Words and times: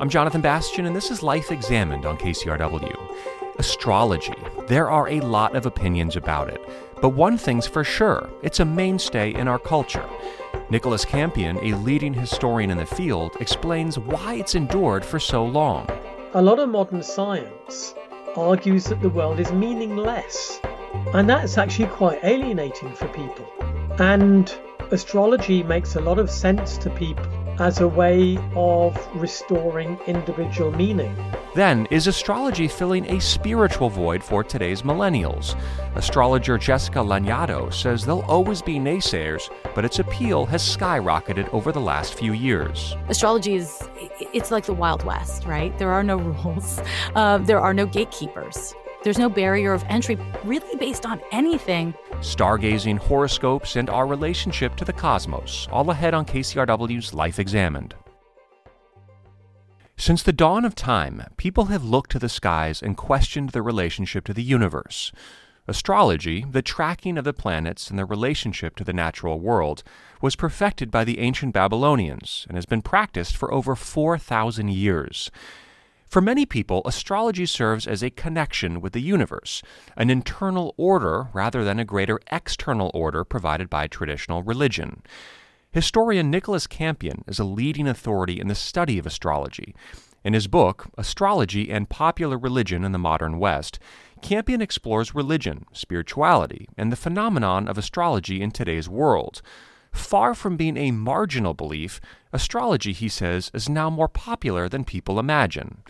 I'm 0.00 0.08
Jonathan 0.08 0.40
Bastian, 0.40 0.86
and 0.86 0.96
this 0.96 1.10
is 1.10 1.22
Life 1.22 1.52
Examined 1.52 2.06
on 2.06 2.16
KCRW. 2.16 3.14
Astrology. 3.58 4.32
There 4.66 4.90
are 4.90 5.06
a 5.10 5.20
lot 5.20 5.54
of 5.54 5.66
opinions 5.66 6.16
about 6.16 6.48
it, 6.48 6.58
but 7.02 7.10
one 7.10 7.36
thing's 7.36 7.66
for 7.66 7.84
sure 7.84 8.30
it's 8.42 8.60
a 8.60 8.64
mainstay 8.64 9.34
in 9.34 9.46
our 9.46 9.58
culture. 9.58 10.08
Nicholas 10.70 11.04
Campion, 11.04 11.58
a 11.58 11.76
leading 11.76 12.14
historian 12.14 12.70
in 12.70 12.78
the 12.78 12.86
field, 12.86 13.36
explains 13.40 13.98
why 13.98 14.36
it's 14.36 14.54
endured 14.54 15.04
for 15.04 15.20
so 15.20 15.44
long. 15.44 15.86
A 16.32 16.40
lot 16.40 16.58
of 16.58 16.70
modern 16.70 17.02
science 17.02 17.94
argues 18.36 18.84
that 18.84 19.02
the 19.02 19.10
world 19.10 19.38
is 19.38 19.52
meaningless, 19.52 20.62
and 21.12 21.28
that's 21.28 21.58
actually 21.58 21.88
quite 21.88 22.24
alienating 22.24 22.94
for 22.94 23.06
people. 23.08 23.46
And 23.98 24.50
astrology 24.92 25.62
makes 25.62 25.94
a 25.94 26.00
lot 26.00 26.18
of 26.18 26.30
sense 26.30 26.78
to 26.78 26.88
people 26.88 27.39
as 27.60 27.80
a 27.80 27.86
way 27.86 28.38
of 28.56 28.96
restoring 29.14 29.98
individual 30.06 30.72
meaning. 30.72 31.14
Then, 31.54 31.86
is 31.90 32.06
astrology 32.06 32.68
filling 32.68 33.04
a 33.10 33.20
spiritual 33.20 33.90
void 33.90 34.24
for 34.24 34.42
today's 34.42 34.80
millennials? 34.80 35.60
Astrologer 35.94 36.56
Jessica 36.56 37.00
Lanyadoo 37.00 37.72
says 37.72 38.06
there'll 38.06 38.22
always 38.22 38.62
be 38.62 38.78
naysayers, 38.78 39.50
but 39.74 39.84
its 39.84 39.98
appeal 39.98 40.46
has 40.46 40.62
skyrocketed 40.62 41.52
over 41.52 41.70
the 41.70 41.80
last 41.80 42.14
few 42.14 42.32
years. 42.32 42.96
Astrology 43.08 43.56
is, 43.56 43.78
it's 44.32 44.50
like 44.50 44.64
the 44.64 44.72
Wild 44.72 45.04
West, 45.04 45.44
right? 45.44 45.76
There 45.78 45.90
are 45.90 46.02
no 46.02 46.16
rules, 46.44 46.80
uh, 47.14 47.38
there 47.38 47.60
are 47.60 47.74
no 47.74 47.84
gatekeepers. 47.84 48.74
There's 49.02 49.18
no 49.18 49.30
barrier 49.30 49.72
of 49.72 49.82
entry 49.88 50.18
really 50.44 50.76
based 50.76 51.06
on 51.06 51.22
anything. 51.32 51.94
Stargazing, 52.18 52.98
horoscopes, 52.98 53.76
and 53.76 53.88
our 53.88 54.06
relationship 54.06 54.76
to 54.76 54.84
the 54.84 54.92
cosmos, 54.92 55.68
all 55.72 55.90
ahead 55.90 56.12
on 56.12 56.26
KCRW's 56.26 57.14
Life 57.14 57.38
Examined. 57.38 57.94
Since 59.96 60.22
the 60.22 60.34
dawn 60.34 60.66
of 60.66 60.74
time, 60.74 61.24
people 61.38 61.66
have 61.66 61.82
looked 61.82 62.10
to 62.12 62.18
the 62.18 62.28
skies 62.28 62.82
and 62.82 62.96
questioned 62.96 63.50
their 63.50 63.62
relationship 63.62 64.24
to 64.26 64.34
the 64.34 64.42
universe. 64.42 65.12
Astrology, 65.66 66.44
the 66.50 66.62
tracking 66.62 67.16
of 67.16 67.24
the 67.24 67.32
planets 67.32 67.88
and 67.88 67.98
their 67.98 68.06
relationship 68.06 68.76
to 68.76 68.84
the 68.84 68.92
natural 68.92 69.40
world, 69.40 69.82
was 70.20 70.36
perfected 70.36 70.90
by 70.90 71.04
the 71.04 71.20
ancient 71.20 71.54
Babylonians 71.54 72.44
and 72.48 72.56
has 72.56 72.66
been 72.66 72.82
practiced 72.82 73.36
for 73.36 73.52
over 73.52 73.74
4,000 73.74 74.70
years. 74.70 75.30
For 76.10 76.20
many 76.20 76.44
people, 76.44 76.82
astrology 76.86 77.46
serves 77.46 77.86
as 77.86 78.02
a 78.02 78.10
connection 78.10 78.80
with 78.80 78.94
the 78.94 79.00
universe, 79.00 79.62
an 79.96 80.10
internal 80.10 80.74
order 80.76 81.28
rather 81.32 81.62
than 81.62 81.78
a 81.78 81.84
greater 81.84 82.18
external 82.32 82.90
order 82.92 83.22
provided 83.22 83.70
by 83.70 83.86
traditional 83.86 84.42
religion. 84.42 85.02
Historian 85.70 86.28
Nicholas 86.28 86.66
Campion 86.66 87.22
is 87.28 87.38
a 87.38 87.44
leading 87.44 87.86
authority 87.86 88.40
in 88.40 88.48
the 88.48 88.56
study 88.56 88.98
of 88.98 89.06
astrology. 89.06 89.72
In 90.24 90.32
his 90.32 90.48
book, 90.48 90.88
Astrology 90.98 91.70
and 91.70 91.88
Popular 91.88 92.36
Religion 92.36 92.82
in 92.82 92.90
the 92.90 92.98
Modern 92.98 93.38
West, 93.38 93.78
Campion 94.20 94.60
explores 94.60 95.14
religion, 95.14 95.64
spirituality, 95.72 96.68
and 96.76 96.90
the 96.90 96.96
phenomenon 96.96 97.68
of 97.68 97.78
astrology 97.78 98.42
in 98.42 98.50
today's 98.50 98.88
world. 98.88 99.42
Far 99.92 100.34
from 100.34 100.56
being 100.56 100.76
a 100.76 100.90
marginal 100.90 101.54
belief, 101.54 102.00
astrology, 102.32 102.92
he 102.92 103.08
says, 103.08 103.50
is 103.54 103.68
now 103.68 103.90
more 103.90 104.08
popular 104.08 104.68
than 104.68 104.84
people 104.84 105.18
imagine. 105.18 105.82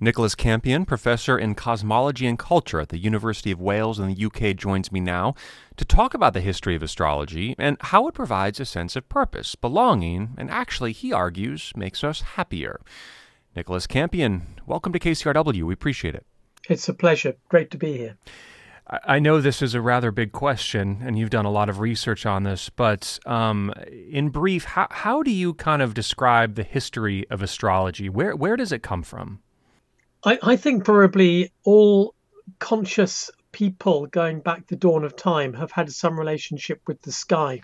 Nicholas 0.00 0.34
Campion, 0.34 0.84
professor 0.84 1.38
in 1.38 1.54
cosmology 1.54 2.26
and 2.26 2.36
culture 2.36 2.80
at 2.80 2.88
the 2.88 2.98
University 2.98 3.52
of 3.52 3.60
Wales 3.60 4.00
in 4.00 4.12
the 4.12 4.24
UK, 4.26 4.56
joins 4.56 4.90
me 4.90 4.98
now 4.98 5.36
to 5.76 5.84
talk 5.84 6.14
about 6.14 6.34
the 6.34 6.40
history 6.40 6.74
of 6.74 6.82
astrology 6.82 7.54
and 7.58 7.76
how 7.80 8.08
it 8.08 8.14
provides 8.14 8.58
a 8.58 8.64
sense 8.64 8.96
of 8.96 9.08
purpose, 9.08 9.54
belonging, 9.54 10.34
and 10.36 10.50
actually, 10.50 10.90
he 10.90 11.12
argues, 11.12 11.72
makes 11.76 12.02
us 12.02 12.22
happier. 12.22 12.80
Nicholas 13.54 13.86
Campion, 13.86 14.58
welcome 14.66 14.92
to 14.92 14.98
KCRW. 14.98 15.62
We 15.62 15.74
appreciate 15.74 16.16
it. 16.16 16.26
It's 16.68 16.88
a 16.88 16.94
pleasure. 16.94 17.36
Great 17.48 17.70
to 17.70 17.78
be 17.78 17.96
here. 17.96 18.16
I 18.86 19.18
know 19.18 19.40
this 19.40 19.62
is 19.62 19.74
a 19.74 19.80
rather 19.80 20.10
big 20.10 20.32
question, 20.32 21.00
and 21.02 21.18
you've 21.18 21.30
done 21.30 21.46
a 21.46 21.50
lot 21.50 21.70
of 21.70 21.80
research 21.80 22.26
on 22.26 22.42
this, 22.42 22.68
but 22.68 23.18
um, 23.24 23.72
in 24.10 24.28
brief, 24.28 24.64
how, 24.64 24.88
how 24.90 25.22
do 25.22 25.30
you 25.30 25.54
kind 25.54 25.80
of 25.80 25.94
describe 25.94 26.54
the 26.54 26.64
history 26.64 27.26
of 27.30 27.42
astrology? 27.42 28.10
Where, 28.10 28.36
where 28.36 28.56
does 28.56 28.72
it 28.72 28.82
come 28.82 29.02
from? 29.02 29.40
I, 30.22 30.38
I 30.42 30.56
think 30.56 30.84
probably 30.84 31.50
all 31.64 32.14
conscious 32.58 33.30
people 33.52 34.06
going 34.06 34.40
back 34.40 34.66
the 34.66 34.76
dawn 34.76 35.04
of 35.04 35.16
time 35.16 35.54
have 35.54 35.70
had 35.70 35.90
some 35.90 36.18
relationship 36.18 36.82
with 36.86 37.00
the 37.02 37.12
sky. 37.12 37.62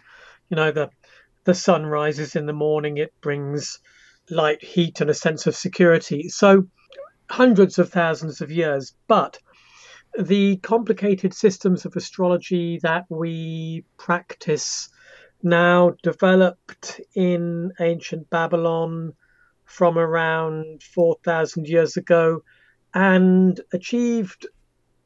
You 0.49 0.57
know, 0.57 0.73
the 0.73 0.91
the 1.45 1.55
sun 1.55 1.87
rises 1.87 2.37
in 2.37 2.47
the 2.47 2.53
morning, 2.53 2.99
it 2.99 3.13
brings 3.21 3.81
light, 4.31 4.63
heat, 4.63 5.01
and 5.01 5.11
a 5.11 5.15
sense 5.15 5.47
of 5.47 5.57
security. 5.57 6.29
So 6.29 6.67
hundreds 7.31 7.79
of 7.79 7.91
thousands 7.91 8.41
of 8.41 8.51
years, 8.51 8.95
but 9.09 9.39
the 10.19 10.57
complicated 10.59 11.35
systems 11.35 11.85
of 11.85 11.97
astrology 11.97 12.79
that 12.83 13.05
we 13.09 13.85
practice 13.97 14.89
now 15.43 15.93
developed 16.03 17.01
in 17.15 17.73
ancient 17.81 18.29
Babylon 18.31 19.13
from 19.65 19.99
around 19.99 20.83
4,000 20.83 21.67
years 21.67 21.97
ago 21.97 22.43
and 22.93 23.61
achieved 23.73 24.47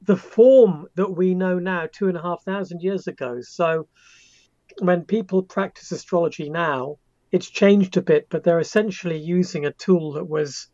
the 0.02 0.16
form 0.16 0.86
that 0.96 1.10
we 1.10 1.34
know 1.34 1.58
now 1.58 1.88
two 1.90 2.08
and 2.08 2.16
a 2.16 2.22
half 2.22 2.42
thousand 2.44 2.82
years 2.82 3.06
ago. 3.06 3.40
So 3.40 3.88
when 4.80 5.04
people 5.04 5.42
practice 5.42 5.92
astrology 5.92 6.50
now, 6.50 6.96
it's 7.30 7.48
changed 7.48 7.96
a 7.96 8.02
bit, 8.02 8.28
but 8.30 8.44
they're 8.44 8.60
essentially 8.60 9.18
using 9.18 9.66
a 9.66 9.72
tool 9.72 10.12
that 10.12 10.28
was 10.28 10.68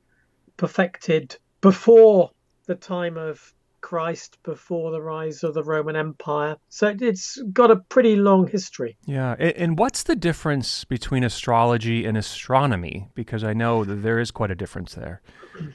perfected 0.57 1.37
before 1.61 2.31
the 2.67 2.75
time 2.75 3.17
of 3.17 3.53
Christ 3.81 4.39
before 4.43 4.91
the 4.91 5.01
rise 5.01 5.43
of 5.43 5.55
the 5.55 5.63
Roman 5.63 5.97
Empire. 5.97 6.57
So 6.69 6.95
it's 7.01 7.41
got 7.53 7.71
a 7.71 7.77
pretty 7.77 8.17
long 8.17 8.47
history. 8.47 8.97
Yeah. 9.07 9.35
And 9.35 9.79
what's 9.79 10.03
the 10.03 10.17
difference 10.17 10.85
between 10.85 11.25
astrology 11.25 12.05
and 12.05 12.17
astronomy? 12.17 13.09
Because 13.15 13.45
I 13.45 13.53
know 13.53 13.85
that 13.85 13.97
there 13.97 14.19
is 14.19 14.31
quite 14.31 14.51
a 14.51 14.55
difference 14.55 14.95
there. 14.95 15.23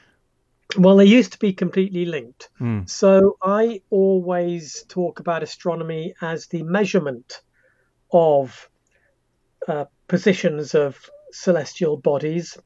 Well, 0.77 0.97
they 0.97 1.05
used 1.05 1.31
to 1.33 1.39
be 1.39 1.53
completely 1.53 2.05
linked. 2.05 2.49
Mm. 2.59 2.89
So 2.89 3.37
I 3.41 3.81
always 3.91 4.83
talk 4.89 5.19
about 5.19 5.43
astronomy 5.43 6.15
as 6.21 6.47
the 6.47 6.63
measurement 6.63 7.39
of 8.11 8.67
uh, 9.67 9.85
positions 10.07 10.73
of 10.73 10.97
celestial 11.31 11.97
bodies 11.97 12.57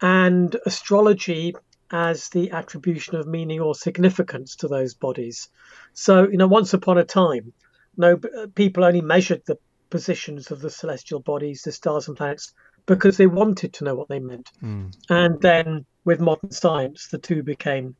and 0.00 0.56
astrology 0.66 1.54
as 1.90 2.28
the 2.28 2.50
attribution 2.50 3.16
of 3.16 3.26
meaning 3.26 3.60
or 3.60 3.74
significance 3.74 4.56
to 4.56 4.68
those 4.68 4.94
bodies. 4.94 5.48
So, 5.94 6.28
you 6.28 6.36
know, 6.36 6.46
once 6.46 6.74
upon 6.74 6.98
a 6.98 7.04
time, 7.04 7.52
no 7.96 8.18
people 8.54 8.84
only 8.84 9.00
measured 9.00 9.42
the 9.46 9.58
positions 9.90 10.50
of 10.50 10.60
the 10.60 10.70
celestial 10.70 11.20
bodies, 11.20 11.62
the 11.62 11.72
stars 11.72 12.08
and 12.08 12.16
planets, 12.16 12.52
because 12.86 13.16
they 13.16 13.26
wanted 13.26 13.72
to 13.74 13.84
know 13.84 13.94
what 13.94 14.08
they 14.08 14.18
meant. 14.18 14.50
Mm. 14.62 14.94
And 15.08 15.40
then 15.40 15.86
with 16.04 16.20
modern 16.20 16.50
science, 16.50 17.08
the 17.08 17.18
two 17.18 17.42
became 17.42 17.96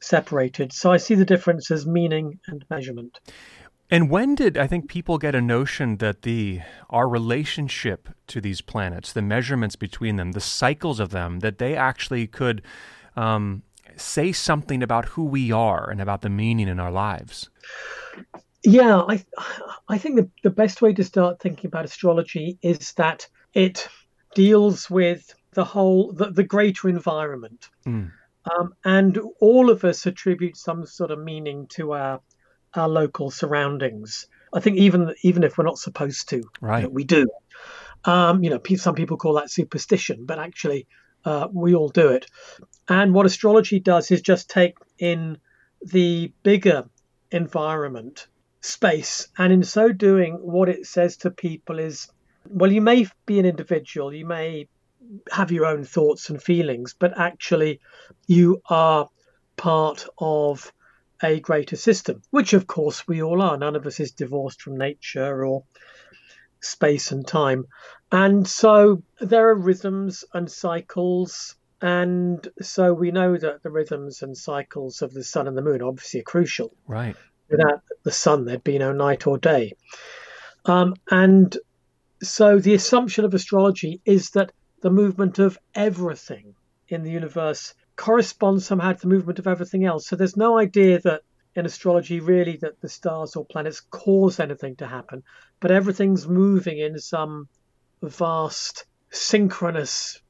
separated. 0.00 0.72
So 0.72 0.90
I 0.90 0.96
see 0.96 1.14
the 1.14 1.24
difference 1.24 1.70
as 1.70 1.86
meaning 1.86 2.40
and 2.46 2.64
measurement. 2.68 3.18
And 3.90 4.08
when 4.08 4.34
did 4.34 4.56
I 4.56 4.66
think 4.66 4.88
people 4.88 5.18
get 5.18 5.34
a 5.34 5.42
notion 5.42 5.98
that 5.98 6.22
the 6.22 6.60
our 6.88 7.06
relationship 7.06 8.08
to 8.28 8.40
these 8.40 8.62
planets, 8.62 9.12
the 9.12 9.20
measurements 9.20 9.76
between 9.76 10.16
them, 10.16 10.32
the 10.32 10.40
cycles 10.40 10.98
of 10.98 11.10
them, 11.10 11.40
that 11.40 11.58
they 11.58 11.76
actually 11.76 12.26
could 12.26 12.62
um, 13.16 13.62
say 13.96 14.32
something 14.32 14.82
about 14.82 15.06
who 15.06 15.24
we 15.24 15.52
are 15.52 15.90
and 15.90 16.00
about 16.00 16.22
the 16.22 16.30
meaning 16.30 16.68
in 16.68 16.80
our 16.80 16.90
lives? 16.90 17.50
Yeah, 18.64 19.02
I 19.08 19.24
I 19.88 19.98
think 19.98 20.16
the, 20.16 20.30
the 20.42 20.50
best 20.50 20.82
way 20.82 20.92
to 20.94 21.04
start 21.04 21.40
thinking 21.40 21.68
about 21.68 21.84
astrology 21.84 22.58
is 22.62 22.92
that 22.92 23.28
it 23.54 23.88
deals 24.34 24.88
with 24.88 25.34
the 25.52 25.64
whole 25.64 26.12
the, 26.12 26.30
the 26.30 26.44
greater 26.44 26.88
environment. 26.88 27.68
Mm. 27.86 28.12
Um, 28.50 28.74
and 28.84 29.20
all 29.40 29.70
of 29.70 29.84
us 29.84 30.06
attribute 30.06 30.56
some 30.56 30.84
sort 30.86 31.10
of 31.10 31.18
meaning 31.18 31.66
to 31.70 31.92
our 31.92 32.20
our 32.74 32.88
local 32.88 33.30
surroundings. 33.30 34.26
I 34.52 34.60
think 34.60 34.78
even 34.78 35.14
even 35.22 35.42
if 35.44 35.58
we're 35.58 35.64
not 35.64 35.78
supposed 35.78 36.28
to, 36.30 36.42
right. 36.60 36.90
We 36.90 37.04
do. 37.04 37.26
Um, 38.04 38.42
you 38.42 38.50
know, 38.50 38.60
some 38.76 38.94
people 38.94 39.16
call 39.16 39.34
that 39.34 39.50
superstition, 39.50 40.24
but 40.26 40.38
actually, 40.38 40.88
uh, 41.24 41.48
we 41.52 41.74
all 41.74 41.88
do 41.88 42.08
it. 42.08 42.26
And 42.88 43.14
what 43.14 43.26
astrology 43.26 43.80
does 43.80 44.10
is 44.10 44.22
just 44.22 44.50
take 44.50 44.76
in 44.98 45.38
the 45.80 46.32
bigger 46.42 46.84
environment 47.30 48.26
space. 48.60 49.28
And 49.38 49.52
in 49.52 49.62
so 49.62 49.92
doing, 49.92 50.34
what 50.34 50.68
it 50.68 50.86
says 50.86 51.16
to 51.18 51.30
people 51.30 51.78
is 51.78 52.08
well, 52.48 52.72
you 52.72 52.80
may 52.80 53.06
be 53.26 53.38
an 53.38 53.46
individual, 53.46 54.12
you 54.12 54.26
may 54.26 54.68
have 55.30 55.52
your 55.52 55.66
own 55.66 55.84
thoughts 55.84 56.30
and 56.30 56.42
feelings, 56.42 56.94
but 56.98 57.18
actually, 57.18 57.80
you 58.26 58.62
are 58.68 59.08
part 59.56 60.06
of 60.18 60.72
a 61.22 61.38
greater 61.40 61.76
system, 61.76 62.22
which 62.30 62.52
of 62.52 62.66
course 62.66 63.06
we 63.06 63.22
all 63.22 63.42
are. 63.42 63.56
None 63.56 63.76
of 63.76 63.86
us 63.86 64.00
is 64.00 64.12
divorced 64.12 64.62
from 64.62 64.76
nature 64.76 65.44
or 65.44 65.64
space 66.62 67.12
and 67.12 67.26
time. 67.26 67.66
And 68.10 68.46
so 68.46 69.02
there 69.20 69.48
are 69.48 69.54
rhythms 69.54 70.24
and 70.32 70.50
cycles 70.50 71.56
And 71.82 72.46
so 72.62 72.94
we 72.94 73.10
know 73.10 73.36
that 73.36 73.64
the 73.64 73.70
rhythms 73.70 74.22
and 74.22 74.36
cycles 74.36 75.02
of 75.02 75.12
the 75.12 75.24
sun 75.24 75.48
and 75.48 75.58
the 75.58 75.62
moon 75.62 75.82
obviously 75.82 76.20
are 76.20 76.24
crucial. 76.24 76.72
Right. 76.86 77.16
Without 77.50 77.82
the 78.04 78.12
sun, 78.12 78.44
there'd 78.44 78.62
be 78.62 78.78
no 78.78 78.92
night 78.92 79.26
or 79.26 79.36
day. 79.36 79.72
Um, 80.64 80.94
and 81.10 81.54
so 82.22 82.60
the 82.60 82.74
assumption 82.74 83.24
of 83.24 83.34
astrology 83.34 84.00
is 84.04 84.30
that 84.30 84.52
the 84.80 84.90
movement 84.90 85.40
of 85.40 85.58
everything 85.74 86.54
in 86.88 87.02
the 87.02 87.10
universe 87.10 87.74
corresponds 87.96 88.64
somehow 88.64 88.92
to 88.92 89.00
the 89.00 89.08
movement 89.08 89.40
of 89.40 89.48
everything 89.48 89.84
else. 89.84 90.06
So 90.06 90.14
there's 90.14 90.36
no 90.36 90.56
idea 90.56 91.00
that 91.00 91.22
in 91.54 91.66
astrology 91.66 92.20
really 92.20 92.56
that 92.58 92.80
the 92.80 92.88
stars 92.88 93.36
or 93.36 93.44
planets 93.44 93.80
cause 93.80 94.40
anything 94.40 94.76
to 94.76 94.86
happen, 94.86 95.22
but 95.60 95.70
everything's 95.70 96.26
moving 96.26 96.78
in 96.78 96.98
some 96.98 97.48
vast 98.02 98.86
synchronous 99.10 100.20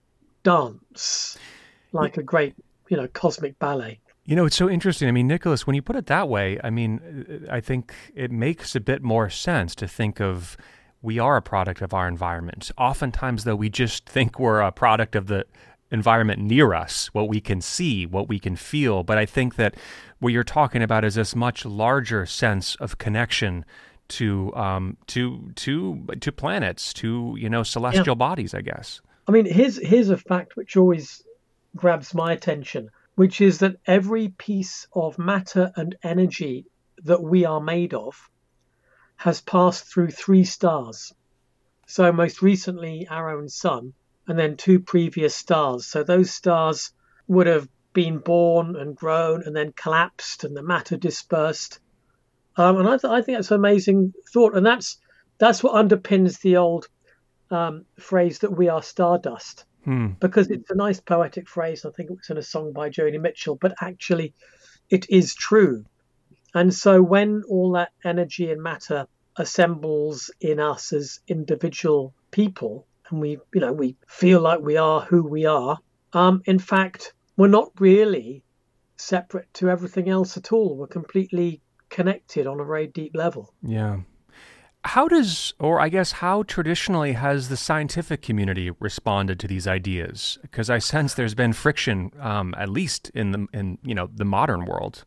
dance, 0.43 1.39
like 1.93 2.17
a 2.17 2.23
great, 2.23 2.55
you 2.89 2.97
know, 2.97 3.09
cosmic 3.09 3.59
ballet. 3.59 4.01
You 4.25 4.37
know, 4.37 4.45
it's 4.45 4.57
so 4.57 4.69
interesting. 4.69 5.09
I 5.09 5.13
mean, 5.13 5.27
Nicholas, 5.27 5.67
when 5.67 5.75
you 5.75 5.83
put 5.83 5.97
it 5.97 6.07
that 6.07 6.29
way, 6.29 6.59
I 6.63 6.71
mean, 6.71 7.47
I 7.51 7.61
think 7.61 7.95
it 8.15 8.31
makes 8.31 8.77
a 8.77 8.81
bit 8.81 9.03
more 9.03 9.29
sense 9.31 9.75
to 9.77 9.89
think 9.89 10.21
of 10.21 10.57
we 11.01 11.19
are 11.19 11.37
a 11.37 11.43
product 11.43 11.83
of 11.83 11.93
our 11.93 12.07
environment. 12.07 12.71
Oftentimes, 12.79 13.43
though, 13.45 13.57
we 13.57 13.69
just 13.69 14.09
think 14.09 14.39
we're 14.39 14.61
a 14.61 14.71
product 14.71 15.17
of 15.17 15.27
the 15.27 15.45
environment 15.91 16.41
near 16.41 16.73
us, 16.73 17.09
what 17.13 17.29
we 17.29 17.41
can 17.41 17.61
see, 17.61 18.07
what 18.07 18.29
we 18.29 18.39
can 18.39 18.57
feel. 18.57 19.03
But 19.03 19.19
I 19.19 19.27
think 19.27 19.57
that 19.57 19.75
what 20.23 20.33
you're 20.33 20.45
talking 20.45 20.83
about 20.83 21.05
is 21.05 21.17
this 21.17 21.35
much 21.35 21.65
larger 21.65 22.25
sense 22.27 22.77
of 22.77 22.97
connection 22.97 23.65
to 24.07 24.55
um, 24.55 24.97
to 25.09 25.51
to 25.57 26.07
to 26.21 26.31
planets, 26.31 26.93
to 26.95 27.35
you 27.37 27.51
know 27.51 27.65
celestial 27.65 28.15
yeah. 28.15 28.27
bodies. 28.27 28.55
I 28.55 28.61
guess. 28.61 29.01
I 29.27 29.33
mean, 29.33 29.47
here's 29.47 29.85
here's 29.85 30.11
a 30.11 30.17
fact 30.17 30.55
which 30.57 30.77
always 30.77 31.25
grabs 31.75 32.15
my 32.15 32.33
attention, 32.33 32.91
which 33.17 33.41
is 33.41 33.59
that 33.59 33.77
every 33.85 34.29
piece 34.29 34.87
of 34.93 35.19
matter 35.19 35.73
and 35.75 35.97
energy 36.05 36.67
that 37.03 37.23
we 37.23 37.45
are 37.45 37.61
made 37.61 37.93
of 37.93 38.31
has 39.17 39.41
passed 39.41 39.87
through 39.87 40.11
three 40.11 40.45
stars. 40.45 41.13
So 41.89 42.13
most 42.13 42.43
recently, 42.43 43.09
our 43.09 43.37
own 43.37 43.49
sun, 43.49 43.93
and 44.29 44.39
then 44.39 44.57
two 44.57 44.79
previous 44.79 45.35
stars. 45.35 45.85
So 45.85 46.05
those 46.05 46.31
stars 46.31 46.93
would 47.27 47.49
have 47.49 47.69
been 47.93 48.19
born 48.19 48.77
and 48.77 48.97
grown 48.97 49.43
and 49.45 49.55
then 49.55 49.73
collapsed, 49.73 50.45
and 50.45 50.57
the 50.57 50.63
matter 50.63 50.97
dispersed. 50.97 51.81
Um, 52.57 52.79
and 52.79 52.89
I, 52.89 52.97
th- 52.97 53.11
I 53.11 53.23
think 53.23 53.39
that's 53.39 53.51
an 53.51 53.57
amazing 53.57 54.13
thought, 54.33 54.57
and 54.57 54.65
that's 54.65 54.99
that's 55.39 55.63
what 55.63 55.75
underpins 55.75 56.41
the 56.41 56.57
old 56.57 56.89
um, 57.51 57.85
phrase 57.99 58.41
that 58.41 58.57
we 58.57 58.69
are 58.69 58.83
stardust, 58.83 59.65
hmm. 59.85 60.09
because 60.21 60.51
it's 60.51 60.71
a 60.71 60.75
nice 60.75 61.01
poetic 61.01 61.49
phrase. 61.49 61.85
I 61.85 61.91
think 61.91 62.11
it 62.11 62.17
was 62.17 62.31
in 62.31 62.39
a 62.39 62.43
song 62.43 62.73
by 62.73 62.91
Joni 62.91 63.21
Mitchell, 63.21 63.57
but 63.57 63.75
actually, 63.81 64.35
it 64.91 65.09
is 65.11 65.35
true. 65.35 65.85
And 66.55 66.73
so, 66.73 67.03
when 67.03 67.43
all 67.49 67.73
that 67.73 67.93
energy 68.05 68.51
and 68.51 68.63
matter 68.63 69.07
assembles 69.37 70.31
in 70.41 70.61
us 70.61 70.93
as 70.93 71.21
individual 71.27 72.15
people, 72.31 72.87
and 73.09 73.21
we, 73.21 73.39
you 73.55 73.61
know, 73.61 73.73
we 73.73 73.97
feel 74.07 74.41
like 74.41 74.61
we 74.61 74.77
are 74.77 75.01
who 75.01 75.23
we 75.23 75.47
are, 75.47 75.79
um, 76.13 76.43
in 76.45 76.59
fact, 76.59 77.15
we're 77.37 77.49
not 77.49 77.71
really 77.79 78.43
separate 78.97 79.53
to 79.55 79.71
everything 79.71 80.09
else 80.09 80.37
at 80.37 80.53
all. 80.53 80.77
We're 80.77 80.87
completely 80.87 81.61
connected 81.89 82.47
on 82.47 82.61
a 82.61 82.65
very 82.65 82.87
deep 82.87 83.15
level. 83.15 83.53
Yeah. 83.63 84.01
How 84.85 85.07
does, 85.07 85.55
or 85.61 85.79
I 85.79 85.89
guess, 85.89 86.11
how 86.11 86.43
traditionally 86.43 87.13
has 87.13 87.49
the 87.49 87.57
scientific 87.57 88.21
community 88.21 88.71
responded 88.81 89.39
to 89.41 89.47
these 89.47 89.69
ideas? 89.69 90.39
Because 90.43 90.71
I 90.71 90.79
sense 90.79 91.15
there's 91.15 91.37
been 91.37 91.53
friction, 91.53 92.11
um, 92.19 92.53
at 92.59 92.69
least 92.69 93.11
in 93.15 93.31
the 93.31 93.47
in 93.53 93.79
you 93.85 93.95
know 93.95 94.09
the 94.13 94.25
modern 94.25 94.65
world. 94.65 95.05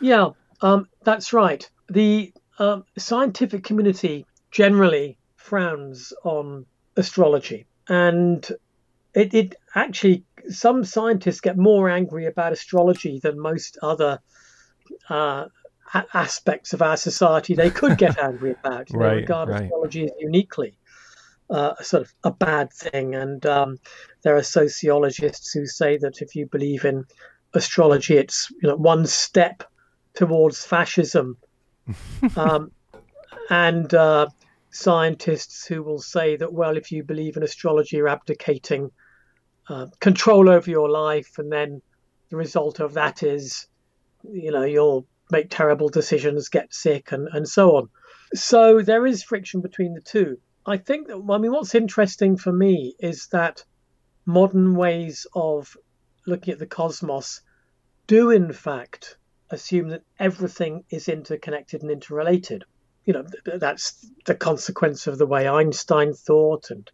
Yeah, 0.00 0.28
um, 0.62 0.86
that's 1.02 1.32
right. 1.32 1.68
The 1.88 2.32
um, 2.60 2.84
scientific 2.98 3.64
community 3.64 4.26
generally 4.52 5.18
frowns 5.34 6.12
on 6.22 6.66
astrology, 6.96 7.66
and 7.88 8.48
it, 9.14 9.34
it 9.34 9.54
actually 9.74 10.24
some 10.50 10.84
scientists 10.84 11.40
get 11.40 11.56
more 11.56 11.88
angry 11.88 12.26
about 12.26 12.52
astrology 12.52 13.20
than 13.22 13.38
most 13.38 13.78
other 13.82 14.20
uh, 15.08 15.46
aspects 16.14 16.72
of 16.72 16.82
our 16.82 16.96
society 16.96 17.54
they 17.54 17.70
could 17.70 17.98
get 17.98 18.18
angry 18.22 18.52
about. 18.52 18.90
You 18.90 18.98
right, 18.98 19.16
regard 19.16 19.48
right. 19.48 19.62
astrology 19.64 20.04
as 20.04 20.10
uniquely 20.18 20.76
uh, 21.50 21.74
sort 21.82 22.02
of 22.02 22.14
a 22.24 22.30
bad 22.30 22.72
thing. 22.72 23.14
And 23.14 23.44
um, 23.44 23.78
there 24.22 24.36
are 24.36 24.42
sociologists 24.42 25.52
who 25.52 25.66
say 25.66 25.98
that 25.98 26.22
if 26.22 26.34
you 26.34 26.46
believe 26.46 26.84
in 26.84 27.04
astrology, 27.54 28.16
it's 28.16 28.50
you 28.62 28.68
know 28.68 28.76
one 28.76 29.06
step 29.06 29.64
towards 30.14 30.64
fascism. 30.64 31.36
um, 32.36 32.70
and 33.48 33.92
uh, 33.94 34.28
scientists 34.70 35.66
who 35.66 35.82
will 35.82 36.00
say 36.00 36.36
that 36.36 36.52
well, 36.52 36.76
if 36.76 36.92
you 36.92 37.02
believe 37.02 37.36
in 37.36 37.42
astrology, 37.42 37.96
you're 37.96 38.08
abdicating 38.08 38.90
uh, 39.70 39.86
control 40.00 40.50
over 40.50 40.68
your 40.70 40.90
life, 40.90 41.38
and 41.38 41.50
then 41.50 41.80
the 42.28 42.36
result 42.36 42.80
of 42.80 42.94
that 42.94 43.22
is, 43.22 43.68
you 44.24 44.50
know, 44.50 44.64
you'll 44.64 45.06
make 45.30 45.48
terrible 45.48 45.88
decisions, 45.88 46.48
get 46.48 46.74
sick, 46.74 47.12
and, 47.12 47.28
and 47.32 47.48
so 47.48 47.76
on. 47.76 47.88
So 48.34 48.82
there 48.82 49.06
is 49.06 49.22
friction 49.22 49.60
between 49.60 49.94
the 49.94 50.00
two. 50.00 50.38
I 50.66 50.76
think 50.76 51.08
that, 51.08 51.24
I 51.30 51.38
mean, 51.38 51.52
what's 51.52 51.74
interesting 51.74 52.36
for 52.36 52.52
me 52.52 52.94
is 52.98 53.28
that 53.28 53.64
modern 54.26 54.74
ways 54.74 55.26
of 55.34 55.76
looking 56.26 56.52
at 56.52 56.58
the 56.58 56.66
cosmos 56.66 57.40
do, 58.06 58.30
in 58.30 58.52
fact, 58.52 59.16
assume 59.50 59.88
that 59.88 60.02
everything 60.18 60.84
is 60.90 61.08
interconnected 61.08 61.82
and 61.82 61.90
interrelated. 61.90 62.64
You 63.04 63.14
know, 63.14 63.24
that's 63.44 64.06
the 64.26 64.34
consequence 64.34 65.06
of 65.06 65.16
the 65.16 65.26
way 65.26 65.48
Einstein 65.48 66.12
thought 66.12 66.70
and 66.70 66.90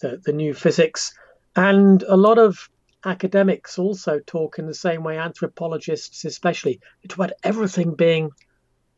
the, 0.00 0.20
the 0.24 0.32
new 0.32 0.52
physics. 0.54 1.14
And 1.56 2.02
a 2.02 2.16
lot 2.16 2.38
of 2.38 2.68
academics 3.04 3.78
also 3.78 4.20
talk 4.20 4.58
in 4.58 4.66
the 4.66 4.74
same 4.74 5.02
way, 5.02 5.18
anthropologists 5.18 6.24
especially, 6.24 6.80
about 7.12 7.32
everything 7.42 7.94
being 7.94 8.30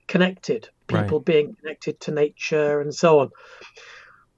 connected, 0.08 0.68
people 0.88 1.18
right. 1.18 1.26
being 1.26 1.56
connected 1.56 2.00
to 2.00 2.10
nature 2.10 2.80
and 2.80 2.92
so 2.92 3.20
on. 3.20 3.30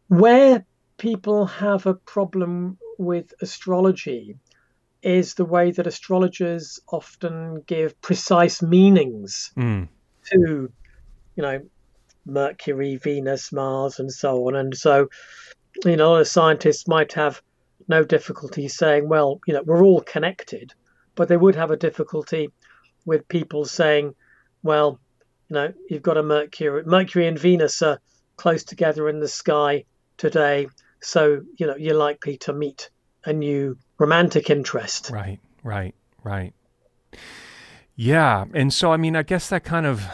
Where 0.08 0.66
people 0.98 1.46
have 1.46 1.86
a 1.86 1.94
problem 1.94 2.76
with 2.98 3.32
astrology 3.40 4.36
is 5.02 5.34
the 5.34 5.44
way 5.46 5.70
that 5.70 5.86
astrologers 5.86 6.80
often 6.88 7.62
give 7.66 7.98
precise 8.02 8.60
meanings 8.60 9.50
mm. 9.56 9.88
to, 10.30 10.70
you 11.36 11.42
know, 11.42 11.62
Mercury, 12.26 12.96
Venus, 12.96 13.50
Mars, 13.50 13.98
and 13.98 14.12
so 14.12 14.46
on. 14.48 14.56
And 14.56 14.76
so, 14.76 15.08
you 15.84 15.96
know, 15.96 16.16
a 16.16 16.24
scientist 16.24 16.86
might 16.86 17.14
have 17.14 17.40
no 17.90 18.04
difficulty 18.04 18.68
saying, 18.68 19.08
well, 19.08 19.40
you 19.46 19.52
know, 19.52 19.62
we're 19.62 19.84
all 19.84 20.00
connected, 20.00 20.72
but 21.14 21.28
they 21.28 21.36
would 21.36 21.56
have 21.56 21.70
a 21.70 21.76
difficulty 21.76 22.50
with 23.04 23.28
people 23.28 23.66
saying, 23.66 24.14
well, 24.62 24.98
you 25.48 25.54
know, 25.54 25.74
you've 25.90 26.02
got 26.02 26.16
a 26.16 26.22
Mercury, 26.22 26.84
Mercury 26.86 27.26
and 27.26 27.38
Venus 27.38 27.82
are 27.82 28.00
close 28.36 28.64
together 28.64 29.08
in 29.08 29.20
the 29.20 29.28
sky 29.28 29.84
today, 30.16 30.68
so 31.00 31.42
you 31.58 31.66
know 31.66 31.76
you're 31.76 31.96
likely 31.96 32.36
to 32.38 32.52
meet 32.52 32.90
a 33.24 33.32
new 33.32 33.76
romantic 33.98 34.48
interest. 34.48 35.10
Right, 35.10 35.40
right, 35.64 35.94
right. 36.22 36.54
Yeah, 37.96 38.44
and 38.54 38.72
so 38.72 38.92
I 38.92 38.96
mean, 38.96 39.16
I 39.16 39.22
guess 39.24 39.48
that 39.48 39.64
kind 39.64 39.84
of 39.84 40.06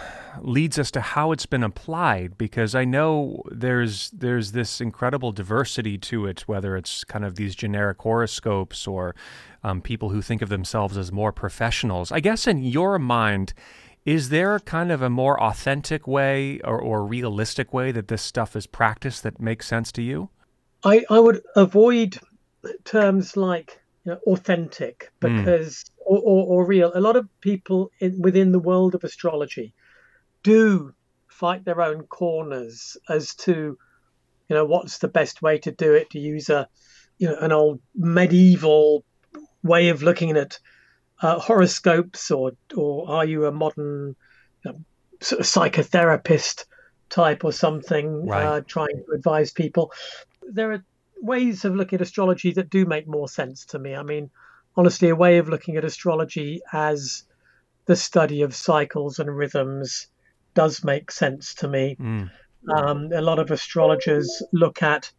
leads 0.42 0.78
us 0.78 0.90
to 0.92 1.00
how 1.00 1.32
it's 1.32 1.46
been 1.46 1.62
applied 1.62 2.36
because 2.38 2.74
I 2.74 2.84
know 2.84 3.42
there's 3.50 4.10
there's 4.10 4.52
this 4.52 4.80
incredible 4.80 5.32
diversity 5.32 5.98
to 5.98 6.26
it, 6.26 6.48
whether 6.48 6.76
it's 6.76 7.04
kind 7.04 7.24
of 7.24 7.36
these 7.36 7.54
generic 7.54 8.00
horoscopes 8.00 8.86
or 8.86 9.14
um, 9.62 9.80
people 9.80 10.10
who 10.10 10.22
think 10.22 10.42
of 10.42 10.48
themselves 10.48 10.96
as 10.96 11.12
more 11.12 11.32
professionals. 11.32 12.12
I 12.12 12.20
guess 12.20 12.46
in 12.46 12.62
your 12.62 12.98
mind, 12.98 13.54
is 14.04 14.28
there 14.28 14.58
kind 14.60 14.92
of 14.92 15.02
a 15.02 15.10
more 15.10 15.42
authentic 15.42 16.06
way 16.06 16.60
or, 16.60 16.80
or 16.80 17.04
realistic 17.04 17.72
way 17.72 17.90
that 17.92 18.08
this 18.08 18.22
stuff 18.22 18.54
is 18.54 18.66
practiced 18.66 19.24
that 19.24 19.40
makes 19.40 19.66
sense 19.66 19.90
to 19.92 20.02
you? 20.02 20.30
I, 20.84 21.04
I 21.10 21.18
would 21.18 21.42
avoid 21.56 22.18
terms 22.84 23.36
like 23.36 23.80
you 24.04 24.12
know, 24.12 24.18
authentic 24.32 25.10
hmm. 25.20 25.40
because 25.40 25.84
mm. 25.84 25.90
or, 25.98 26.18
or, 26.18 26.46
or, 26.46 26.66
real. 26.66 26.92
A 26.94 27.00
lot 27.00 27.16
of 27.16 27.28
people 27.40 27.90
in, 27.98 28.22
within 28.22 28.52
the 28.52 28.60
world 28.60 28.94
of 28.94 29.02
astrology 29.02 29.74
do 30.46 30.94
fight 31.26 31.64
their 31.64 31.80
own 31.80 32.04
corners 32.04 32.96
as 33.08 33.34
to 33.34 33.76
you 34.48 34.56
know 34.56 34.64
what's 34.64 34.98
the 34.98 35.08
best 35.08 35.42
way 35.42 35.58
to 35.58 35.72
do 35.72 35.92
it 35.92 36.08
to 36.10 36.20
use 36.20 36.48
a 36.48 36.68
you 37.18 37.26
know 37.26 37.36
an 37.38 37.50
old 37.50 37.80
medieval 37.96 39.04
way 39.64 39.88
of 39.88 40.04
looking 40.04 40.36
at 40.36 40.58
uh, 41.20 41.38
horoscopes 41.40 42.30
or 42.30 42.52
or 42.76 43.10
are 43.10 43.24
you 43.24 43.46
a 43.46 43.52
modern 43.52 44.14
you 44.64 44.70
know, 44.70 44.80
sort 45.20 45.40
of 45.40 45.46
psychotherapist 45.46 46.64
type 47.10 47.44
or 47.44 47.52
something 47.52 48.26
right. 48.26 48.46
uh, 48.46 48.60
trying 48.66 49.02
to 49.04 49.12
advise 49.14 49.50
people 49.50 49.92
there 50.48 50.72
are 50.72 50.84
ways 51.20 51.64
of 51.64 51.74
looking 51.74 51.96
at 51.96 52.02
astrology 52.02 52.52
that 52.52 52.70
do 52.70 52.86
make 52.86 53.08
more 53.08 53.28
sense 53.28 53.64
to 53.64 53.78
me 53.80 53.96
i 53.96 54.02
mean 54.02 54.30
honestly, 54.76 55.08
a 55.08 55.16
way 55.16 55.38
of 55.38 55.48
looking 55.48 55.76
at 55.76 55.84
astrology 55.84 56.60
as 56.72 57.24
the 57.86 57.96
study 57.96 58.42
of 58.42 58.54
cycles 58.54 59.18
and 59.18 59.34
rhythms 59.34 60.08
does 60.56 60.82
make 60.82 61.12
sense 61.12 61.54
to 61.54 61.68
me. 61.68 61.96
Mm. 62.00 62.30
Um, 62.74 63.12
a 63.12 63.20
lot 63.20 63.38
of 63.38 63.52
astrologers 63.52 64.42
look 64.52 64.82
at 64.82 65.12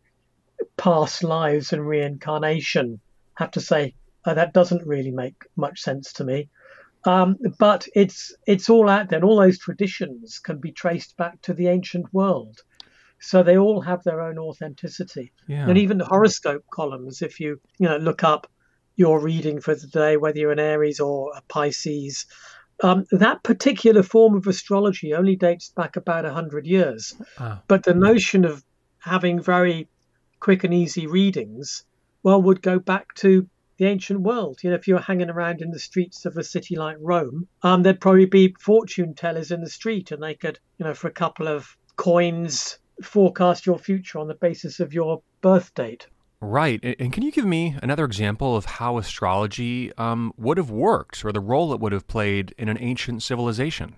past 0.75 1.23
lives 1.23 1.71
and 1.71 1.87
reincarnation. 1.87 2.99
I 3.37 3.43
have 3.43 3.51
to 3.51 3.61
say 3.61 3.95
uh, 4.25 4.33
that 4.33 4.53
doesn't 4.53 4.85
really 4.85 5.11
make 5.11 5.45
much 5.55 5.79
sense 5.79 6.11
to 6.13 6.25
me. 6.25 6.49
Um, 7.05 7.37
but 7.57 7.87
it's 7.95 8.35
it's 8.45 8.69
all 8.69 8.89
out 8.89 9.09
there. 9.09 9.19
And 9.19 9.25
all 9.25 9.39
those 9.39 9.59
traditions 9.59 10.39
can 10.39 10.57
be 10.57 10.71
traced 10.71 11.15
back 11.15 11.41
to 11.43 11.53
the 11.53 11.67
ancient 11.67 12.13
world, 12.13 12.57
so 13.19 13.43
they 13.43 13.57
all 13.57 13.81
have 13.81 14.03
their 14.03 14.19
own 14.19 14.37
authenticity. 14.37 15.31
Yeah. 15.47 15.69
And 15.69 15.77
even 15.77 15.99
the 15.99 16.05
horoscope 16.05 16.65
columns, 16.73 17.21
if 17.21 17.39
you 17.39 17.61
you 17.79 17.87
know 17.87 17.97
look 17.97 18.23
up 18.23 18.47
your 18.97 19.21
reading 19.21 19.61
for 19.61 19.75
the 19.75 19.87
day, 19.87 20.17
whether 20.17 20.39
you're 20.39 20.51
an 20.51 20.59
Aries 20.59 20.99
or 20.99 21.31
a 21.37 21.41
Pisces, 21.47 22.25
um, 22.83 23.05
that 23.11 23.43
particular 23.43 24.03
form 24.03 24.35
of 24.35 24.47
astrology 24.47 25.13
only 25.13 25.35
dates 25.35 25.69
back 25.69 25.95
about 25.95 26.25
100 26.25 26.65
years. 26.65 27.15
Ah. 27.39 27.61
But 27.67 27.83
the 27.83 27.93
notion 27.93 28.45
of 28.45 28.63
having 28.99 29.41
very 29.41 29.87
quick 30.39 30.63
and 30.63 30.73
easy 30.73 31.07
readings, 31.07 31.83
well, 32.23 32.41
would 32.41 32.61
go 32.61 32.79
back 32.79 33.13
to 33.15 33.47
the 33.77 33.85
ancient 33.85 34.21
world. 34.21 34.59
You 34.63 34.71
know, 34.71 34.75
if 34.75 34.87
you 34.87 34.95
were 34.95 35.01
hanging 35.01 35.29
around 35.29 35.61
in 35.61 35.71
the 35.71 35.79
streets 35.79 36.25
of 36.25 36.37
a 36.37 36.43
city 36.43 36.75
like 36.75 36.97
Rome, 36.99 37.47
um, 37.63 37.83
there'd 37.83 38.01
probably 38.01 38.25
be 38.25 38.55
fortune 38.59 39.13
tellers 39.13 39.51
in 39.51 39.61
the 39.61 39.69
street, 39.69 40.11
and 40.11 40.21
they 40.21 40.35
could, 40.35 40.59
you 40.77 40.85
know, 40.85 40.93
for 40.93 41.07
a 41.07 41.11
couple 41.11 41.47
of 41.47 41.77
coins, 41.95 42.79
forecast 43.03 43.65
your 43.65 43.77
future 43.77 44.19
on 44.19 44.27
the 44.27 44.35
basis 44.35 44.79
of 44.79 44.93
your 44.93 45.21
birth 45.41 45.73
date. 45.73 46.07
Right. 46.39 46.79
And 46.99 47.11
can 47.11 47.23
you 47.23 47.31
give 47.31 47.45
me 47.45 47.75
another 47.81 48.05
example 48.05 48.55
of 48.55 48.65
how 48.65 48.99
astrology 48.99 49.91
um, 49.97 50.33
would 50.37 50.57
have 50.57 50.69
worked 50.69 51.25
or 51.25 51.31
the 51.31 51.39
role 51.39 51.73
it 51.73 51.79
would 51.79 51.93
have 51.93 52.07
played 52.07 52.53
in 52.59 52.69
an 52.69 52.77
ancient 52.79 53.23
civilization? 53.23 53.95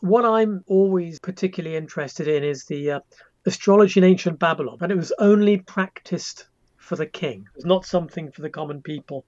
What 0.00 0.24
I'm 0.24 0.62
always 0.66 1.18
particularly 1.18 1.76
interested 1.76 2.28
in 2.28 2.44
is 2.44 2.64
the 2.66 2.92
uh, 2.92 3.00
astrology 3.46 3.98
in 3.98 4.04
ancient 4.04 4.38
Babylon. 4.38 4.78
And 4.80 4.92
it 4.92 4.96
was 4.96 5.12
only 5.18 5.58
practiced 5.58 6.46
for 6.76 6.96
the 6.96 7.06
king, 7.06 7.46
it 7.46 7.56
was 7.56 7.64
not 7.64 7.86
something 7.86 8.30
for 8.30 8.42
the 8.42 8.50
common 8.50 8.82
people. 8.82 9.24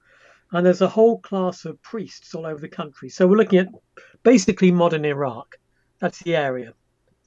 And 0.53 0.65
there's 0.65 0.83
a 0.83 0.89
whole 0.89 1.21
class 1.21 1.65
of 1.65 1.83
priests 1.83 2.35
all 2.35 2.47
over 2.47 2.61
the 2.61 2.69
country. 2.69 3.09
So 3.09 3.27
we're 3.27 3.37
looking 3.37 3.61
at 3.61 3.69
basically 4.23 4.71
modern 4.71 5.05
Iraq. 5.05 5.57
That's 5.99 6.21
the 6.21 6.37
area. 6.37 6.75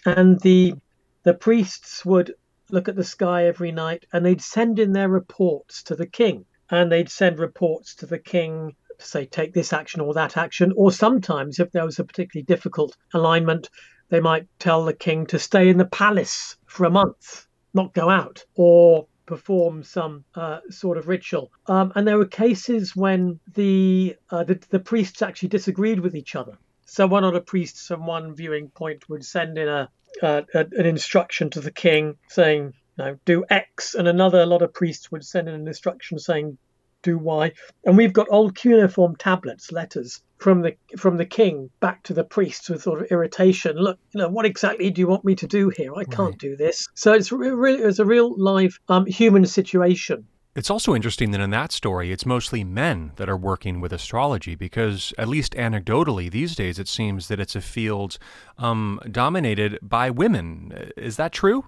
And 0.06 0.40
the 0.40 0.76
the 1.24 1.34
priests 1.34 2.06
would 2.06 2.36
look 2.72 2.88
at 2.88 2.96
the 2.96 3.04
sky 3.04 3.46
every 3.46 3.72
night 3.72 4.06
and 4.12 4.26
they'd 4.26 4.42
send 4.42 4.80
in 4.80 4.94
their 4.94 5.10
reports 5.10 5.84
to 5.84 5.96
the 5.96 6.08
king. 6.08 6.46
And 6.70 6.92
they'd 6.92 7.10
send 7.10 7.40
reports 7.40 7.96
to 7.96 8.06
the 8.06 8.20
king 8.20 8.76
to 9.00 9.06
say, 9.06 9.26
take 9.26 9.54
this 9.54 9.72
action 9.72 10.02
or 10.02 10.14
that 10.16 10.36
action. 10.36 10.74
Or 10.76 10.92
sometimes, 10.92 11.60
if 11.60 11.72
there 11.72 11.86
was 11.86 12.00
a 12.00 12.04
particularly 12.04 12.46
difficult 12.46 12.98
alignment, 13.14 13.70
they 14.10 14.20
might 14.20 14.48
tell 14.60 14.84
the 14.84 14.94
king 14.94 15.26
to 15.28 15.40
stay 15.40 15.70
in 15.70 15.78
the 15.78 15.86
palace 15.86 16.58
for 16.66 16.86
a 16.86 16.90
month, 16.90 17.48
not 17.74 17.94
go 17.94 18.10
out, 18.10 18.44
or 18.56 19.08
perform 19.26 19.84
some 19.84 20.24
uh, 20.36 20.60
sort 20.70 20.98
of 20.98 21.08
ritual. 21.08 21.52
Um, 21.68 21.92
and 21.96 22.08
there 22.08 22.18
were 22.18 22.26
cases 22.26 22.96
when 22.96 23.40
the, 23.54 24.16
uh, 24.30 24.44
the 24.44 24.60
the 24.70 24.80
priests 24.80 25.22
actually 25.22 25.50
disagreed 25.50 26.00
with 26.00 26.16
each 26.16 26.36
other. 26.36 26.58
So 26.90 27.06
one 27.06 27.26
of 27.26 27.34
the 27.34 27.42
priests 27.42 27.88
from 27.88 28.06
one 28.06 28.34
viewing 28.34 28.70
point 28.70 29.10
would 29.10 29.26
send 29.26 29.58
in 29.58 29.68
a, 29.68 29.90
uh, 30.24 30.42
an 30.54 30.86
instruction 30.86 31.50
to 31.52 31.60
the 31.60 31.72
king 31.72 32.18
saying, 32.30 32.74
you 32.98 33.04
know, 33.04 33.20
do 33.26 33.44
X, 33.50 33.94
and 33.94 34.08
another 34.08 34.46
lot 34.46 34.62
of 34.62 34.74
priests 34.74 35.12
would 35.12 35.26
send 35.26 35.50
in 35.50 35.54
an 35.54 35.68
instruction 35.68 36.18
saying, 36.18 36.58
do 37.04 37.18
Y. 37.18 37.52
And 37.86 37.98
we've 37.98 38.14
got 38.14 38.28
old 38.30 38.56
cuneiform 38.56 39.16
tablets, 39.18 39.72
letters 39.72 40.22
from 40.38 40.62
the 40.62 40.76
from 40.98 41.18
the 41.18 41.26
king 41.26 41.70
back 41.80 42.04
to 42.04 42.14
the 42.14 42.24
priests 42.24 42.70
with 42.70 42.84
sort 42.84 43.02
of 43.02 43.12
irritation. 43.12 43.76
Look, 43.76 44.00
you 44.14 44.20
know, 44.20 44.30
what 44.30 44.46
exactly 44.46 44.90
do 44.90 45.02
you 45.02 45.08
want 45.08 45.26
me 45.26 45.36
to 45.36 45.48
do 45.48 45.70
here? 45.70 45.94
I 45.94 46.06
can't 46.06 46.32
right. 46.32 46.38
do 46.40 46.56
this. 46.56 46.88
So 46.96 47.14
it's 47.14 47.32
really 47.32 47.80
it's 47.80 48.00
a 48.00 48.06
real 48.06 48.34
live 48.38 48.80
um, 48.88 49.06
human 49.06 49.46
situation. 49.46 50.28
It's 50.58 50.72
also 50.72 50.96
interesting 50.96 51.30
that 51.32 51.40
in 51.40 51.52
that 51.52 51.72
story, 51.72 52.12
it's 52.12 52.26
mostly 52.26 52.64
men 52.64 53.12
that 53.18 53.30
are 53.30 53.38
working 53.38 53.80
with 53.80 53.94
astrology 53.94 54.56
because, 54.56 55.14
at 55.16 55.28
least 55.28 55.54
anecdotally, 55.54 56.32
these 56.32 56.56
days 56.56 56.80
it 56.80 56.88
seems 56.88 57.28
that 57.28 57.40
it's 57.40 57.56
a 57.56 57.62
field 57.62 58.18
um, 58.58 59.00
dominated 59.12 59.78
by 59.84 60.10
women. 60.10 60.92
Is 60.98 61.16
that 61.18 61.32
true? 61.32 61.64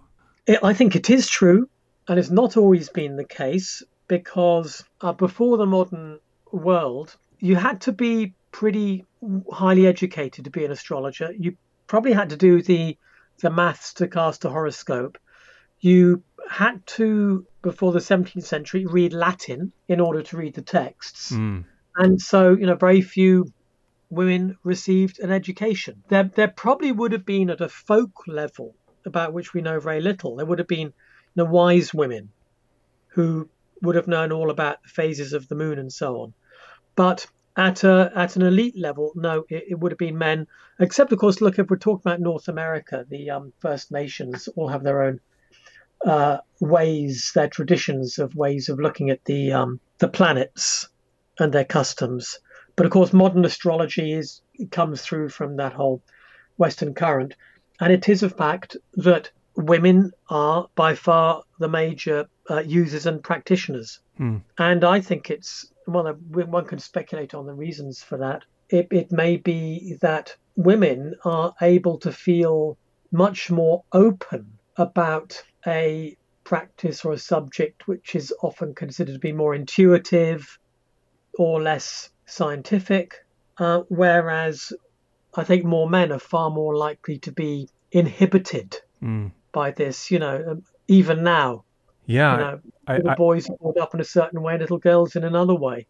I 0.63 0.73
think 0.73 0.95
it 0.95 1.07
is 1.07 1.29
true, 1.29 1.69
and 2.07 2.17
it's 2.17 2.31
not 2.31 2.57
always 2.57 2.89
been 2.89 3.15
the 3.15 3.25
case 3.25 3.83
because 4.07 4.83
uh, 5.01 5.13
before 5.13 5.57
the 5.57 5.67
modern 5.67 6.17
world, 6.51 7.15
you 7.37 7.57
had 7.57 7.81
to 7.81 7.91
be 7.91 8.33
pretty 8.51 9.05
highly 9.51 9.85
educated 9.85 10.45
to 10.45 10.49
be 10.49 10.65
an 10.65 10.71
astrologer. 10.71 11.31
You 11.37 11.55
probably 11.85 12.13
had 12.13 12.31
to 12.31 12.37
do 12.37 12.63
the 12.63 12.97
the 13.41 13.51
maths 13.51 13.93
to 13.93 14.07
cast 14.07 14.45
a 14.45 14.49
horoscope. 14.49 15.19
You 15.79 16.23
had 16.49 16.85
to, 16.87 17.45
before 17.61 17.91
the 17.91 17.99
17th 17.99 18.43
century, 18.43 18.85
read 18.85 19.13
Latin 19.13 19.71
in 19.87 19.99
order 19.99 20.23
to 20.23 20.37
read 20.37 20.55
the 20.55 20.61
texts. 20.61 21.31
Mm. 21.31 21.65
And 21.95 22.21
so, 22.21 22.53
you 22.53 22.65
know, 22.65 22.75
very 22.75 23.01
few 23.01 23.51
women 24.09 24.57
received 24.63 25.19
an 25.19 25.31
education. 25.31 26.03
There, 26.09 26.23
there 26.23 26.47
probably 26.47 26.91
would 26.91 27.11
have 27.11 27.25
been 27.25 27.49
at 27.49 27.61
a 27.61 27.69
folk 27.69 28.27
level 28.27 28.75
about 29.05 29.33
which 29.33 29.53
we 29.53 29.61
know 29.61 29.79
very 29.79 30.01
little. 30.01 30.35
There 30.35 30.45
would 30.45 30.59
have 30.59 30.67
been 30.67 30.87
you 30.87 30.93
know, 31.35 31.45
wise 31.45 31.93
women 31.93 32.29
who 33.09 33.49
would 33.81 33.95
have 33.95 34.07
known 34.07 34.31
all 34.31 34.49
about 34.49 34.81
the 34.83 34.89
phases 34.89 35.33
of 35.33 35.47
the 35.47 35.55
moon 35.55 35.79
and 35.79 35.91
so 35.91 36.21
on. 36.21 36.33
But 36.95 37.27
at 37.55 37.83
a, 37.83 38.11
at 38.15 38.35
an 38.35 38.41
elite 38.41 38.77
level, 38.77 39.11
no, 39.15 39.45
it, 39.49 39.65
it, 39.69 39.79
would 39.79 39.91
have 39.91 39.99
been 39.99 40.17
men. 40.17 40.47
Except, 40.79 41.11
of 41.11 41.19
course, 41.19 41.41
look 41.41 41.59
if 41.59 41.69
we're 41.69 41.77
talking 41.77 42.01
about 42.05 42.19
North 42.19 42.47
America, 42.47 43.05
the 43.09 43.29
um, 43.29 43.53
First 43.59 43.91
Nations 43.91 44.47
all 44.55 44.67
have 44.67 44.83
their 44.83 45.01
own 45.03 45.19
uh, 46.05 46.37
ways, 46.59 47.31
their 47.35 47.49
traditions 47.49 48.19
of 48.19 48.35
ways 48.35 48.69
of 48.69 48.79
looking 48.79 49.09
at 49.09 49.23
the 49.25 49.51
um, 49.51 49.79
the 49.99 50.07
planets 50.07 50.87
and 51.39 51.53
their 51.53 51.65
customs. 51.65 52.39
But 52.75 52.85
of 52.85 52.91
course, 52.91 53.13
modern 53.13 53.45
astrology 53.45 54.13
is 54.13 54.41
comes 54.71 55.01
through 55.01 55.29
from 55.29 55.57
that 55.57 55.73
whole 55.73 56.01
Western 56.57 56.93
current, 56.93 57.35
and 57.79 57.91
it 57.91 58.07
is 58.07 58.23
a 58.23 58.29
fact 58.29 58.77
that 58.93 59.31
women 59.55 60.11
are 60.29 60.69
by 60.75 60.95
far 60.95 61.43
the 61.59 61.67
major 61.67 62.27
uh, 62.49 62.61
users 62.61 63.05
and 63.05 63.21
practitioners. 63.23 63.99
Hmm. 64.17 64.37
And 64.57 64.83
I 64.83 65.01
think 65.01 65.29
it's 65.29 65.71
well, 65.87 66.13
one 66.29 66.65
can 66.65 66.79
speculate 66.79 67.33
on 67.33 67.45
the 67.45 67.53
reasons 67.53 68.01
for 68.01 68.17
that. 68.17 68.43
It, 68.69 68.87
it 68.91 69.11
may 69.11 69.37
be 69.37 69.97
that 70.01 70.35
women 70.55 71.15
are 71.25 71.53
able 71.61 71.97
to 71.99 72.11
feel 72.11 72.77
much 73.11 73.49
more 73.49 73.83
open 73.91 74.59
about 74.77 75.43
a 75.65 76.15
practice 76.43 77.05
or 77.05 77.13
a 77.13 77.17
subject 77.17 77.87
which 77.87 78.15
is 78.15 78.33
often 78.41 78.73
considered 78.73 79.13
to 79.13 79.19
be 79.19 79.31
more 79.31 79.53
intuitive 79.53 80.57
or 81.37 81.61
less 81.61 82.09
scientific, 82.25 83.15
uh, 83.57 83.81
whereas 83.89 84.73
I 85.35 85.43
think 85.43 85.63
more 85.63 85.89
men 85.89 86.11
are 86.11 86.19
far 86.19 86.49
more 86.49 86.75
likely 86.75 87.19
to 87.19 87.31
be 87.31 87.69
inhibited 87.91 88.77
mm. 89.01 89.31
by 89.51 89.71
this. 89.71 90.11
You 90.11 90.19
know, 90.19 90.45
um, 90.49 90.63
even 90.87 91.23
now. 91.23 91.63
Yeah, 92.05 92.31
you 92.31 92.37
know, 92.39 92.59
I, 92.87 92.95
little 92.97 93.11
I, 93.11 93.15
boys 93.15 93.49
are 93.49 93.57
brought 93.57 93.77
up 93.77 93.93
in 93.93 93.99
a 93.99 94.05
certain 94.05 94.41
way, 94.41 94.57
little 94.57 94.79
girls 94.79 95.15
in 95.15 95.23
another 95.23 95.53
way. 95.53 95.85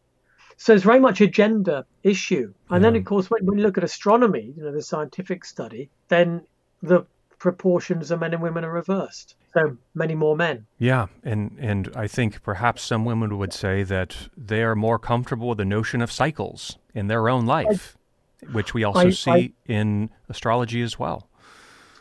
So 0.57 0.73
it's 0.73 0.83
very 0.83 0.99
much 0.99 1.21
a 1.21 1.27
gender 1.27 1.85
issue. 2.03 2.53
And 2.69 2.83
yeah. 2.83 2.89
then, 2.89 2.95
of 2.97 3.05
course, 3.05 3.29
when, 3.29 3.45
when 3.45 3.57
you 3.57 3.63
look 3.63 3.77
at 3.77 3.85
astronomy, 3.85 4.53
you 4.57 4.61
know, 4.61 4.73
the 4.73 4.81
scientific 4.81 5.45
study, 5.45 5.89
then 6.09 6.41
the 6.83 7.05
proportions 7.39 8.11
of 8.11 8.19
men 8.19 8.33
and 8.33 8.43
women 8.43 8.63
are 8.63 8.71
reversed. 8.71 9.35
So 9.53 9.77
many 9.95 10.13
more 10.13 10.35
men. 10.35 10.67
Yeah, 10.77 11.07
and 11.23 11.57
and 11.59 11.91
I 11.95 12.07
think 12.07 12.43
perhaps 12.43 12.83
some 12.83 13.05
women 13.05 13.37
would 13.37 13.53
say 13.53 13.83
that 13.83 14.15
they 14.37 14.61
are 14.61 14.75
more 14.75 14.99
comfortable 14.99 15.49
with 15.49 15.57
the 15.57 15.65
notion 15.65 16.01
of 16.01 16.11
cycles 16.11 16.77
in 16.93 17.07
their 17.07 17.29
own 17.29 17.45
life, 17.45 17.97
I, 18.47 18.51
which 18.51 18.73
we 18.73 18.83
also 18.83 19.07
I, 19.07 19.09
see 19.09 19.31
I, 19.31 19.53
in 19.65 20.11
astrology 20.27 20.81
as 20.83 20.99
well. 20.99 21.27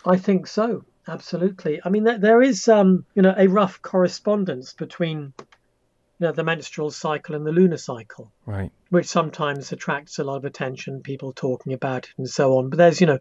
I 0.04 0.16
think 0.16 0.46
so. 0.46 0.84
Absolutely. 1.06 1.80
I 1.82 1.88
mean, 1.88 2.04
there, 2.04 2.18
there 2.18 2.42
is, 2.42 2.68
um, 2.68 3.06
you 3.14 3.22
know, 3.22 3.34
a 3.36 3.46
rough 3.46 3.80
correspondence 3.80 4.74
between, 4.74 5.32
you 5.38 6.26
know, 6.26 6.32
the 6.32 6.44
menstrual 6.44 6.90
cycle 6.90 7.34
and 7.34 7.46
the 7.46 7.52
lunar 7.52 7.78
cycle, 7.78 8.30
right? 8.44 8.70
Which 8.90 9.06
sometimes 9.06 9.72
attracts 9.72 10.18
a 10.18 10.24
lot 10.24 10.36
of 10.36 10.44
attention, 10.44 11.00
people 11.00 11.32
talking 11.32 11.72
about 11.72 12.04
it 12.04 12.10
and 12.18 12.28
so 12.28 12.58
on. 12.58 12.68
But 12.68 12.76
there's, 12.76 13.00
you 13.00 13.06
know, 13.06 13.20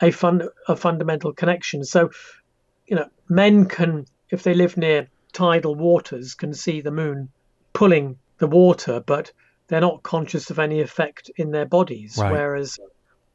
a 0.00 0.10
fun 0.10 0.48
a 0.66 0.76
fundamental 0.76 1.32
connection. 1.32 1.84
So, 1.84 2.10
you 2.86 2.96
know, 2.96 3.08
men 3.28 3.66
can, 3.66 4.06
if 4.30 4.42
they 4.42 4.54
live 4.54 4.76
near 4.76 5.08
tidal 5.32 5.74
waters, 5.74 6.34
can 6.34 6.54
see 6.54 6.80
the 6.80 6.90
moon 6.90 7.28
pulling 7.72 8.18
the 8.38 8.46
water, 8.46 9.00
but 9.00 9.32
they're 9.68 9.80
not 9.80 10.02
conscious 10.02 10.50
of 10.50 10.58
any 10.58 10.80
effect 10.80 11.30
in 11.36 11.50
their 11.50 11.66
bodies, 11.66 12.16
right. 12.18 12.32
whereas 12.32 12.78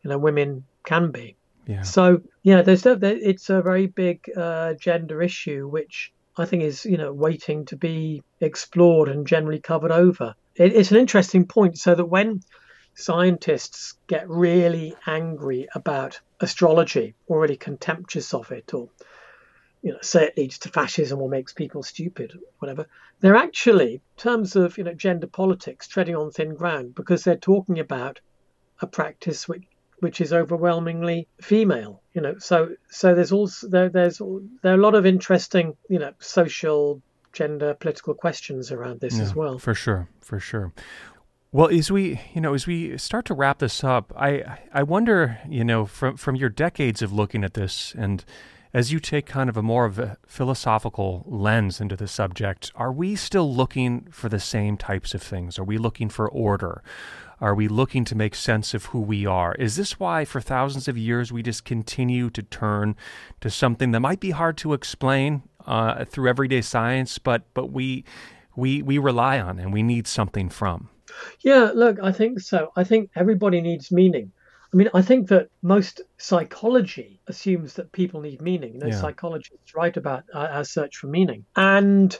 you 0.03 0.09
know 0.09 0.17
women 0.17 0.65
can 0.83 1.11
be. 1.11 1.35
Yeah. 1.67 1.83
So 1.83 2.21
yeah, 2.41 2.61
there's 2.61 2.85
it's 2.85 3.49
a 3.49 3.61
very 3.61 3.87
big 3.87 4.29
uh, 4.35 4.73
gender 4.73 5.21
issue, 5.21 5.67
which 5.67 6.11
I 6.37 6.45
think 6.45 6.63
is 6.63 6.85
you 6.85 6.97
know 6.97 7.13
waiting 7.13 7.65
to 7.65 7.77
be 7.77 8.23
explored 8.41 9.09
and 9.09 9.25
generally 9.25 9.59
covered 9.59 9.91
over. 9.91 10.35
it, 10.55 10.73
it's 10.73 10.91
an 10.91 10.97
interesting 10.97 11.45
point. 11.45 11.77
So 11.77 11.95
that 11.95 12.05
when 12.05 12.41
scientists 12.95 13.95
get 14.07 14.29
really 14.29 14.95
angry 15.07 15.67
about 15.73 16.19
astrology, 16.39 17.15
already 17.29 17.57
contemptuous 17.57 18.33
of 18.33 18.51
it, 18.51 18.73
or 18.73 18.89
you 19.81 19.91
know, 19.91 19.99
say 20.01 20.25
it 20.25 20.37
leads 20.37 20.59
to 20.59 20.69
fascism 20.69 21.21
or 21.21 21.27
makes 21.27 21.51
people 21.53 21.83
stupid, 21.83 22.39
whatever. 22.59 22.87
They're 23.19 23.35
actually, 23.35 23.95
in 23.95 24.01
terms 24.17 24.55
of 24.55 24.77
you 24.77 24.83
know 24.83 24.93
gender 24.93 25.27
politics, 25.27 25.87
treading 25.87 26.15
on 26.15 26.31
thin 26.31 26.55
ground 26.55 26.95
because 26.95 27.23
they're 27.23 27.35
talking 27.35 27.79
about 27.79 28.19
a 28.81 28.87
practice 28.87 29.47
which 29.47 29.63
which 29.99 30.19
is 30.19 30.33
overwhelmingly 30.33 31.27
female. 31.41 32.01
You 32.13 32.21
know, 32.21 32.37
so 32.37 32.75
so 32.89 33.15
there's 33.15 33.31
also 33.31 33.67
there, 33.67 33.89
there's 33.89 34.19
there 34.61 34.73
are 34.73 34.77
a 34.77 34.81
lot 34.81 34.95
of 34.95 35.05
interesting 35.05 35.75
you 35.89 35.99
know 35.99 36.13
social 36.19 37.01
gender 37.33 37.73
political 37.73 38.13
questions 38.13 38.71
around 38.71 38.99
this 38.99 39.17
yeah, 39.17 39.23
as 39.23 39.35
well. 39.35 39.57
For 39.57 39.73
sure, 39.73 40.07
for 40.21 40.39
sure. 40.39 40.71
Well, 41.53 41.69
as 41.69 41.91
we, 41.91 42.19
you 42.33 42.41
know, 42.41 42.55
as 42.55 42.65
we 42.65 42.97
start 42.97 43.25
to 43.25 43.35
wrap 43.35 43.59
this 43.59 43.83
up, 43.83 44.11
I, 44.17 44.57
I 44.73 44.81
wonder, 44.81 45.37
you 45.47 45.63
know, 45.63 45.85
from 45.85 46.17
from 46.17 46.35
your 46.35 46.49
decades 46.49 47.03
of 47.03 47.13
looking 47.13 47.43
at 47.43 47.53
this, 47.53 47.93
and 47.95 48.25
as 48.73 48.91
you 48.91 48.99
take 48.99 49.27
kind 49.27 49.51
of 49.51 49.55
a 49.55 49.61
more 49.61 49.85
of 49.85 49.99
a 49.99 50.17
philosophical 50.25 51.23
lens 51.27 51.79
into 51.79 51.95
the 51.95 52.07
subject, 52.07 52.71
are 52.73 52.91
we 52.91 53.15
still 53.15 53.53
looking 53.53 54.07
for 54.09 54.29
the 54.29 54.39
same 54.39 54.77
types 54.77 55.13
of 55.13 55.21
things? 55.21 55.59
Are 55.59 55.63
we 55.63 55.77
looking 55.77 56.09
for 56.09 56.27
order? 56.27 56.81
Are 57.39 57.53
we 57.53 57.67
looking 57.67 58.03
to 58.05 58.15
make 58.15 58.33
sense 58.33 58.73
of 58.73 58.85
who 58.85 59.01
we 59.01 59.27
are? 59.27 59.53
Is 59.53 59.75
this 59.75 59.99
why, 59.99 60.25
for 60.25 60.41
thousands 60.41 60.87
of 60.87 60.97
years, 60.97 61.31
we 61.31 61.43
just 61.43 61.65
continue 61.65 62.31
to 62.31 62.41
turn 62.41 62.95
to 63.41 63.51
something 63.51 63.91
that 63.91 63.99
might 63.99 64.19
be 64.19 64.31
hard 64.31 64.57
to 64.57 64.73
explain 64.73 65.43
uh, 65.67 66.03
through 66.05 66.29
everyday 66.29 66.61
science, 66.61 67.19
but 67.19 67.43
but 67.53 67.71
we 67.71 68.05
we 68.55 68.81
we 68.81 68.97
rely 68.97 69.39
on 69.39 69.59
and 69.59 69.71
we 69.71 69.83
need 69.83 70.07
something 70.07 70.49
from? 70.49 70.89
Yeah, 71.41 71.71
look, 71.73 71.99
I 72.01 72.11
think 72.11 72.39
so. 72.39 72.71
I 72.75 72.83
think 72.83 73.09
everybody 73.15 73.61
needs 73.61 73.91
meaning. 73.91 74.31
I 74.73 74.75
mean, 74.75 74.89
I 74.93 75.03
think 75.03 75.27
that 75.29 75.49
most 75.61 76.01
psychology 76.17 77.21
assumes 77.27 77.75
that 77.75 77.91
people 77.91 78.21
need 78.21 78.41
meaning. 78.41 78.73
You 78.73 78.79
know, 78.79 78.87
yeah. 78.87 78.99
psychologists 78.99 79.75
write 79.75 79.97
about 79.97 80.23
uh, 80.33 80.47
our 80.51 80.63
search 80.63 80.97
for 80.97 81.07
meaning. 81.07 81.45
And 81.55 82.17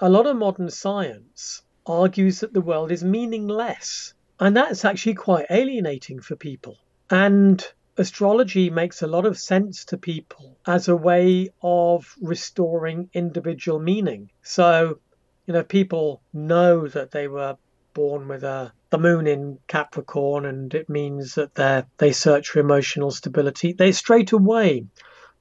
a 0.00 0.08
lot 0.08 0.26
of 0.26 0.36
modern 0.36 0.70
science 0.70 1.62
argues 1.86 2.40
that 2.40 2.52
the 2.52 2.60
world 2.60 2.92
is 2.92 3.02
meaningless. 3.02 4.14
And 4.38 4.56
that's 4.56 4.84
actually 4.84 5.14
quite 5.14 5.46
alienating 5.50 6.20
for 6.20 6.36
people. 6.36 6.76
And 7.10 7.64
astrology 7.96 8.70
makes 8.70 9.02
a 9.02 9.06
lot 9.06 9.26
of 9.26 9.36
sense 9.38 9.84
to 9.86 9.98
people 9.98 10.56
as 10.66 10.88
a 10.88 10.96
way 10.96 11.50
of 11.60 12.14
restoring 12.22 13.10
individual 13.12 13.80
meaning. 13.80 14.30
So, 14.42 15.00
you 15.46 15.54
know, 15.54 15.64
people 15.64 16.22
know 16.32 16.86
that 16.88 17.10
they 17.10 17.26
were 17.26 17.56
born 17.94 18.28
with 18.28 18.44
a 18.44 18.72
the 18.90 18.98
moon 18.98 19.26
in 19.26 19.58
Capricorn, 19.68 20.44
and 20.44 20.74
it 20.74 20.88
means 20.88 21.34
that 21.34 21.54
they 21.54 21.84
they 21.98 22.12
search 22.12 22.48
for 22.48 22.60
emotional 22.60 23.10
stability. 23.10 23.72
They 23.72 23.92
straight 23.92 24.32
away, 24.32 24.86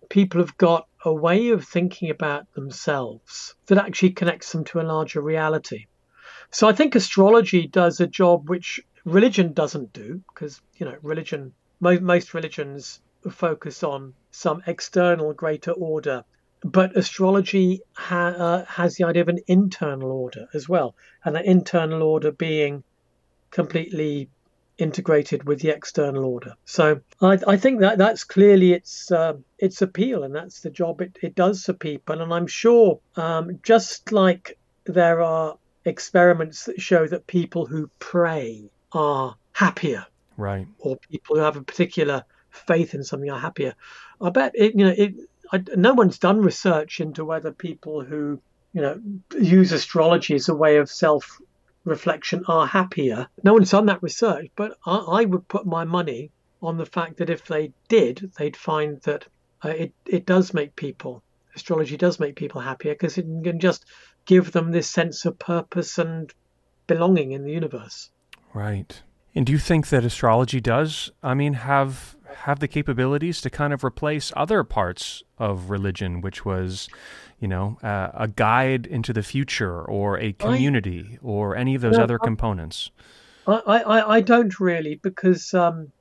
people 0.10 0.42
have 0.42 0.58
got 0.58 0.88
a 1.06 1.14
way 1.14 1.50
of 1.50 1.66
thinking 1.66 2.10
about 2.10 2.52
themselves 2.54 3.56
that 3.68 3.78
actually 3.78 4.12
connects 4.12 4.52
them 4.52 4.64
to 4.66 4.82
a 4.82 4.84
larger 4.84 5.22
reality. 5.22 5.86
So 6.52 6.68
I 6.68 6.74
think 6.74 6.96
astrology 6.96 7.68
does 7.68 8.00
a 8.00 8.08
job 8.08 8.50
which 8.50 8.82
religion 9.06 9.54
doesn't 9.54 9.94
do, 9.94 10.22
because 10.34 10.62
you 10.78 10.86
know 10.86 10.98
religion 11.02 11.54
most, 11.80 12.02
most 12.02 12.34
religions 12.34 13.02
focus 13.30 13.84
on 13.84 14.14
some 14.32 14.64
external 14.68 15.34
greater 15.34 15.72
order 15.72 16.24
but 16.64 16.98
astrology 16.98 17.82
ha- 17.94 18.36
uh, 18.38 18.66
has 18.66 18.96
the 18.96 19.06
idea 19.06 19.22
of 19.22 19.30
an 19.30 19.40
internal 19.48 20.12
order 20.12 20.48
as 20.54 20.68
well, 20.68 20.96
and 21.24 21.36
that 21.36 21.46
internal 21.46 22.04
order 22.04 22.32
being 22.32 22.84
completely 23.52 24.30
integrated 24.78 25.44
with 25.44 25.60
the 25.60 25.70
external 25.70 26.24
order. 26.26 26.54
So 26.66 27.02
I, 27.22 27.38
I 27.48 27.58
think 27.58 27.82
that 27.82 27.98
that's 27.98 28.24
clearly 28.24 28.74
its 28.74 29.12
uh, 29.12 29.34
its 29.58 29.82
appeal, 29.82 30.24
and 30.24 30.34
that's 30.34 30.62
the 30.62 30.70
job 30.70 31.02
it, 31.02 31.18
it 31.22 31.36
does 31.36 31.64
for 31.64 31.74
people. 31.74 32.22
And 32.22 32.34
I'm 32.34 32.48
sure, 32.48 33.00
um, 33.16 33.60
just 33.64 34.12
like 34.12 34.58
there 34.86 35.22
are 35.22 35.58
experiments 35.86 36.66
that 36.66 36.82
show 36.82 37.08
that 37.08 37.28
people 37.28 37.66
who 37.66 37.90
pray 38.00 38.70
are 38.92 39.36
happier, 39.54 40.06
right, 40.38 40.68
or 40.80 40.98
people 41.10 41.36
who 41.36 41.42
have 41.42 41.58
a 41.58 41.64
particular 41.64 42.24
faith 42.52 42.94
in 42.94 43.04
something 43.04 43.30
are 43.30 43.40
happier. 43.40 43.76
I 44.22 44.30
bet 44.30 44.52
it, 44.56 44.74
you 44.76 44.86
know 44.86 44.96
it 44.98 45.14
I, 45.52 45.64
no 45.76 45.94
one's 45.94 46.20
done 46.20 46.42
research 46.42 47.00
into 47.00 47.26
whether 47.26 47.52
people 47.52 48.02
who 48.02 48.40
you 48.74 48.82
know 48.82 49.02
use 49.40 49.72
astrology 49.72 50.36
as 50.36 50.50
a 50.50 50.56
way 50.56 50.78
of 50.78 50.90
self 50.90 51.40
reflection 51.86 52.44
are 52.48 52.68
happier. 52.68 53.28
No 53.44 53.54
one's 53.54 53.72
done 53.72 53.88
that 53.88 54.04
research, 54.04 54.52
but 54.56 54.78
I, 54.86 54.98
I, 54.98 55.26
would 55.26 55.48
put 55.48 55.66
my 55.66 55.86
money 55.86 56.32
on 56.62 56.78
the 56.78 56.86
fact 56.86 57.18
that 57.18 57.30
if 57.30 57.46
they 57.46 57.72
did, 57.88 58.32
they'd 58.38 58.58
find 58.58 59.02
that 59.02 59.26
uh, 59.64 59.70
it 59.70 59.94
it 60.06 60.26
does 60.26 60.54
make 60.54 60.76
people 60.76 61.24
astrology 61.56 61.98
does 61.98 62.20
make 62.20 62.36
people 62.36 62.62
happier 62.62 62.94
because 62.94 63.18
it 63.18 63.26
can 63.44 63.60
just 63.60 63.86
give 64.26 64.52
them 64.52 64.72
this 64.72 64.90
sense 64.90 65.26
of 65.26 65.38
purpose 65.40 65.98
and 65.98 66.34
belonging 66.88 67.32
in 67.32 67.44
the 67.44 67.52
universe. 67.52 68.10
Right. 68.54 69.02
And 69.36 69.46
do 69.46 69.52
you 69.52 69.60
think 69.60 69.90
that 69.90 70.04
astrology 70.04 70.60
does, 70.60 71.12
I 71.22 71.34
mean, 71.34 71.54
have 71.54 72.16
have 72.36 72.60
the 72.60 72.68
capabilities 72.68 73.42
to 73.42 73.50
kind 73.50 73.74
of 73.74 73.84
replace 73.84 74.32
other 74.36 74.64
parts 74.64 75.24
of 75.38 75.70
religion, 75.70 76.22
which 76.22 76.46
was, 76.46 76.88
you 77.40 77.48
know, 77.48 77.78
uh, 77.84 78.10
a 78.14 78.28
guide 78.28 78.86
into 78.86 79.12
the 79.12 79.24
future 79.24 79.82
or 79.82 80.18
a 80.20 80.32
community 80.34 81.18
I, 81.22 81.26
or 81.26 81.56
any 81.56 81.76
of 81.76 81.82
those 81.82 81.98
no, 81.98 82.04
other 82.04 82.18
I, 82.22 82.26
components? 82.26 82.92
I, 83.46 83.54
I, 83.58 84.16
I 84.16 84.22
don't 84.22 84.58
really 84.60 84.96
because 84.96 85.54
um, 85.54 85.92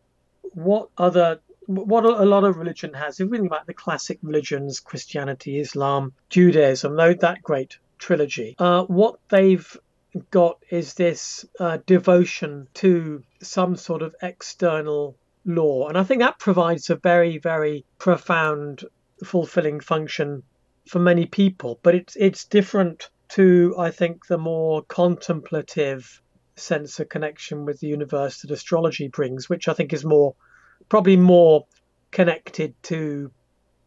what 0.53 0.89
other 0.97 1.41
what 1.67 2.05
a 2.05 2.25
lot 2.25 2.45
of 2.45 2.57
religion 2.57 2.95
has, 2.95 3.21
if 3.21 3.27
you 3.27 3.31
think 3.31 3.47
about 3.47 3.67
the 3.67 3.75
classic 3.75 4.19
religions, 4.23 4.81
Christianity, 4.81 5.59
Islam, 5.61 6.15
Judaism, 6.31 6.97
that 6.97 7.43
great 7.43 7.77
trilogy, 7.99 8.55
uh, 8.59 8.85
what 8.85 9.19
they've 9.29 9.77
got 10.31 10.59
is 10.71 10.95
this 10.95 11.45
uh, 11.61 11.79
devotion 11.87 12.69
to 12.75 13.23
some 13.43 13.77
sort 13.77 14.03
of 14.03 14.15
external 14.23 15.17
law. 15.45 15.89
And 15.89 15.97
I 15.97 16.05
think 16.05 16.21
that 16.21 16.39
provides 16.39 16.91
a 16.91 16.97
very, 16.97 17.39
very 17.39 17.85
profound, 17.99 18.85
fulfilling 19.25 19.81
function 19.81 20.43
for 20.87 20.99
many 20.99 21.27
people. 21.27 21.81
But 21.83 21.95
it's 21.95 22.17
it's 22.17 22.45
different 22.45 23.11
to 23.31 23.75
I 23.79 23.91
think 23.91 24.27
the 24.27 24.39
more 24.39 24.83
contemplative 24.83 26.23
sense 26.57 26.99
of 26.99 27.09
connection 27.09 27.65
with 27.65 27.81
the 27.81 27.89
universe 27.89 28.43
that 28.43 28.51
astrology 28.51 29.09
brings, 29.09 29.49
which 29.49 29.69
I 29.69 29.75
think 29.75 29.93
is 29.93 30.05
more 30.05 30.35
probably 30.89 31.17
more 31.17 31.67
connected 32.11 32.75
to 32.85 33.31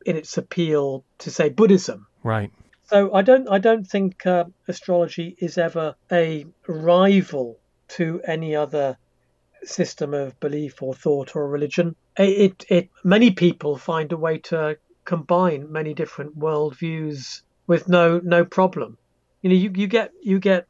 in 0.06 0.16
its 0.16 0.38
appeal 0.38 1.04
to 1.20 1.32
say 1.32 1.50
Buddhism. 1.50 2.08
Right. 2.24 2.52
So 2.92 3.14
I 3.14 3.22
don't 3.22 3.48
I 3.50 3.58
don't 3.58 3.88
think 3.88 4.26
uh, 4.26 4.44
astrology 4.68 5.38
is 5.40 5.58
ever 5.58 5.96
a 6.12 6.46
rival 6.68 7.58
to 7.96 8.20
any 8.26 8.54
other 8.54 8.98
system 9.64 10.14
of 10.14 10.38
belief 10.42 10.84
or 10.84 10.94
thought 10.94 11.34
or 11.34 11.48
religion. 11.48 11.96
It, 12.18 12.66
it, 12.68 12.90
many 13.06 13.32
people 13.32 13.78
find 13.78 14.12
a 14.12 14.18
way 14.18 14.40
to 14.40 14.78
combine 15.06 15.72
many 15.72 15.94
different 15.94 16.38
worldviews 16.38 17.44
with 17.66 17.88
no 17.88 18.20
no 18.26 18.44
problem. 18.44 18.98
You 19.42 19.52
know, 19.52 19.56
you, 19.56 19.72
you 19.74 19.88
get 19.88 20.12
you 20.22 20.40
get 20.40 20.68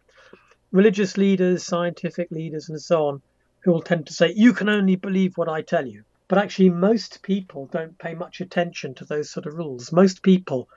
religious 0.71 1.17
leaders, 1.17 1.63
scientific 1.63 2.29
leaders, 2.29 2.69
and 2.69 2.79
so 2.79 3.07
on, 3.07 3.23
who 3.63 3.71
will 3.71 3.81
tend 3.81 4.05
to 4.05 4.13
say, 4.13 4.31
"You 4.35 4.53
can 4.53 4.69
only 4.69 4.95
believe 4.95 5.39
what 5.39 5.49
I 5.49 5.63
tell 5.63 5.87
you." 5.87 6.03
But 6.27 6.37
actually, 6.37 6.69
most 6.69 7.23
people 7.23 7.65
don't 7.71 7.97
pay 7.97 8.13
much 8.13 8.41
attention 8.41 8.93
to 8.95 9.05
those 9.05 9.31
sort 9.31 9.47
of 9.47 9.55
rules. 9.55 9.91
Most 9.91 10.21
people 10.21 10.69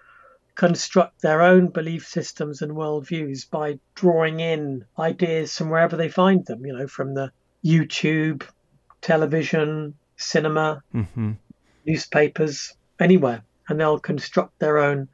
construct 0.55 1.21
their 1.23 1.43
own 1.43 1.69
belief 1.69 2.07
systems 2.07 2.63
and 2.63 2.73
worldviews 2.73 3.51
by 3.51 3.79
drawing 3.95 4.41
in 4.41 4.85
ideas 4.99 5.57
from 5.57 5.71
wherever 5.71 5.97
they 5.97 6.09
find 6.09 6.47
them. 6.47 6.65
You 6.65 6.77
know, 6.77 6.87
from 6.87 7.15
the 7.15 7.33
YouTube, 7.65 8.47
television, 9.01 9.95
cinema, 10.17 10.83
mm-hmm. 10.95 11.33
newspapers, 11.87 12.75
anywhere, 13.01 13.43
and 13.69 13.81
they'll 13.81 13.99
construct 13.99 14.59
their 14.59 14.79
own 14.79 15.09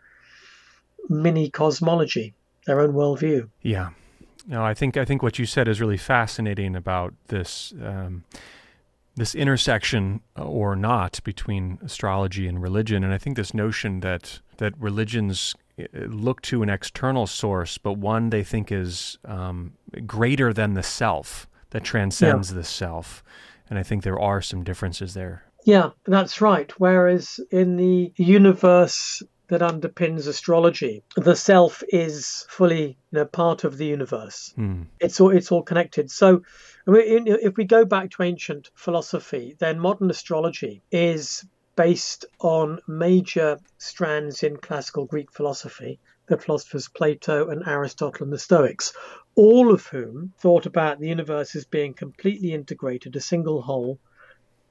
mini 1.09 1.50
cosmology, 1.50 2.35
their 2.66 2.81
own 2.81 2.92
worldview. 2.92 3.48
Yeah. 3.62 3.90
No, 4.46 4.64
I 4.64 4.74
think 4.74 4.96
I 4.96 5.05
think 5.05 5.22
what 5.22 5.38
you 5.38 5.46
said 5.46 5.68
is 5.68 5.81
really 5.81 5.96
fascinating 5.96 6.74
about 6.74 7.14
this 7.29 7.72
um, 7.83 8.24
this 9.16 9.35
intersection 9.35 10.20
or 10.37 10.74
not 10.76 11.20
between 11.24 11.79
astrology 11.83 12.46
and 12.46 12.62
religion, 12.62 13.05
and 13.05 13.12
I 13.12 13.18
think 13.18 13.37
this 13.37 13.53
notion 13.53 14.00
that 14.00 14.40
that 14.61 14.79
religions 14.79 15.55
uh, 15.79 15.85
look 16.07 16.40
to 16.42 16.62
an 16.62 16.70
external 16.70 17.27
source, 17.27 17.77
but 17.79 17.94
one 17.94 18.31
they 18.31 18.44
think 18.44 18.70
is 18.70 19.18
um, 19.25 19.73
greater 20.07 20.53
than 20.53 20.75
the 20.75 20.83
self 20.83 21.49
that 21.70 21.83
transcends 21.83 22.51
yeah. 22.51 22.59
the 22.59 22.64
self. 22.64 23.25
And 23.68 23.79
I 23.79 23.83
think 23.83 24.03
there 24.03 24.18
are 24.18 24.40
some 24.40 24.62
differences 24.62 25.14
there. 25.14 25.44
Yeah, 25.64 25.90
that's 26.07 26.40
right. 26.40 26.70
Whereas 26.79 27.40
in 27.51 27.77
the 27.77 28.12
universe, 28.16 29.23
that 29.51 29.61
underpins 29.61 30.29
astrology. 30.29 31.03
The 31.16 31.35
self 31.35 31.83
is 31.88 32.46
fully 32.49 32.96
you 33.11 33.18
know, 33.18 33.25
part 33.25 33.64
of 33.64 33.79
the 33.79 33.87
universe. 33.87 34.53
Hmm. 34.55 34.83
It's 35.01 35.20
all 35.20 35.31
it's 35.31 35.51
all 35.51 35.62
connected. 35.62 36.11
So, 36.11 36.42
if 36.87 37.57
we 37.57 37.64
go 37.64 37.85
back 37.85 38.11
to 38.12 38.23
ancient 38.23 38.70
philosophy, 38.75 39.57
then 39.59 39.81
modern 39.81 40.09
astrology 40.09 40.83
is 40.92 41.44
based 41.81 42.27
on 42.40 42.79
major 42.87 43.59
strands 43.79 44.43
in 44.43 44.55
classical 44.59 45.07
Greek 45.07 45.33
philosophy, 45.33 45.99
the 46.27 46.37
philosophers 46.37 46.88
Plato 46.88 47.49
and 47.49 47.66
Aristotle 47.66 48.25
and 48.25 48.33
the 48.35 48.38
Stoics, 48.38 48.93
all 49.35 49.73
of 49.73 49.87
whom 49.87 50.35
thought 50.40 50.66
about 50.66 51.01
the 51.01 51.09
universe 51.09 51.57
as 51.57 51.64
being 51.64 51.95
completely 51.95 52.53
integrated, 52.53 53.16
a 53.16 53.21
single 53.21 53.62
whole, 53.62 53.99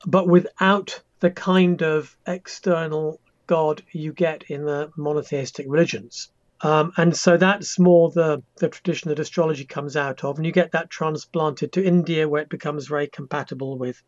but 0.06 0.28
without 0.28 1.02
the 1.20 1.32
kind 1.32 1.82
of 1.82 2.16
external 2.28 3.20
God 3.48 3.82
you 3.92 4.14
get 4.14 4.44
in 4.44 4.66
the 4.66 4.92
monotheistic 4.96 5.66
religions. 5.68 6.30
Um, 6.62 6.92
and 6.96 7.18
so 7.18 7.38
that's 7.38 7.80
more 7.80 8.12
the, 8.12 8.44
the 8.58 8.70
tradition 8.70 9.10
that 9.10 9.18
astrology 9.18 9.66
comes 9.66 9.98
out 9.98 10.24
of. 10.24 10.38
And 10.38 10.46
you 10.46 10.52
get 10.52 10.74
that 10.74 10.92
transplanted 10.92 11.72
to 11.72 11.84
India, 11.84 12.30
where 12.30 12.44
it 12.44 12.50
becomes 12.50 12.86
very 12.86 13.08
compatible 13.08 13.80
with 13.80 14.00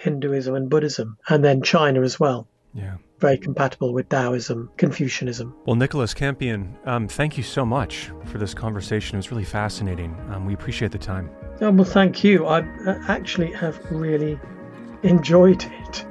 Hinduism 0.00 0.54
and 0.54 0.70
Buddhism, 0.70 1.18
and 1.28 1.44
then 1.44 1.60
China 1.60 2.00
as 2.00 2.18
well. 2.18 2.48
Yeah. 2.72 2.96
Very 3.18 3.36
compatible 3.36 3.92
with 3.92 4.08
Taoism, 4.08 4.70
Confucianism. 4.78 5.54
Well, 5.66 5.76
Nicholas 5.76 6.14
Campion, 6.14 6.74
um, 6.86 7.06
thank 7.06 7.36
you 7.36 7.42
so 7.42 7.66
much 7.66 8.10
for 8.24 8.38
this 8.38 8.54
conversation. 8.54 9.16
It 9.16 9.18
was 9.18 9.30
really 9.30 9.44
fascinating. 9.44 10.16
Um, 10.30 10.46
we 10.46 10.54
appreciate 10.54 10.90
the 10.90 10.98
time. 10.98 11.28
Oh, 11.60 11.70
well, 11.70 11.84
thank 11.84 12.24
you. 12.24 12.46
I 12.46 12.60
actually 13.08 13.52
have 13.52 13.78
really 13.90 14.40
enjoyed 15.02 15.62
it. 15.64 16.06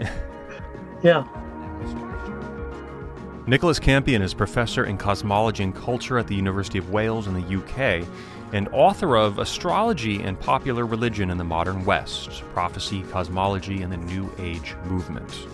yeah. 1.04 1.26
Nicholas 3.48 3.80
Campion 3.80 4.22
is 4.22 4.36
professor 4.36 4.86
in 4.86 5.00
cosmology 5.00 5.64
and 5.64 5.74
culture 5.74 6.20
at 6.20 6.28
the 6.28 6.36
University 6.36 6.78
of 6.78 6.92
Wales 6.92 7.26
in 7.26 7.34
the 7.34 7.58
UK 7.58 8.08
and 8.54 8.68
author 8.70 9.16
of 9.16 9.40
Astrology 9.40 10.22
and 10.22 10.40
Popular 10.40 10.86
Religion 10.86 11.30
in 11.30 11.38
the 11.38 11.44
Modern 11.44 11.86
West 11.86 12.44
Prophecy, 12.54 13.04
Cosmology, 13.04 13.82
and 13.82 13.92
the 13.92 13.98
New 13.98 14.32
Age 14.40 14.76
Movement. 14.86 15.48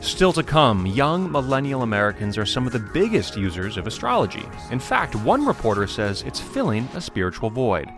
Still 0.00 0.32
to 0.34 0.42
come, 0.42 0.86
young 0.86 1.30
millennial 1.30 1.82
Americans 1.82 2.38
are 2.38 2.46
some 2.46 2.66
of 2.66 2.72
the 2.72 2.78
biggest 2.78 3.36
users 3.36 3.76
of 3.76 3.86
astrology. 3.86 4.44
In 4.70 4.78
fact, 4.78 5.16
one 5.16 5.44
reporter 5.44 5.86
says 5.88 6.22
it's 6.22 6.40
filling 6.40 6.88
a 6.94 7.00
spiritual 7.00 7.50
void. 7.50 7.88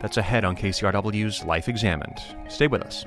That's 0.00 0.16
ahead 0.16 0.44
on 0.44 0.56
KCRW's 0.56 1.44
Life 1.44 1.68
Examined. 1.68 2.20
Stay 2.48 2.66
with 2.66 2.82
us. 2.82 3.06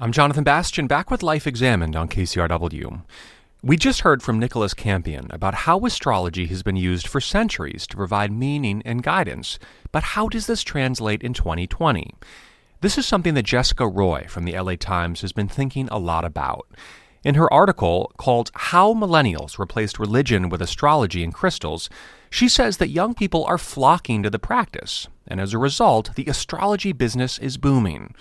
I'm 0.00 0.10
Jonathan 0.10 0.42
Bastian, 0.42 0.88
back 0.88 1.08
with 1.08 1.22
Life 1.22 1.46
Examined 1.46 1.94
on 1.94 2.08
KCRW. 2.08 3.04
We 3.62 3.76
just 3.76 4.00
heard 4.00 4.24
from 4.24 4.40
Nicholas 4.40 4.74
Campion 4.74 5.28
about 5.30 5.54
how 5.54 5.86
astrology 5.86 6.46
has 6.46 6.64
been 6.64 6.74
used 6.74 7.06
for 7.06 7.20
centuries 7.20 7.86
to 7.86 7.96
provide 7.96 8.32
meaning 8.32 8.82
and 8.84 9.04
guidance, 9.04 9.60
but 9.92 10.02
how 10.02 10.28
does 10.28 10.48
this 10.48 10.64
translate 10.64 11.22
in 11.22 11.32
2020? 11.32 12.12
This 12.80 12.98
is 12.98 13.06
something 13.06 13.34
that 13.34 13.44
Jessica 13.44 13.86
Roy 13.86 14.26
from 14.28 14.42
the 14.42 14.58
LA 14.58 14.74
Times 14.74 15.20
has 15.20 15.30
been 15.30 15.46
thinking 15.46 15.88
a 15.92 15.98
lot 16.00 16.24
about. 16.24 16.66
In 17.22 17.36
her 17.36 17.50
article 17.52 18.10
called 18.16 18.50
How 18.56 18.94
Millennials 18.94 19.60
Replaced 19.60 20.00
Religion 20.00 20.48
with 20.48 20.60
Astrology 20.60 21.22
and 21.22 21.32
Crystals, 21.32 21.88
she 22.30 22.48
says 22.48 22.78
that 22.78 22.88
young 22.88 23.14
people 23.14 23.44
are 23.44 23.58
flocking 23.58 24.24
to 24.24 24.30
the 24.30 24.40
practice, 24.40 25.06
and 25.28 25.40
as 25.40 25.54
a 25.54 25.58
result, 25.58 26.16
the 26.16 26.26
astrology 26.26 26.90
business 26.90 27.38
is 27.38 27.56
booming. 27.56 28.12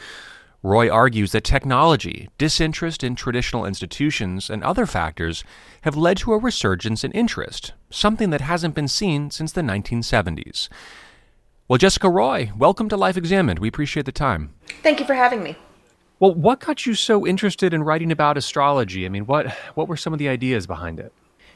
Roy 0.65 0.89
argues 0.89 1.33
that 1.33 1.43
technology, 1.43 2.29
disinterest 2.37 3.03
in 3.03 3.15
traditional 3.15 3.65
institutions, 3.65 4.49
and 4.49 4.63
other 4.63 4.85
factors 4.85 5.43
have 5.81 5.97
led 5.97 6.15
to 6.19 6.31
a 6.31 6.37
resurgence 6.37 7.03
in 7.03 7.11
interest, 7.11 7.73
something 7.89 8.29
that 8.29 8.39
hasn't 8.39 8.73
been 8.73 8.87
seen 8.87 9.29
since 9.29 9.51
the 9.51 9.59
1970s. 9.59 10.69
Well, 11.67 11.77
Jessica 11.77 12.09
Roy, 12.09 12.49
welcome 12.57 12.87
to 12.87 12.95
Life 12.95 13.17
Examined. 13.17 13.59
We 13.59 13.67
appreciate 13.67 14.05
the 14.05 14.13
time. 14.13 14.53
Thank 14.83 15.01
you 15.01 15.05
for 15.05 15.15
having 15.15 15.43
me. 15.43 15.57
Well, 16.21 16.33
what 16.33 16.61
got 16.61 16.85
you 16.85 16.93
so 16.93 17.27
interested 17.27 17.73
in 17.73 17.83
writing 17.83 18.09
about 18.09 18.37
astrology? 18.37 19.05
I 19.05 19.09
mean, 19.09 19.25
what 19.25 19.51
what 19.75 19.89
were 19.89 19.97
some 19.97 20.13
of 20.13 20.19
the 20.19 20.29
ideas 20.29 20.65
behind 20.65 20.97
it? 20.97 21.11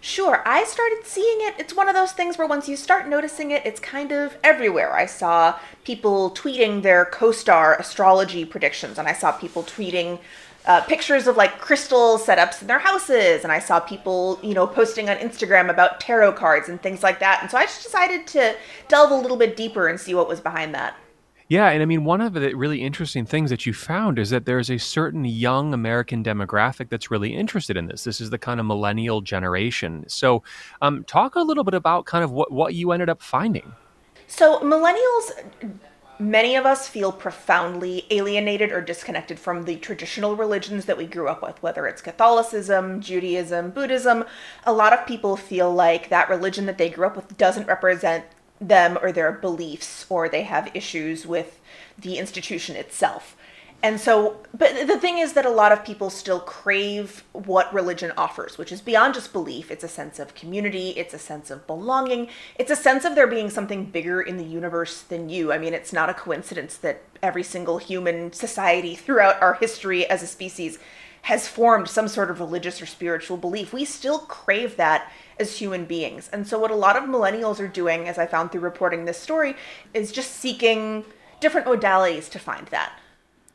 Sure, 0.07 0.41
I 0.45 0.63
started 0.63 1.01
seeing 1.03 1.39
it. 1.41 1.55
It's 1.59 1.75
one 1.75 1.89
of 1.89 1.93
those 1.93 2.13
things 2.13 2.37
where 2.37 2.47
once 2.47 2.69
you 2.69 2.77
start 2.77 3.09
noticing 3.09 3.51
it, 3.51 3.65
it's 3.65 3.81
kind 3.81 4.13
of 4.13 4.37
everywhere. 4.41 4.93
I 4.93 5.05
saw 5.05 5.59
people 5.83 6.31
tweeting 6.31 6.81
their 6.81 7.03
co 7.03 7.33
star 7.33 7.75
astrology 7.77 8.45
predictions, 8.45 8.97
and 8.97 9.05
I 9.05 9.11
saw 9.11 9.33
people 9.33 9.63
tweeting 9.63 10.19
uh, 10.65 10.79
pictures 10.83 11.27
of 11.27 11.35
like 11.35 11.59
crystal 11.59 12.17
setups 12.17 12.61
in 12.61 12.69
their 12.69 12.79
houses, 12.79 13.43
and 13.43 13.51
I 13.51 13.59
saw 13.59 13.81
people, 13.81 14.39
you 14.41 14.53
know, 14.53 14.65
posting 14.65 15.09
on 15.09 15.17
Instagram 15.17 15.69
about 15.69 15.99
tarot 15.99 16.31
cards 16.31 16.69
and 16.69 16.81
things 16.81 17.03
like 17.03 17.19
that. 17.19 17.39
And 17.41 17.51
so 17.51 17.57
I 17.57 17.63
just 17.63 17.83
decided 17.83 18.25
to 18.27 18.55
delve 18.87 19.11
a 19.11 19.15
little 19.15 19.35
bit 19.35 19.57
deeper 19.57 19.89
and 19.89 19.99
see 19.99 20.13
what 20.13 20.29
was 20.29 20.39
behind 20.39 20.73
that. 20.73 20.95
Yeah, 21.49 21.69
and 21.69 21.81
I 21.81 21.85
mean, 21.85 22.03
one 22.03 22.19
of 22.19 22.33
the 22.33 22.53
really 22.55 22.81
interesting 22.81 23.25
things 23.25 23.49
that 23.51 23.65
you 23.65 23.73
found 23.73 24.19
is 24.19 24.31
that 24.31 24.45
there's 24.45 24.69
a 24.69 24.77
certain 24.77 25.23
young 25.23 25.73
American 25.73 26.21
demographic 26.21 26.89
that's 26.89 27.09
really 27.09 27.33
interested 27.33 27.77
in 27.77 27.85
this. 27.85 28.03
This 28.03 28.19
is 28.19 28.31
the 28.31 28.37
kind 28.37 28.59
of 28.59 28.65
millennial 28.65 29.21
generation. 29.21 30.03
So, 30.09 30.43
um, 30.81 31.05
talk 31.05 31.35
a 31.35 31.41
little 31.41 31.63
bit 31.63 31.73
about 31.73 32.05
kind 32.05 32.23
of 32.23 32.31
what, 32.31 32.51
what 32.51 32.73
you 32.73 32.91
ended 32.91 33.09
up 33.09 33.21
finding. 33.21 33.71
So, 34.27 34.59
millennials, 34.59 35.31
many 36.19 36.57
of 36.57 36.65
us 36.65 36.89
feel 36.89 37.13
profoundly 37.13 38.05
alienated 38.09 38.73
or 38.73 38.81
disconnected 38.81 39.39
from 39.39 39.63
the 39.63 39.77
traditional 39.77 40.35
religions 40.35 40.83
that 40.83 40.97
we 40.97 41.05
grew 41.05 41.29
up 41.29 41.41
with, 41.41 41.63
whether 41.63 41.87
it's 41.87 42.01
Catholicism, 42.01 42.99
Judaism, 42.99 43.71
Buddhism. 43.71 44.25
A 44.65 44.73
lot 44.73 44.91
of 44.91 45.05
people 45.07 45.37
feel 45.37 45.73
like 45.73 46.09
that 46.09 46.27
religion 46.27 46.65
that 46.65 46.77
they 46.77 46.89
grew 46.89 47.07
up 47.07 47.15
with 47.15 47.37
doesn't 47.37 47.67
represent 47.67 48.25
them 48.59 48.97
or 49.01 49.11
their 49.11 49.31
beliefs 49.31 50.05
or 50.09 50.27
they 50.27 50.43
have 50.43 50.71
issues 50.73 51.25
with 51.25 51.59
the 51.97 52.17
institution 52.17 52.75
itself. 52.75 53.35
And 53.83 53.99
so, 53.99 54.37
but 54.57 54.87
the 54.87 54.97
thing 54.97 55.19
is 55.19 55.33
that 55.33 55.45
a 55.45 55.51
lot 55.51 55.71
of 55.71 55.85
people 55.85 56.09
still 56.09 56.39
crave 56.39 57.23
what 57.33 57.71
religion 57.71 58.11
offers, 58.17 58.57
which 58.57 58.71
is 58.71 58.81
beyond 58.81 59.13
just 59.13 59.31
belief. 59.31 59.69
It's 59.69 59.83
a 59.83 59.87
sense 59.87 60.17
of 60.17 60.33
community, 60.33 60.89
it's 60.91 61.13
a 61.13 61.19
sense 61.19 61.51
of 61.51 61.67
belonging, 61.67 62.29
it's 62.57 62.71
a 62.71 62.75
sense 62.75 63.05
of 63.05 63.13
there 63.13 63.27
being 63.27 63.51
something 63.51 63.85
bigger 63.85 64.19
in 64.19 64.37
the 64.37 64.43
universe 64.43 65.01
than 65.03 65.29
you. 65.29 65.53
I 65.53 65.59
mean, 65.59 65.75
it's 65.75 65.93
not 65.93 66.09
a 66.09 66.15
coincidence 66.15 66.75
that 66.77 67.03
every 67.21 67.43
single 67.43 67.77
human 67.77 68.33
society 68.33 68.95
throughout 68.95 69.39
our 69.43 69.53
history 69.53 70.09
as 70.09 70.23
a 70.23 70.27
species 70.27 70.79
has 71.23 71.47
formed 71.47 71.87
some 71.87 72.07
sort 72.07 72.31
of 72.31 72.39
religious 72.39 72.81
or 72.81 72.87
spiritual 72.87 73.37
belief. 73.37 73.73
We 73.73 73.85
still 73.85 74.19
crave 74.19 74.75
that 74.77 75.11
as 75.39 75.57
human 75.57 75.85
beings. 75.85 76.29
And 76.33 76.47
so, 76.47 76.59
what 76.59 76.71
a 76.71 76.75
lot 76.75 76.95
of 76.95 77.03
millennials 77.03 77.59
are 77.59 77.67
doing, 77.67 78.07
as 78.07 78.17
I 78.17 78.25
found 78.25 78.51
through 78.51 78.61
reporting 78.61 79.05
this 79.05 79.19
story, 79.19 79.55
is 79.93 80.11
just 80.11 80.33
seeking 80.33 81.05
different 81.39 81.67
modalities 81.67 82.29
to 82.31 82.39
find 82.39 82.67
that. 82.67 82.93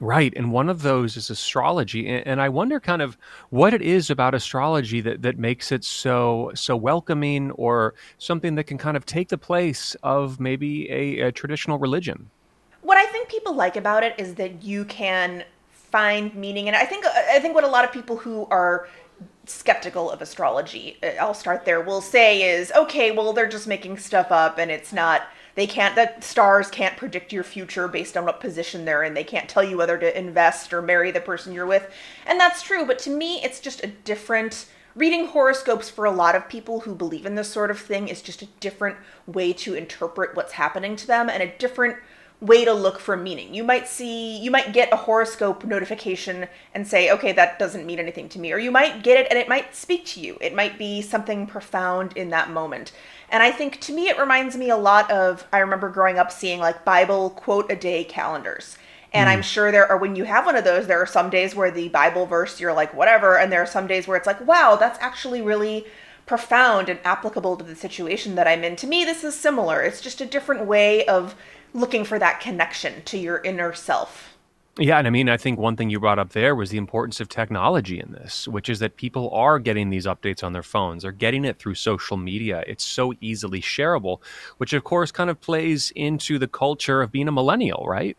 Right. 0.02 0.32
And 0.34 0.50
one 0.50 0.68
of 0.68 0.82
those 0.82 1.16
is 1.16 1.30
astrology. 1.30 2.08
And 2.08 2.42
I 2.42 2.48
wonder 2.48 2.80
kind 2.80 3.00
of 3.00 3.16
what 3.50 3.72
it 3.72 3.82
is 3.82 4.10
about 4.10 4.34
astrology 4.34 5.00
that, 5.00 5.22
that 5.22 5.38
makes 5.38 5.70
it 5.70 5.84
so 5.84 6.50
so 6.56 6.74
welcoming 6.74 7.52
or 7.52 7.94
something 8.18 8.56
that 8.56 8.64
can 8.64 8.78
kind 8.78 8.96
of 8.96 9.06
take 9.06 9.28
the 9.28 9.38
place 9.38 9.94
of 10.02 10.40
maybe 10.40 10.90
a, 10.90 11.28
a 11.28 11.32
traditional 11.32 11.78
religion. 11.78 12.28
What 12.80 12.98
I 12.98 13.06
think 13.06 13.28
people 13.28 13.54
like 13.54 13.76
about 13.76 14.02
it 14.02 14.16
is 14.18 14.34
that 14.34 14.64
you 14.64 14.84
can 14.86 15.44
find 15.70 16.34
meaning 16.34 16.66
and 16.66 16.74
I 16.74 16.84
think 16.84 17.06
I 17.06 17.38
think 17.38 17.54
what 17.54 17.62
a 17.62 17.68
lot 17.68 17.84
of 17.84 17.92
people 17.92 18.16
who 18.16 18.48
are 18.50 18.88
skeptical 19.46 20.11
of 20.11 20.22
astrology, 20.22 20.98
uh, 21.02 21.12
I'll 21.20 21.35
start 21.35 21.64
there, 21.64 21.81
will 21.81 22.00
say 22.00 22.42
is 22.57 22.72
okay, 22.72 23.11
well, 23.11 23.33
they're 23.33 23.48
just 23.48 23.66
making 23.66 23.98
stuff 23.98 24.31
up 24.31 24.59
and 24.59 24.70
it's 24.70 24.92
not, 24.92 25.22
they 25.55 25.66
can't, 25.66 25.94
the 25.94 26.12
stars 26.20 26.70
can't 26.70 26.96
predict 26.96 27.33
your 27.33 27.44
future 27.44 27.88
based 27.88 28.16
on 28.16 28.24
what 28.24 28.40
position 28.40 28.85
they're 28.85 29.02
in. 29.02 29.14
They 29.14 29.24
can't 29.24 29.48
tell 29.48 29.64
you 29.64 29.76
whether 29.76 29.98
to 29.98 30.18
invest 30.18 30.72
or 30.72 30.81
marry 30.81 31.11
the 31.11 31.20
person 31.20 31.52
you're 31.52 31.66
with. 31.66 31.90
And 32.26 32.38
that's 32.38 32.62
true, 32.62 32.87
but 32.87 32.98
to 33.00 33.11
me, 33.11 33.42
it's 33.42 33.61
just 33.61 33.85
a 33.85 33.88
different 33.88 34.66
reading 34.94 35.26
horoscopes 35.26 35.88
for 35.88 36.05
a 36.05 36.11
lot 36.11 36.35
of 36.35 36.48
people 36.48 36.81
who 36.81 36.94
believe 36.94 37.24
in 37.24 37.35
this 37.35 37.50
sort 37.50 37.70
of 37.70 37.78
thing 37.78 38.09
is 38.09 38.20
just 38.20 38.42
a 38.42 38.48
different 38.61 38.96
way 39.26 39.52
to 39.52 39.74
interpret 39.74 40.37
what's 40.37 40.52
happening 40.52 40.96
to 40.96 41.07
them 41.07 41.31
and 41.31 41.42
a 41.42 41.57
different 41.59 41.96
way 42.42 42.64
to 42.64 42.72
look 42.72 42.98
for 42.98 43.16
meaning. 43.16 43.55
You 43.55 43.62
might 43.62 43.87
see, 43.87 44.37
you 44.37 44.50
might 44.50 44.72
get 44.72 44.92
a 44.92 44.96
horoscope 44.96 45.64
notification 45.64 46.48
and 46.74 46.87
say, 46.87 47.09
okay, 47.12 47.31
that 47.31 47.61
doesn't 47.61 47.87
mean 47.87 48.00
anything 48.00 48.28
to 48.31 48.40
me. 48.40 48.52
Or 48.52 48.59
you 48.59 48.72
might 48.72 49.05
get 49.05 49.18
it 49.18 49.28
and 49.31 49.38
it 49.38 49.48
might 49.48 49.76
speak 49.76 50.05
to 50.07 50.20
you. 50.20 50.37
It 50.40 50.52
might 50.52 50.76
be 50.76 51.02
something 51.02 51.46
profound 51.46 52.16
in 52.16 52.31
that 52.31 52.50
moment. 52.50 52.90
And 53.31 53.44
I 53.44 53.52
think 53.52 53.81
to 53.83 53.92
me, 53.92 54.09
it 54.09 54.18
reminds 54.18 54.57
me 54.57 54.70
a 54.70 54.76
lot 54.76 55.09
of, 55.09 55.46
I 55.52 55.59
remember 55.59 55.88
growing 55.88 56.18
up 56.18 56.33
seeing 56.33 56.59
like 56.59 56.85
Bible 56.85 57.31
quote 57.31 57.70
a 57.70 57.76
day 57.76 58.02
calendars. 58.02 58.76
And 59.12 59.28
mm. 59.28 59.33
I'm 59.33 59.42
sure 59.42 59.70
there 59.70 59.87
are, 59.87 59.96
when 59.96 60.16
you 60.16 60.24
have 60.24 60.44
one 60.44 60.57
of 60.57 60.64
those, 60.64 60.88
there 60.88 61.00
are 61.00 61.07
some 61.07 61.31
days 61.31 61.55
where 61.55 61.70
the 61.70 61.90
Bible 61.90 62.26
verse, 62.26 62.59
you're 62.59 62.74
like, 62.74 62.92
whatever. 62.92 63.38
And 63.38 63.52
there 63.52 63.62
are 63.62 63.66
some 63.66 63.87
days 63.87 64.09
where 64.09 64.16
it's 64.16 64.26
like, 64.26 64.44
wow, 64.44 64.74
that's 64.74 64.98
actually 65.00 65.42
really 65.42 65.87
profound 66.26 66.88
and 66.88 66.98
applicable 67.05 67.57
to 67.57 67.64
the 67.64 67.76
situation 67.76 68.35
that 68.35 68.48
I'm 68.48 68.64
in. 68.64 68.74
To 68.76 68.87
me, 68.88 69.05
this 69.05 69.22
is 69.22 69.38
similar. 69.38 69.81
It's 69.81 70.00
just 70.00 70.20
a 70.20 70.26
different 70.26 70.66
way 70.66 71.05
of 71.07 71.37
looking 71.74 72.04
for 72.04 72.18
that 72.18 72.40
connection 72.40 73.02
to 73.04 73.18
your 73.18 73.38
inner 73.38 73.72
self. 73.72 74.32
Yeah, 74.78 74.96
and 74.96 75.06
I 75.06 75.11
mean, 75.11 75.28
I 75.28 75.37
think 75.37 75.58
one 75.58 75.76
thing 75.76 75.90
you 75.90 76.00
brought 76.00 76.18
up 76.18 76.30
there 76.30 76.54
was 76.54 76.70
the 76.70 76.78
importance 76.78 77.20
of 77.20 77.28
technology 77.28 78.00
in 78.00 78.12
this, 78.12 78.48
which 78.48 78.70
is 78.70 78.78
that 78.78 78.96
people 78.96 79.28
are 79.30 79.58
getting 79.58 79.90
these 79.90 80.06
updates 80.06 80.42
on 80.42 80.54
their 80.54 80.62
phones. 80.62 81.02
They're 81.02 81.12
getting 81.12 81.44
it 81.44 81.58
through 81.58 81.74
social 81.74 82.16
media. 82.16 82.64
It's 82.66 82.82
so 82.82 83.12
easily 83.20 83.61
shareable, 83.61 84.20
which 84.56 84.72
of 84.72 84.82
course 84.82 85.12
kind 85.12 85.28
of 85.28 85.42
plays 85.42 85.92
into 85.94 86.38
the 86.38 86.48
culture 86.48 87.02
of 87.02 87.12
being 87.12 87.28
a 87.28 87.32
millennial, 87.32 87.85
right? 87.87 88.16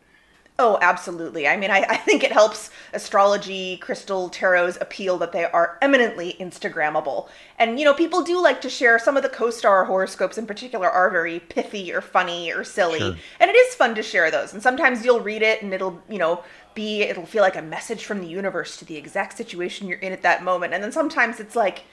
Oh, 0.60 0.78
absolutely. 0.82 1.48
I 1.48 1.58
mean, 1.58 1.72
I, 1.72 1.84
I, 1.90 1.98
think 1.98 2.24
it 2.24 2.32
helps 2.32 2.70
astrology, 2.94 3.78
crystal, 3.78 4.30
tarots 4.30 4.80
appeal 4.80 5.18
that 5.18 5.32
they 5.32 5.46
are 5.46 5.80
eminently 5.82 6.36
Instagrammable. 6.40 7.28
And, 7.58 7.80
you 7.80 7.86
know, 7.86 7.94
people 7.96 8.22
do 8.22 8.40
like 8.40 8.62
to 8.62 8.70
share 8.70 9.00
some 9.00 9.18
of 9.18 9.24
the 9.24 9.30
co 9.30 9.50
star 9.50 9.86
horoscopes 9.86 10.38
in 10.38 10.46
particular 10.46 10.88
are 10.88 11.10
very 11.10 11.40
pithy 11.40 11.92
or 11.92 12.02
funny 12.02 12.54
or 12.54 12.64
silly. 12.64 13.00
Sure. 13.00 13.16
And 13.40 13.50
it 13.50 13.56
is 13.56 13.74
fun 13.74 13.96
to 13.96 14.04
share 14.04 14.30
those. 14.30 14.54
And 14.54 14.62
sometimes 14.62 15.04
you'll 15.04 15.22
read 15.22 15.42
it 15.42 15.64
and 15.64 15.74
it'll, 15.74 16.00
you 16.08 16.20
know, 16.20 16.44
be, 16.76 17.02
it'll 17.02 17.26
feel 17.26 17.42
like 17.42 17.56
a 17.56 17.62
message 17.62 18.06
from 18.06 18.22
the 18.22 18.28
universe 18.28 18.78
to 18.78 18.86
the 18.86 18.96
exact 18.96 19.36
situation 19.36 19.88
you're 19.88 20.00
in 20.00 20.14
at 20.14 20.22
that 20.22 20.44
moment. 20.44 20.74
And 20.74 20.84
then 20.84 20.92
sometimes 20.92 21.40
it's 21.40 21.56
like, 21.56 21.86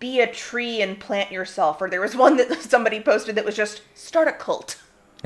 be 0.00 0.20
a 0.20 0.26
tree 0.26 0.82
and 0.82 0.98
plant 0.98 1.30
yourself. 1.30 1.80
Or 1.80 1.88
there 1.88 2.00
was 2.00 2.16
one 2.16 2.36
that 2.38 2.52
somebody 2.62 2.98
posted 2.98 3.36
that 3.36 3.44
was 3.44 3.54
just 3.54 3.82
start 3.94 4.26
a 4.26 4.32
cult. 4.32 4.82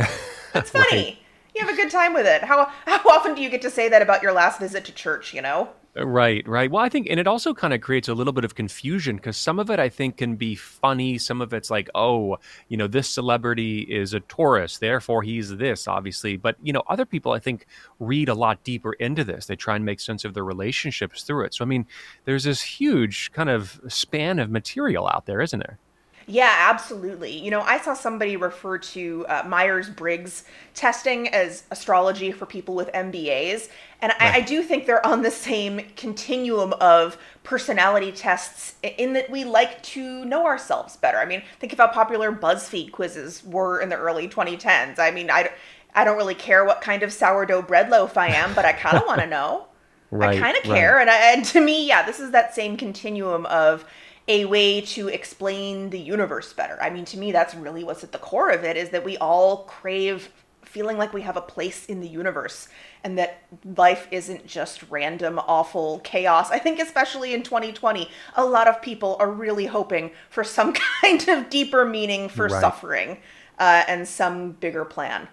That's 0.53 0.71
funny. 0.71 0.87
right 0.93 1.19
you 1.55 1.65
have 1.65 1.73
a 1.73 1.77
good 1.77 1.91
time 1.91 2.15
with 2.15 2.27
it. 2.27 2.43
How 2.43 2.71
how 2.87 3.01
often 3.11 3.35
do 3.35 3.43
you 3.43 3.51
get 3.51 3.63
to 3.63 3.71
say 3.71 3.89
that 3.89 4.03
about 4.03 4.23
your 4.23 4.33
last 4.33 4.61
visit 4.61 4.85
to 4.87 4.93
church, 4.93 5.35
you 5.35 5.43
know? 5.43 5.71
Uh, 5.97 6.07
right, 6.07 6.47
right. 6.47 6.71
Well, 6.71 6.85
I 6.85 6.89
think, 6.89 7.09
and 7.11 7.19
it 7.19 7.27
also 7.27 7.53
kind 7.53 7.75
of 7.75 7.81
creates 7.81 8.09
a 8.09 8.15
little 8.15 8.33
bit 8.33 8.45
of 8.45 8.55
confusion 8.55 9.17
because 9.17 9.37
some 9.37 9.59
of 9.59 9.71
it 9.71 9.81
I 9.81 9.89
think 9.89 10.19
can 10.19 10.37
be 10.37 10.55
funny. 10.55 11.19
Some 11.19 11.41
of 11.41 11.53
it's 11.53 11.69
like, 11.69 11.91
oh, 11.97 12.39
you 12.69 12.77
know, 12.77 12.87
this 12.87 13.09
celebrity 13.09 13.81
is 13.81 14.15
a 14.15 14.21
Taurus, 14.21 14.79
therefore 14.79 15.23
he's 15.23 15.57
this, 15.57 15.89
obviously. 15.89 16.37
But, 16.37 16.57
you 16.63 16.73
know, 16.73 16.85
other 16.89 17.05
people 17.05 17.33
I 17.33 17.41
think 17.41 17.67
read 17.99 18.29
a 18.29 18.35
lot 18.35 18.63
deeper 18.63 18.93
into 18.95 19.25
this. 19.25 19.47
They 19.47 19.57
try 19.57 19.75
and 19.75 19.85
make 19.85 19.99
sense 19.99 20.25
of 20.25 20.33
their 20.35 20.45
relationships 20.45 21.25
through 21.25 21.47
it. 21.47 21.55
So, 21.55 21.65
I 21.65 21.69
mean, 21.69 21.87
there's 22.25 22.45
this 22.45 22.63
huge 22.63 23.33
kind 23.33 23.51
of 23.51 23.81
span 23.89 24.39
of 24.39 24.49
material 24.49 25.09
out 25.09 25.27
there, 25.27 25.41
isn't 25.41 25.59
there? 25.59 25.79
Yeah, 26.27 26.55
absolutely. 26.71 27.33
You 27.33 27.51
know, 27.51 27.63
I 27.63 27.79
saw 27.79 27.95
somebody 27.95 28.37
refer 28.37 28.79
to 28.79 29.27
uh, 29.29 29.43
Myers 29.47 29.89
Briggs 29.89 30.45
testing 30.75 31.29
as 31.29 31.65
astrology 31.71 32.31
for 32.31 32.47
people 32.47 32.75
with 32.75 32.89
MBAs. 32.93 33.69
And 34.03 34.13
right. 34.21 34.35
I, 34.35 34.37
I, 34.37 34.41
do 34.41 34.63
think 34.63 34.87
they're 34.87 35.05
on 35.05 35.23
the 35.23 35.31
same 35.31 35.81
continuum 35.97 36.73
of 36.75 37.19
personality 37.43 38.13
tests 38.13 38.75
in 38.83 39.13
that 39.15 39.29
we 39.29 39.45
like 39.45 39.83
to 39.83 40.25
know 40.25 40.47
ourselves 40.47 40.97
better. 40.97 41.19
I 41.19 41.25
mean, 41.25 41.43
think 41.59 41.73
of 41.73 41.79
how 41.79 41.89
popular 41.89 42.33
BuzzFeed 42.33 42.93
quizzes 42.93 43.45
were 43.45 43.81
in 43.81 43.89
the 43.89 43.97
early 43.97 44.29
2010s. 44.29 44.99
I 44.99 45.11
mean, 45.11 45.31
I, 45.31 45.51
I 45.95 46.05
don't 46.05 46.17
really 46.17 46.35
care 46.35 46.65
what 46.65 46.81
kind 46.81 47.03
of 47.03 47.13
sourdough 47.13 47.63
bread 47.63 47.91
loaf 47.91 48.17
I 48.17 48.29
am, 48.29 48.55
but 48.55 48.65
I 48.65 48.73
kind 48.73 48.97
of 48.97 49.05
want 49.07 49.21
to 49.21 49.27
know. 49.29 49.67
Right, 50.11 50.37
I 50.37 50.41
kind 50.41 50.57
of 50.57 50.65
care. 50.65 50.97
Right. 50.97 51.03
And, 51.03 51.11
I, 51.11 51.33
and 51.33 51.45
to 51.47 51.61
me, 51.61 51.87
yeah, 51.87 52.05
this 52.05 52.19
is 52.19 52.33
that 52.33 52.55
same 52.55 52.77
continuum 52.77 53.47
of 53.47 53.85
a 54.29 54.45
way 54.45 54.81
to 54.81 55.09
explain 55.09 55.91
the 55.91 55.99
universe 55.99 56.53
better. 56.53 56.79
I 56.81 56.91
mean, 56.91 57.05
to 57.07 57.19
me, 57.19 57.33
that's 57.33 57.55
really 57.55 57.85
what's 57.85 58.05
at 58.05 58.13
the 58.13 58.19
core 58.19 58.51
of 58.51 58.65
it 58.65 58.77
is 58.77 58.91
that 58.91 59.05
we 59.05 59.17
all 59.19 59.65
crave 59.65 60.31
feeling 60.63 60.97
like 60.97 61.13
we 61.13 61.23
have 61.23 61.37
a 61.37 61.41
place 61.41 61.87
in 61.87 62.01
the 62.01 62.07
universe 62.07 62.69
and 63.03 63.19
that 63.19 63.43
life 63.77 64.07
isn't 64.13 64.47
just 64.47 64.85
random, 64.89 65.39
awful 65.41 65.99
chaos. 66.01 66.51
I 66.51 66.61
think, 66.61 66.79
especially 66.79 67.35
in 67.35 67.43
2020, 67.43 68.09
a 68.37 68.45
lot 68.45 68.69
of 68.69 68.81
people 68.81 69.17
are 69.19 69.31
really 69.31 69.67
hoping 69.67 70.13
for 70.29 70.45
some 70.45 70.73
kind 71.03 71.29
of 71.29 71.51
deeper 71.51 71.85
meaning 71.85 72.29
for 72.29 72.47
right. 72.47 72.61
suffering 72.61 73.19
uh, 73.59 73.83
and 73.89 74.07
some 74.07 74.53
bigger 74.53 74.85
plan. 74.85 75.27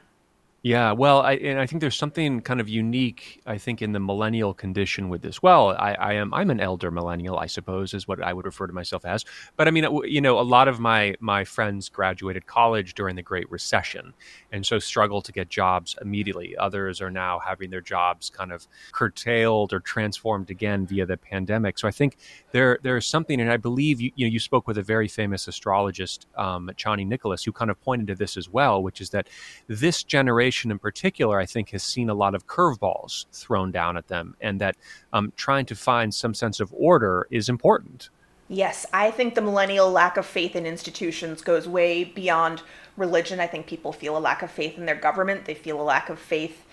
Yeah, 0.63 0.91
well, 0.91 1.21
I, 1.21 1.33
and 1.33 1.59
I 1.59 1.67
think 1.67 1.81
there's 1.81 1.95
something 1.95 2.41
kind 2.41 2.59
of 2.59 2.67
unique, 2.67 3.41
I 3.45 3.59
think, 3.59 3.83
in 3.83 3.91
the 3.91 3.99
millennial 3.99 4.55
condition 4.55 5.07
with 5.07 5.21
this. 5.21 5.41
Well, 5.41 5.69
I, 5.69 5.93
I, 5.93 6.13
am 6.13 6.33
I'm 6.33 6.49
an 6.49 6.59
elder 6.59 6.89
millennial, 6.89 7.37
I 7.37 7.45
suppose, 7.45 7.93
is 7.93 8.07
what 8.07 8.21
I 8.23 8.33
would 8.33 8.45
refer 8.45 8.65
to 8.65 8.73
myself 8.73 9.05
as. 9.05 9.23
But 9.55 9.67
I 9.67 9.71
mean, 9.71 9.87
you 10.05 10.19
know, 10.19 10.39
a 10.39 10.41
lot 10.41 10.67
of 10.67 10.79
my 10.79 11.15
my 11.19 11.43
friends 11.43 11.89
graduated 11.89 12.47
college 12.47 12.95
during 12.95 13.15
the 13.15 13.21
Great 13.21 13.49
Recession, 13.51 14.15
and 14.51 14.65
so 14.65 14.79
struggled 14.79 15.25
to 15.25 15.31
get 15.31 15.47
jobs 15.47 15.95
immediately. 16.01 16.57
Others 16.57 17.01
are 17.01 17.11
now 17.11 17.37
having 17.37 17.69
their 17.69 17.81
jobs 17.81 18.31
kind 18.31 18.51
of 18.51 18.67
curtailed 18.91 19.73
or 19.73 19.79
transformed 19.79 20.49
again 20.49 20.87
via 20.87 21.05
the 21.05 21.17
pandemic. 21.17 21.77
So 21.77 21.87
I 21.87 21.91
think 21.91 22.17
there 22.51 22.79
there 22.81 22.97
is 22.97 23.05
something, 23.05 23.39
and 23.39 23.51
I 23.51 23.57
believe 23.57 24.01
you 24.01 24.11
you, 24.15 24.25
know, 24.25 24.31
you 24.31 24.39
spoke 24.39 24.67
with 24.67 24.79
a 24.79 24.83
very 24.83 25.07
famous 25.07 25.47
astrologist, 25.47 26.25
um, 26.35 26.71
Chani 26.75 27.05
Nicholas, 27.05 27.43
who 27.43 27.51
kind 27.51 27.69
of 27.69 27.79
pointed 27.79 28.07
to 28.07 28.15
this 28.15 28.37
as 28.37 28.49
well, 28.49 28.81
which 28.81 29.01
is 29.01 29.11
that 29.11 29.29
this 29.67 30.03
generation 30.03 30.46
generation 30.47 30.71
in 30.71 30.79
particular, 30.79 31.39
I 31.39 31.45
think, 31.45 31.71
has 31.71 31.83
seen 31.83 32.09
a 32.09 32.13
lot 32.13 32.35
of 32.35 32.47
curveballs 32.47 33.25
thrown 33.31 33.71
down 33.71 33.97
at 33.97 34.07
them, 34.07 34.35
and 34.41 34.61
that 34.61 34.75
um, 35.13 35.33
trying 35.35 35.65
to 35.65 35.75
find 35.75 36.13
some 36.13 36.33
sense 36.33 36.61
of 36.61 36.73
order 36.73 37.27
is 37.31 37.49
important. 37.49 38.09
Yes, 38.49 38.85
I 38.93 39.11
think 39.11 39.35
the 39.35 39.41
millennial 39.41 39.91
lack 39.91 40.15
of 40.17 40.25
faith 40.25 40.55
in 40.55 40.65
institutions 40.65 41.41
goes 41.41 41.67
way 41.67 42.05
beyond 42.05 42.61
religion. 42.95 43.41
I 43.41 43.47
think 43.47 43.67
people 43.67 43.91
feel 43.91 44.17
a 44.17 44.19
lack 44.19 44.41
of 44.41 44.49
faith 44.49 44.77
in 44.77 44.85
their 44.85 44.95
government. 44.95 45.45
They 45.45 45.53
feel 45.55 45.81
a 45.81 45.83
lack 45.83 46.09
of 46.09 46.17
faith, 46.17 46.65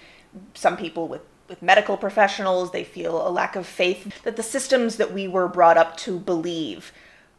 some 0.55 0.77
people 0.77 1.09
with, 1.09 1.23
with 1.49 1.61
medical 1.63 1.97
professionals, 1.97 2.71
they 2.71 2.85
feel 2.85 3.27
a 3.27 3.31
lack 3.31 3.57
of 3.57 3.67
faith 3.67 4.23
that 4.23 4.37
the 4.37 4.43
systems 4.43 4.97
that 4.97 5.13
we 5.13 5.27
were 5.27 5.49
brought 5.49 5.77
up 5.77 5.97
to 5.97 6.21
believe 6.21 6.93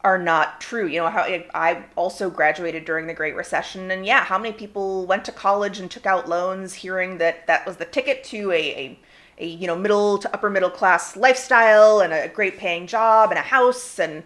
are 0.06 0.20
not 0.20 0.62
true. 0.62 0.86
You 0.86 1.00
know, 1.00 1.10
how 1.10 1.24
I 1.56 1.84
also 1.96 2.30
graduated 2.30 2.86
during 2.86 3.08
the 3.08 3.14
Great 3.14 3.36
Recession, 3.36 3.90
and 3.90 4.06
yeah, 4.06 4.24
how 4.24 4.38
many 4.38 4.54
people 4.54 5.08
went 5.08 5.26
to 5.26 5.32
college 5.32 5.80
and 5.80 5.90
took 5.90 6.06
out 6.06 6.30
loans, 6.30 6.76
hearing 6.76 7.18
that 7.18 7.48
that 7.48 7.66
was 7.66 7.78
the 7.78 7.86
ticket 7.86 8.24
to 8.26 8.52
a, 8.52 8.56
a, 8.56 9.00
a 9.40 9.48
you 9.48 9.66
know 9.66 9.76
middle 9.76 10.20
to 10.20 10.32
upper 10.32 10.48
middle 10.52 10.70
class 10.70 11.18
lifestyle 11.18 12.02
and 12.02 12.14
a 12.14 12.28
great 12.30 12.60
paying 12.60 12.86
job 12.86 13.32
and 13.32 13.40
a 13.40 13.42
house 13.42 13.98
and 13.98 14.22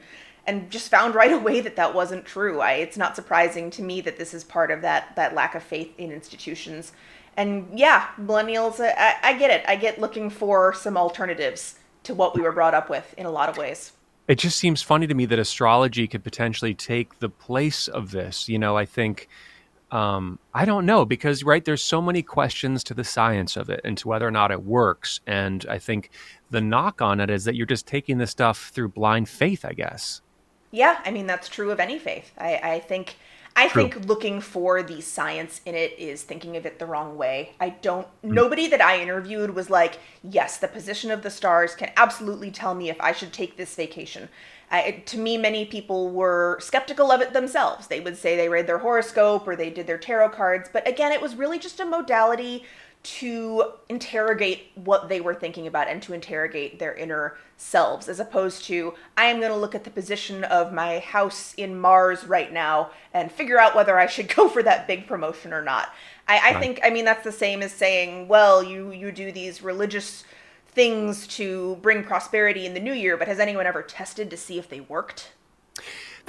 and 0.45 0.69
just 0.69 0.91
found 0.91 1.15
right 1.15 1.31
away 1.39 1.61
that 1.61 1.77
that 1.77 1.95
wasn't 1.95 2.25
true. 2.25 2.59
I, 2.59 2.73
it's 2.73 2.97
not 2.97 3.15
surprising 3.15 3.71
to 3.71 3.81
me 3.81 4.01
that 4.01 4.17
this 4.17 4.33
is 4.33 4.43
part 4.43 4.71
of 4.71 4.81
that 4.81 5.15
that 5.15 5.33
lack 5.33 5.55
of 5.55 5.63
faith 5.63 5.93
in 5.97 6.11
institutions. 6.11 6.91
And 7.37 7.69
yeah, 7.73 8.07
millennials, 8.19 8.81
I, 8.81 9.15
I 9.23 9.33
get 9.37 9.49
it. 9.49 9.63
I 9.65 9.77
get 9.77 10.01
looking 10.01 10.29
for 10.29 10.73
some 10.73 10.97
alternatives 10.97 11.79
to 12.03 12.13
what 12.13 12.35
we 12.35 12.41
were 12.41 12.51
brought 12.51 12.73
up 12.73 12.89
with 12.89 13.13
in 13.17 13.25
a 13.25 13.31
lot 13.31 13.47
of 13.47 13.55
ways 13.55 13.93
it 14.29 14.37
just 14.37 14.57
seems 14.57 14.83
funny 14.83 15.07
to 15.07 15.15
me 15.15 15.25
that 15.25 15.39
astrology 15.39 16.07
could 16.07 16.23
potentially 16.23 16.75
take 16.75 17.17
the 17.17 17.29
place 17.29 17.87
of 17.87 18.11
this. 18.11 18.47
You 18.47 18.59
know, 18.59 18.77
I 18.77 18.85
think 18.85 19.27
um, 19.89 20.37
I 20.53 20.65
don't 20.65 20.85
know 20.85 21.03
because 21.03 21.43
right 21.43 21.65
there's 21.65 21.81
so 21.81 21.99
many 21.99 22.21
questions 22.21 22.83
to 22.85 22.93
the 22.93 23.03
science 23.03 23.57
of 23.57 23.71
it 23.71 23.81
and 23.83 23.97
to 23.97 24.07
whether 24.07 24.27
or 24.27 24.31
not 24.31 24.51
it 24.51 24.63
works. 24.63 25.19
And 25.25 25.65
I 25.67 25.79
think 25.79 26.11
the 26.51 26.61
knock 26.61 27.01
on 27.01 27.19
it 27.19 27.31
is 27.31 27.45
that 27.45 27.55
you're 27.55 27.65
just 27.65 27.87
taking 27.87 28.19
this 28.19 28.29
stuff 28.29 28.69
through 28.69 28.89
blind 28.89 29.27
faith. 29.29 29.65
I 29.65 29.73
guess. 29.73 30.21
Yeah, 30.69 31.01
I 31.03 31.09
mean 31.09 31.25
that's 31.25 31.49
true 31.49 31.71
of 31.71 31.79
any 31.79 31.97
faith. 31.97 32.31
I, 32.37 32.57
I 32.57 32.79
think 32.81 33.15
I 33.59 33.67
True. 33.67 33.89
think 33.89 34.07
looking 34.07 34.39
for 34.39 34.81
the 34.81 35.01
science 35.01 35.59
in 35.65 35.75
it 35.75 35.93
is 35.99 36.23
thinking 36.23 36.55
of 36.55 36.65
it 36.65 36.79
the 36.79 36.85
wrong 36.85 37.17
way. 37.17 37.55
I 37.59 37.71
don't, 37.71 38.07
mm. 38.07 38.31
nobody 38.31 38.67
that 38.67 38.79
I 38.79 39.01
interviewed 39.01 39.53
was 39.53 39.69
like, 39.69 39.99
yes, 40.23 40.55
the 40.55 40.69
position 40.69 41.11
of 41.11 41.23
the 41.23 41.29
stars 41.29 41.75
can 41.75 41.91
absolutely 41.97 42.51
tell 42.51 42.73
me 42.73 42.89
if 42.89 42.95
I 43.01 43.11
should 43.11 43.33
take 43.33 43.57
this 43.57 43.75
vacation. 43.75 44.29
I, 44.71 45.03
to 45.07 45.17
me, 45.17 45.35
many 45.35 45.65
people 45.65 46.09
were 46.09 46.57
skeptical 46.61 47.11
of 47.11 47.19
it 47.19 47.33
themselves. 47.33 47.87
They 47.87 47.99
would 47.99 48.17
say 48.17 48.37
they 48.37 48.47
read 48.47 48.65
their 48.65 48.77
horoscope 48.77 49.45
or 49.45 49.57
they 49.57 49.69
did 49.69 49.87
their 49.87 49.97
tarot 49.97 50.29
cards. 50.29 50.69
But 50.71 50.87
again, 50.87 51.11
it 51.11 51.21
was 51.21 51.35
really 51.35 51.59
just 51.59 51.81
a 51.81 51.85
modality 51.85 52.63
to 53.01 53.63
interrogate 53.87 54.71
what 54.75 55.07
they 55.07 55.21
were 55.21 55.33
thinking 55.33 55.67
about 55.67 55.87
and 55.87 56.01
to 56.03 56.13
interrogate 56.13 56.79
their 56.79 56.93
inner 56.93 57.37
selves, 57.55 58.09
as 58.09 58.19
opposed 58.19 58.65
to, 58.65 58.93
I 59.17 59.25
am 59.25 59.39
going 59.39 59.51
to 59.51 59.57
look 59.57 59.73
at 59.73 59.85
the 59.85 59.89
position 59.89 60.43
of 60.43 60.73
my 60.73 60.99
house 60.99 61.53
in 61.55 61.79
Mars 61.79 62.25
right 62.25 62.51
now 62.51 62.91
and 63.13 63.31
figure 63.31 63.59
out 63.59 63.75
whether 63.75 63.97
I 63.97 64.07
should 64.07 64.27
go 64.35 64.49
for 64.49 64.63
that 64.63 64.87
big 64.87 65.07
promotion 65.07 65.53
or 65.53 65.61
not. 65.61 65.93
I, 66.27 66.37
I 66.37 66.53
right. 66.53 66.59
think, 66.59 66.79
I 66.83 66.89
mean, 66.89 67.05
that's 67.05 67.23
the 67.23 67.31
same 67.31 67.61
as 67.61 67.71
saying, 67.71 68.27
well, 68.27 68.61
you, 68.61 68.91
you 68.91 69.11
do 69.11 69.31
these 69.31 69.61
religious 69.61 70.25
things 70.67 71.25
to 71.27 71.77
bring 71.81 72.03
prosperity 72.03 72.65
in 72.65 72.73
the 72.73 72.79
new 72.79 72.93
year, 72.93 73.17
but 73.17 73.27
has 73.27 73.39
anyone 73.39 73.65
ever 73.65 73.81
tested 73.81 74.29
to 74.29 74.37
see 74.37 74.59
if 74.59 74.69
they 74.69 74.81
worked? 74.81 75.31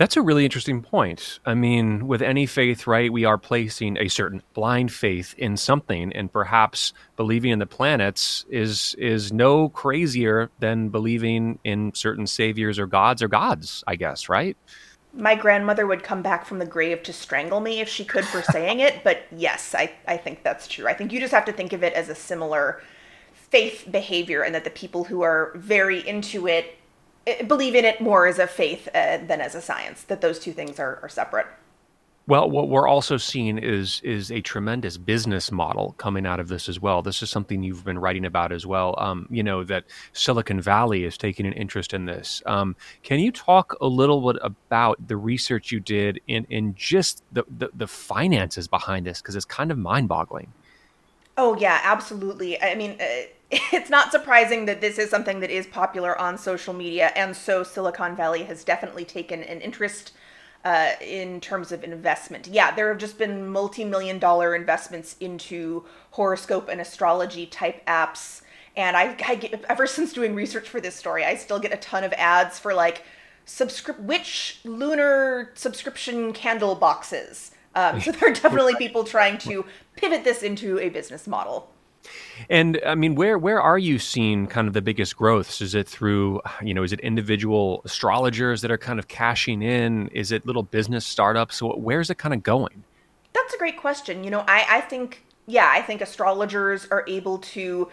That's 0.01 0.17
a 0.17 0.23
really 0.23 0.47
interesting 0.47 0.81
point. 0.81 1.41
I 1.45 1.53
mean, 1.53 2.07
with 2.09 2.23
any 2.23 2.47
faith, 2.47 2.87
right, 2.87 3.13
we 3.13 3.27
are 3.27 3.37
placing 3.37 3.99
a 3.99 4.09
certain 4.09 4.43
blind 4.55 4.91
faith 4.91 5.35
in 5.37 5.59
something, 5.59 6.11
and 6.15 6.33
perhaps 6.33 6.95
believing 7.17 7.51
in 7.51 7.59
the 7.59 7.67
planets 7.67 8.47
is 8.49 8.97
is 8.99 9.31
no 9.31 9.69
crazier 9.69 10.49
than 10.59 10.89
believing 10.89 11.59
in 11.65 11.93
certain 11.93 12.27
saviors 12.27 12.79
or 12.79 12.87
gods 12.87 13.23
or 13.23 13.29
gods, 13.29 13.85
I 13.87 13.97
guess, 13.97 14.31
right? 14.31 14.57
My 15.13 15.35
grandmother 15.35 15.87
would 15.87 16.03
come 16.03 16.23
back 16.23 16.47
from 16.47 16.61
the 16.61 16.65
grave 16.65 17.03
to 17.03 17.13
strangle 17.13 17.61
me 17.61 17.81
if 17.81 17.89
she 17.91 18.07
could 18.07 18.25
for 18.25 18.41
saying 18.41 18.81
it, 18.81 19.05
but 19.05 19.25
yes, 19.37 19.75
I, 19.75 19.93
I 20.09 20.17
think 20.17 20.43
that's 20.43 20.67
true. 20.67 20.89
I 20.89 20.95
think 20.95 21.13
you 21.13 21.21
just 21.21 21.35
have 21.35 21.45
to 21.45 21.53
think 21.53 21.75
of 21.75 21.83
it 21.83 21.93
as 21.93 22.09
a 22.09 22.15
similar 22.15 22.81
faith 23.35 23.87
behavior, 23.91 24.41
and 24.41 24.55
that 24.55 24.65
the 24.65 24.71
people 24.71 25.05
who 25.05 25.21
are 25.21 25.53
very 25.57 26.09
into 26.09 26.49
it 26.49 26.79
believe 27.46 27.74
in 27.74 27.85
it 27.85 28.00
more 28.00 28.26
as 28.26 28.38
a 28.38 28.46
faith 28.46 28.88
uh, 28.94 29.18
than 29.18 29.40
as 29.40 29.54
a 29.54 29.61
science. 29.61 30.04
That 30.04 30.20
those 30.20 30.38
two 30.38 30.52
things 30.52 30.78
are, 30.78 30.98
are 31.02 31.09
separate. 31.09 31.46
Well, 32.26 32.48
what 32.48 32.68
we're 32.68 32.87
also 32.87 33.16
seeing 33.16 33.59
is 33.59 34.00
is 34.04 34.30
a 34.30 34.40
tremendous 34.40 34.96
business 34.96 35.50
model 35.50 35.96
coming 35.98 36.26
out 36.26 36.38
of 36.38 36.46
this 36.46 36.68
as 36.68 36.78
well. 36.78 37.02
This 37.02 37.22
is 37.22 37.30
something 37.30 37.64
you've 37.64 37.85
been 37.85 37.98
writing 37.98 38.24
about 38.24 38.52
as 38.52 38.64
well. 38.64 38.94
Um, 38.98 39.26
you 39.30 39.42
know 39.42 39.64
that 39.64 39.87
Silicon 40.12 40.61
Valley 40.61 41.02
is 41.02 41.18
taking 41.18 41.44
an 41.44 41.54
interest 41.54 41.92
in 41.92 42.04
this. 42.04 42.40
Um, 42.46 42.76
can 43.02 43.18
you 43.18 43.33
talk 43.33 43.76
a 43.80 43.87
little 43.87 44.33
bit 44.33 44.40
about 44.44 45.09
the 45.09 45.16
research 45.16 45.72
you 45.72 45.80
did 45.80 46.20
in 46.28 46.46
in 46.50 46.74
just 46.76 47.24
the 47.33 47.42
the, 47.48 47.70
the 47.74 47.88
finances 47.88 48.68
behind 48.68 49.06
this? 49.06 49.20
Because 49.20 49.35
it's 49.35 49.44
kind 49.44 49.72
of 49.72 49.78
mind 49.78 50.09
boggling. 50.09 50.52
Oh 51.42 51.57
yeah, 51.59 51.81
absolutely. 51.83 52.61
I 52.61 52.74
mean. 52.74 52.92
Uh, 53.00 53.26
it's 53.72 53.90
not 53.90 54.12
surprising 54.12 54.66
that 54.66 54.81
this 54.81 54.96
is 54.96 55.11
something 55.11 55.40
that 55.40 55.50
is 55.50 55.66
popular 55.66 56.16
on 56.16 56.38
social 56.38 56.72
media, 56.72 57.11
and 57.16 57.35
so 57.35 57.64
Silicon 57.64 58.14
Valley 58.14 58.44
has 58.44 58.62
definitely 58.62 59.05
taken 59.05 59.42
an 59.42 59.61
interest 59.61 60.12
uh, 60.64 60.92
in 61.00 61.40
terms 61.40 61.72
of 61.72 61.83
investment. 61.83 62.46
Yeah, 62.46 62.70
there 62.70 62.87
have 62.90 62.98
just 62.98 63.18
been 63.18 63.48
multi 63.48 63.85
million 63.85 64.20
dollar 64.20 64.55
investments 64.55 65.16
into 65.18 65.85
horoscope 66.12 66.68
and 66.68 66.81
astrology 66.81 67.44
type 67.46 67.85
apps. 67.87 68.42
And 68.76 68.96
I, 68.96 69.16
I 69.26 69.35
get, 69.35 69.64
ever 69.68 69.88
since 69.88 70.12
doing 70.12 70.37
research 70.37 70.68
for 70.68 70.81
this 70.81 70.94
story, 70.94 71.24
I 71.24 71.35
still 71.35 71.59
get 71.59 71.72
a 71.72 71.79
ton 71.79 72.05
of 72.05 72.12
ads 72.12 72.61
for 72.61 72.72
like, 72.72 73.03
subscript 73.46 73.98
which 73.98 74.61
lunar 74.62 75.50
subscription 75.55 76.33
candle 76.33 76.76
boxes. 76.76 77.50
Um, 77.74 78.00
so 78.00 78.12
there 78.12 78.30
are 78.30 78.35
definitely 78.35 78.74
people 78.76 79.04
trying 79.04 79.38
to 79.38 79.64
pivot 79.96 80.24
this 80.24 80.42
into 80.42 80.78
a 80.80 80.88
business 80.88 81.26
model. 81.26 81.70
And 82.48 82.80
I 82.87 82.94
mean, 82.94 83.14
where 83.14 83.38
where 83.38 83.61
are 83.61 83.78
you 83.78 83.98
seeing 83.98 84.46
kind 84.46 84.66
of 84.66 84.74
the 84.74 84.83
biggest 84.83 85.16
growths? 85.16 85.61
Is 85.61 85.74
it 85.74 85.87
through, 85.87 86.40
you 86.62 86.72
know, 86.72 86.83
is 86.83 86.92
it 86.92 87.00
individual 87.00 87.83
astrologers 87.85 88.62
that 88.62 88.70
are 88.70 88.78
kind 88.78 88.98
of 88.98 89.09
cashing 89.09 89.62
in? 89.62 90.09
Is 90.09 90.33
it 90.33 90.46
little 90.46 90.62
business 90.62 91.04
startups? 91.04 91.56
So, 91.56 91.76
where's 91.76 92.09
it 92.11 92.16
kind 92.16 92.33
of 92.33 92.42
going? 92.42 92.85
That's 93.33 93.54
a 93.54 93.59
great 93.59 93.76
question. 93.76 94.24
You 94.24 94.30
know, 94.30 94.44
I, 94.48 94.64
I 94.68 94.80
think, 94.80 95.24
yeah, 95.46 95.70
I 95.72 95.83
think 95.83 96.00
astrologers 96.00 96.88
are 96.90 97.04
able 97.06 97.38
to 97.38 97.88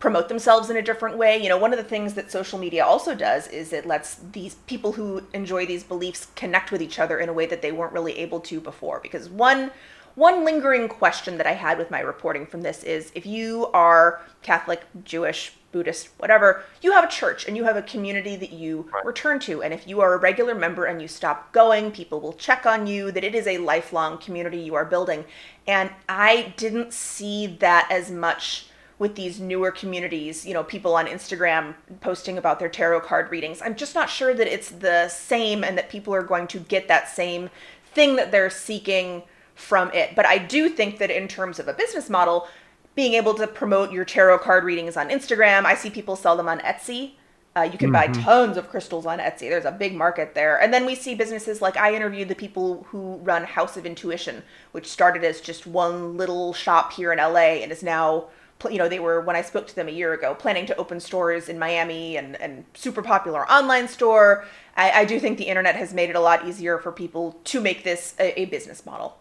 promote 0.00 0.28
themselves 0.28 0.70
in 0.70 0.76
a 0.76 0.82
different 0.82 1.16
way. 1.16 1.40
You 1.40 1.50
know, 1.50 1.58
one 1.58 1.72
of 1.72 1.78
the 1.78 1.84
things 1.84 2.14
that 2.14 2.32
social 2.32 2.58
media 2.58 2.84
also 2.84 3.14
does 3.14 3.46
is 3.46 3.72
it 3.72 3.86
lets 3.86 4.16
these 4.32 4.56
people 4.66 4.92
who 4.92 5.22
enjoy 5.32 5.66
these 5.66 5.84
beliefs 5.84 6.28
connect 6.34 6.72
with 6.72 6.82
each 6.82 6.98
other 6.98 7.20
in 7.20 7.28
a 7.28 7.32
way 7.32 7.46
that 7.46 7.62
they 7.62 7.70
weren't 7.70 7.92
really 7.92 8.18
able 8.18 8.40
to 8.40 8.60
before. 8.60 8.98
Because 9.00 9.28
one 9.28 9.70
one 10.16 10.44
lingering 10.44 10.88
question 10.88 11.38
that 11.38 11.46
I 11.46 11.52
had 11.52 11.78
with 11.78 11.90
my 11.90 12.00
reporting 12.00 12.44
from 12.44 12.62
this 12.62 12.82
is 12.82 13.12
if 13.14 13.24
you 13.24 13.68
are 13.68 14.20
Catholic, 14.42 14.82
Jewish, 15.04 15.52
Buddhist, 15.70 16.08
whatever, 16.18 16.64
you 16.82 16.90
have 16.90 17.04
a 17.04 17.08
church 17.08 17.46
and 17.46 17.56
you 17.56 17.62
have 17.62 17.76
a 17.76 17.82
community 17.82 18.34
that 18.34 18.52
you 18.52 18.88
right. 18.92 19.06
return 19.06 19.38
to. 19.40 19.62
And 19.62 19.72
if 19.72 19.86
you 19.86 20.00
are 20.00 20.14
a 20.14 20.18
regular 20.18 20.54
member 20.54 20.86
and 20.86 21.00
you 21.00 21.06
stop 21.06 21.52
going, 21.52 21.92
people 21.92 22.20
will 22.20 22.32
check 22.32 22.66
on 22.66 22.88
you, 22.88 23.12
that 23.12 23.22
it 23.22 23.36
is 23.36 23.46
a 23.46 23.58
lifelong 23.58 24.18
community 24.18 24.58
you 24.58 24.74
are 24.74 24.84
building. 24.84 25.24
And 25.68 25.90
I 26.08 26.54
didn't 26.56 26.92
see 26.92 27.46
that 27.60 27.86
as 27.88 28.10
much 28.10 28.66
with 29.00 29.16
these 29.16 29.40
newer 29.40 29.70
communities, 29.70 30.44
you 30.44 30.52
know, 30.52 30.62
people 30.62 30.94
on 30.94 31.06
Instagram 31.06 31.74
posting 32.02 32.36
about 32.36 32.58
their 32.58 32.68
tarot 32.68 33.00
card 33.00 33.30
readings. 33.30 33.62
I'm 33.62 33.74
just 33.74 33.94
not 33.94 34.10
sure 34.10 34.34
that 34.34 34.46
it's 34.46 34.68
the 34.68 35.08
same 35.08 35.64
and 35.64 35.76
that 35.78 35.88
people 35.88 36.14
are 36.14 36.22
going 36.22 36.46
to 36.48 36.60
get 36.60 36.86
that 36.88 37.08
same 37.08 37.48
thing 37.94 38.16
that 38.16 38.30
they're 38.30 38.50
seeking 38.50 39.22
from 39.54 39.90
it. 39.92 40.14
But 40.14 40.26
I 40.26 40.36
do 40.36 40.68
think 40.68 40.98
that 40.98 41.10
in 41.10 41.28
terms 41.28 41.58
of 41.58 41.66
a 41.66 41.72
business 41.72 42.10
model, 42.10 42.46
being 42.94 43.14
able 43.14 43.32
to 43.34 43.46
promote 43.46 43.90
your 43.90 44.04
tarot 44.04 44.40
card 44.40 44.64
readings 44.64 44.98
on 44.98 45.08
Instagram, 45.08 45.64
I 45.64 45.74
see 45.74 45.88
people 45.88 46.14
sell 46.14 46.36
them 46.36 46.48
on 46.48 46.60
Etsy. 46.60 47.12
Uh, 47.56 47.62
you 47.62 47.78
can 47.78 47.90
mm-hmm. 47.90 48.12
buy 48.12 48.20
tons 48.20 48.58
of 48.58 48.68
crystals 48.68 49.06
on 49.06 49.18
Etsy. 49.18 49.48
There's 49.48 49.64
a 49.64 49.72
big 49.72 49.94
market 49.94 50.34
there. 50.34 50.60
And 50.60 50.74
then 50.74 50.84
we 50.84 50.94
see 50.94 51.14
businesses 51.14 51.62
like 51.62 51.78
I 51.78 51.94
interviewed 51.94 52.28
the 52.28 52.34
people 52.34 52.84
who 52.90 53.16
run 53.16 53.44
House 53.44 53.78
of 53.78 53.86
Intuition, 53.86 54.42
which 54.72 54.86
started 54.86 55.24
as 55.24 55.40
just 55.40 55.66
one 55.66 56.18
little 56.18 56.52
shop 56.52 56.92
here 56.92 57.12
in 57.12 57.18
LA 57.18 57.62
and 57.62 57.72
is 57.72 57.82
now, 57.82 58.26
you 58.68 58.78
know, 58.78 58.88
they 58.88 59.00
were, 59.00 59.20
when 59.20 59.36
I 59.36 59.42
spoke 59.42 59.66
to 59.68 59.74
them 59.74 59.88
a 59.88 59.92
year 59.92 60.12
ago, 60.12 60.34
planning 60.34 60.66
to 60.66 60.76
open 60.76 61.00
stores 61.00 61.48
in 61.48 61.58
Miami 61.58 62.16
and, 62.16 62.40
and 62.40 62.64
super 62.74 63.02
popular 63.02 63.50
online 63.50 63.88
store. 63.88 64.44
I, 64.76 64.90
I 64.90 65.04
do 65.04 65.18
think 65.18 65.38
the 65.38 65.44
internet 65.44 65.76
has 65.76 65.94
made 65.94 66.10
it 66.10 66.16
a 66.16 66.20
lot 66.20 66.46
easier 66.46 66.78
for 66.78 66.92
people 66.92 67.38
to 67.44 67.60
make 67.60 67.84
this 67.84 68.14
a, 68.18 68.40
a 68.40 68.44
business 68.46 68.84
model. 68.84 69.16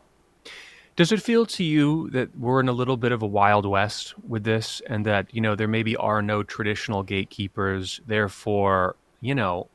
Does 0.95 1.13
it 1.13 1.21
feel 1.21 1.45
to 1.45 1.63
you 1.63 2.10
that 2.10 2.38
we're 2.38 2.60
in 2.60 2.67
a 2.67 2.73
little 2.73 2.97
bit 2.97 3.13
of 3.13 3.21
a 3.21 3.25
wild 3.25 3.65
west 3.65 4.13
with 4.28 4.43
this 4.43 4.82
and 4.88 5.06
that, 5.06 5.34
you 5.34 5.39
know, 5.39 5.56
there 5.56 5.67
maybe 5.67 5.95
are 5.95 6.21
no 6.21 6.43
traditional 6.43 7.04
gatekeepers, 7.04 8.02
therefore, 8.06 8.97
you 9.21 9.34
know, 9.34 9.69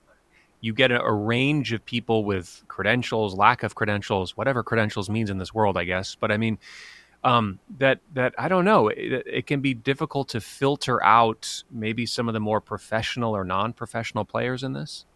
you 0.61 0.75
get 0.75 0.91
a, 0.91 1.01
a, 1.03 1.13
range 1.13 1.73
of 1.73 1.85
people 1.85 2.25
with 2.25 2.63
credentials, 2.69 3.35
lack 3.35 3.63
of 3.63 3.75
credentials, 3.75 4.37
whatever 4.37 4.63
credentials 4.63 5.11
means 5.11 5.31
in 5.31 5.39
this 5.39 5.53
world, 5.53 5.77
I 5.77 5.85
guess. 5.85 6.15
But 6.15 6.31
I 6.31 6.37
mean, 6.37 6.59
um, 7.25 7.59
that 7.79 8.01
that 8.13 8.35
I 8.39 8.49
don't 8.49 8.65
know. 8.65 8.89
It, 8.89 9.27
it, 9.27 9.47
can 9.47 9.61
be 9.61 9.73
difficult 9.73 10.29
to 10.31 10.41
filter 10.41 11.03
out 11.03 11.65
maybe 11.71 12.05
some 12.05 12.29
of 12.29 12.35
the 12.35 12.41
more 12.41 12.61
professional 12.61 13.35
or 13.35 13.45
non-professional 13.45 14.27
players 14.27 14.63
in 14.63 14.75
this. 14.75 15.07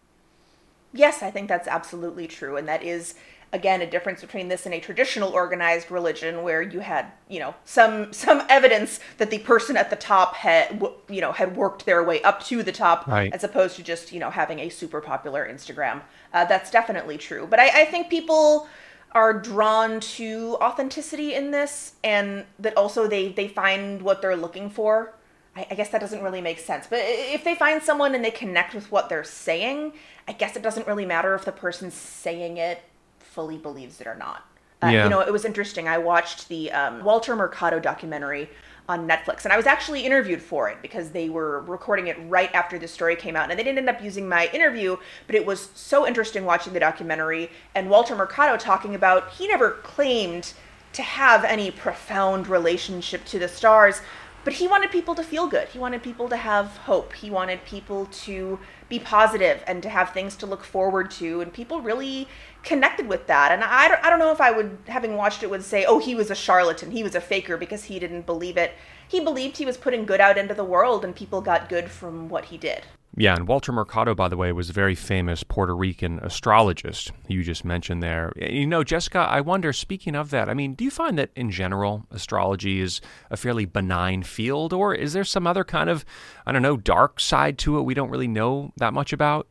Yes, 0.91 1.21
I 1.21 1.29
think 1.29 1.47
that's 1.47 1.67
absolutely 1.67 2.25
true, 2.25 2.57
and 2.57 2.67
that 2.67 2.81
is 2.81 3.13
again 3.53 3.81
a 3.81 3.89
difference 3.89 4.21
between 4.21 4.47
this 4.47 4.65
and 4.65 4.75
a 4.75 4.79
traditional 4.79 5.29
organized 5.29 5.89
religion 5.89 6.43
where 6.43 6.61
you 6.61 6.79
had 6.79 7.11
you 7.27 7.39
know 7.39 7.53
some 7.65 8.11
some 8.13 8.43
evidence 8.49 8.99
that 9.17 9.29
the 9.29 9.39
person 9.39 9.77
at 9.77 9.89
the 9.89 9.95
top 9.95 10.35
had 10.35 10.83
you 11.09 11.21
know 11.21 11.31
had 11.31 11.55
worked 11.55 11.85
their 11.85 12.03
way 12.03 12.21
up 12.23 12.43
to 12.43 12.61
the 12.61 12.71
top 12.71 13.07
right. 13.07 13.33
as 13.33 13.43
opposed 13.43 13.75
to 13.75 13.83
just 13.83 14.11
you 14.11 14.19
know 14.19 14.29
having 14.29 14.59
a 14.59 14.69
super 14.69 15.01
popular 15.01 15.47
instagram 15.51 16.01
uh, 16.33 16.45
that's 16.45 16.69
definitely 16.69 17.17
true 17.17 17.47
but 17.49 17.59
I, 17.59 17.81
I 17.81 17.85
think 17.85 18.09
people 18.09 18.67
are 19.13 19.33
drawn 19.33 19.99
to 19.99 20.57
authenticity 20.61 21.33
in 21.33 21.51
this 21.51 21.93
and 22.03 22.45
that 22.59 22.75
also 22.77 23.07
they 23.07 23.29
they 23.29 23.47
find 23.47 24.01
what 24.01 24.21
they're 24.21 24.35
looking 24.35 24.69
for 24.69 25.13
I, 25.55 25.67
I 25.71 25.75
guess 25.75 25.89
that 25.89 26.01
doesn't 26.01 26.21
really 26.21 26.41
make 26.41 26.59
sense 26.59 26.85
but 26.87 26.99
if 27.01 27.43
they 27.43 27.55
find 27.55 27.81
someone 27.81 28.13
and 28.13 28.23
they 28.23 28.31
connect 28.31 28.75
with 28.75 28.91
what 28.91 29.09
they're 29.09 29.23
saying 29.23 29.93
i 30.27 30.31
guess 30.31 30.55
it 30.55 30.61
doesn't 30.61 30.85
really 30.85 31.05
matter 31.05 31.33
if 31.33 31.43
the 31.43 31.51
person 31.51 31.89
saying 31.89 32.57
it 32.57 32.83
fully 33.29 33.57
believes 33.57 34.01
it 34.01 34.07
or 34.07 34.15
not. 34.15 34.45
Uh, 34.81 34.87
yeah. 34.87 35.03
You 35.03 35.09
know, 35.09 35.21
it 35.21 35.31
was 35.31 35.45
interesting. 35.45 35.87
I 35.87 35.97
watched 35.97 36.49
the 36.49 36.71
um, 36.71 37.03
Walter 37.03 37.35
Mercado 37.35 37.79
documentary 37.79 38.49
on 38.89 39.07
Netflix, 39.07 39.45
and 39.45 39.53
I 39.53 39.57
was 39.57 39.67
actually 39.67 40.01
interviewed 40.01 40.41
for 40.41 40.67
it 40.67 40.81
because 40.81 41.11
they 41.11 41.29
were 41.29 41.61
recording 41.61 42.07
it 42.07 42.17
right 42.27 42.53
after 42.55 42.79
the 42.79 42.87
story 42.87 43.15
came 43.15 43.35
out, 43.35 43.49
and 43.49 43.57
they 43.57 43.63
didn't 43.63 43.77
end 43.77 43.89
up 43.89 44.03
using 44.03 44.27
my 44.27 44.49
interview. 44.51 44.97
But 45.27 45.35
it 45.35 45.45
was 45.45 45.69
so 45.75 46.07
interesting 46.07 46.43
watching 46.43 46.73
the 46.73 46.79
documentary 46.79 47.51
and 47.75 47.89
Walter 47.89 48.15
Mercado 48.15 48.57
talking 48.57 48.95
about 48.95 49.29
he 49.29 49.47
never 49.47 49.71
claimed 49.83 50.53
to 50.93 51.03
have 51.03 51.45
any 51.45 51.69
profound 51.69 52.47
relationship 52.47 53.23
to 53.25 53.37
the 53.37 53.47
stars, 53.47 54.01
but 54.43 54.53
he 54.53 54.67
wanted 54.67 54.89
people 54.89 55.13
to 55.15 55.23
feel 55.23 55.47
good. 55.47 55.67
He 55.67 55.77
wanted 55.77 56.01
people 56.01 56.27
to 56.29 56.37
have 56.37 56.77
hope. 56.77 57.13
He 57.13 57.29
wanted 57.29 57.63
people 57.65 58.07
to 58.25 58.57
be 58.87 58.97
positive 58.97 59.63
and 59.67 59.83
to 59.83 59.89
have 59.89 60.13
things 60.13 60.35
to 60.37 60.47
look 60.47 60.63
forward 60.63 61.11
to. 61.11 61.41
And 61.41 61.53
people 61.53 61.81
really 61.81 62.27
connected 62.63 63.07
with 63.07 63.27
that. 63.27 63.51
And 63.51 63.63
I 63.63 63.87
don't, 63.87 64.03
I 64.03 64.09
don't 64.09 64.19
know 64.19 64.31
if 64.31 64.41
I 64.41 64.51
would, 64.51 64.77
having 64.87 65.15
watched 65.15 65.43
it, 65.43 65.49
would 65.49 65.63
say, 65.63 65.85
oh, 65.85 65.99
he 65.99 66.15
was 66.15 66.29
a 66.29 66.35
charlatan. 66.35 66.91
He 66.91 67.03
was 67.03 67.15
a 67.15 67.21
faker 67.21 67.57
because 67.57 67.85
he 67.85 67.99
didn't 67.99 68.25
believe 68.25 68.57
it. 68.57 68.73
He 69.07 69.19
believed 69.19 69.57
he 69.57 69.65
was 69.65 69.77
putting 69.77 70.05
good 70.05 70.21
out 70.21 70.37
into 70.37 70.53
the 70.53 70.63
world 70.63 71.03
and 71.03 71.15
people 71.15 71.41
got 71.41 71.69
good 71.69 71.89
from 71.89 72.29
what 72.29 72.45
he 72.45 72.57
did. 72.57 72.83
Yeah, 73.17 73.35
and 73.35 73.47
Walter 73.47 73.71
Mercado, 73.71 74.13
by 74.13 74.27
the 74.27 74.37
way, 74.37 74.51
was 74.51 74.69
a 74.69 74.73
very 74.73 74.93
famous 74.93 75.43
Puerto 75.43 75.75
Rican 75.75 76.19
astrologist 76.19 77.11
you 77.27 77.43
just 77.43 77.65
mentioned 77.65 78.03
there. 78.03 78.31
You 78.37 78.67
know, 78.67 78.83
Jessica, 78.83 79.19
I 79.19 79.41
wonder, 79.41 79.73
speaking 79.73 80.15
of 80.15 80.29
that, 80.29 80.47
I 80.47 80.53
mean, 80.53 80.75
do 80.75 80.83
you 80.83 80.91
find 80.91 81.17
that 81.17 81.31
in 81.35 81.49
general 81.49 82.05
astrology 82.11 82.79
is 82.79 83.01
a 83.31 83.35
fairly 83.35 83.65
benign 83.65 84.21
field, 84.21 84.73
or 84.73 84.93
is 84.93 85.13
there 85.13 85.23
some 85.23 85.47
other 85.47 85.63
kind 85.63 85.89
of, 85.89 86.05
I 86.45 86.51
don't 86.51 86.61
know, 86.61 86.77
dark 86.77 87.19
side 87.19 87.57
to 87.59 87.79
it 87.79 87.81
we 87.81 87.95
don't 87.95 88.11
really 88.11 88.27
know 88.27 88.71
that 88.77 88.93
much 88.93 89.11
about? 89.11 89.47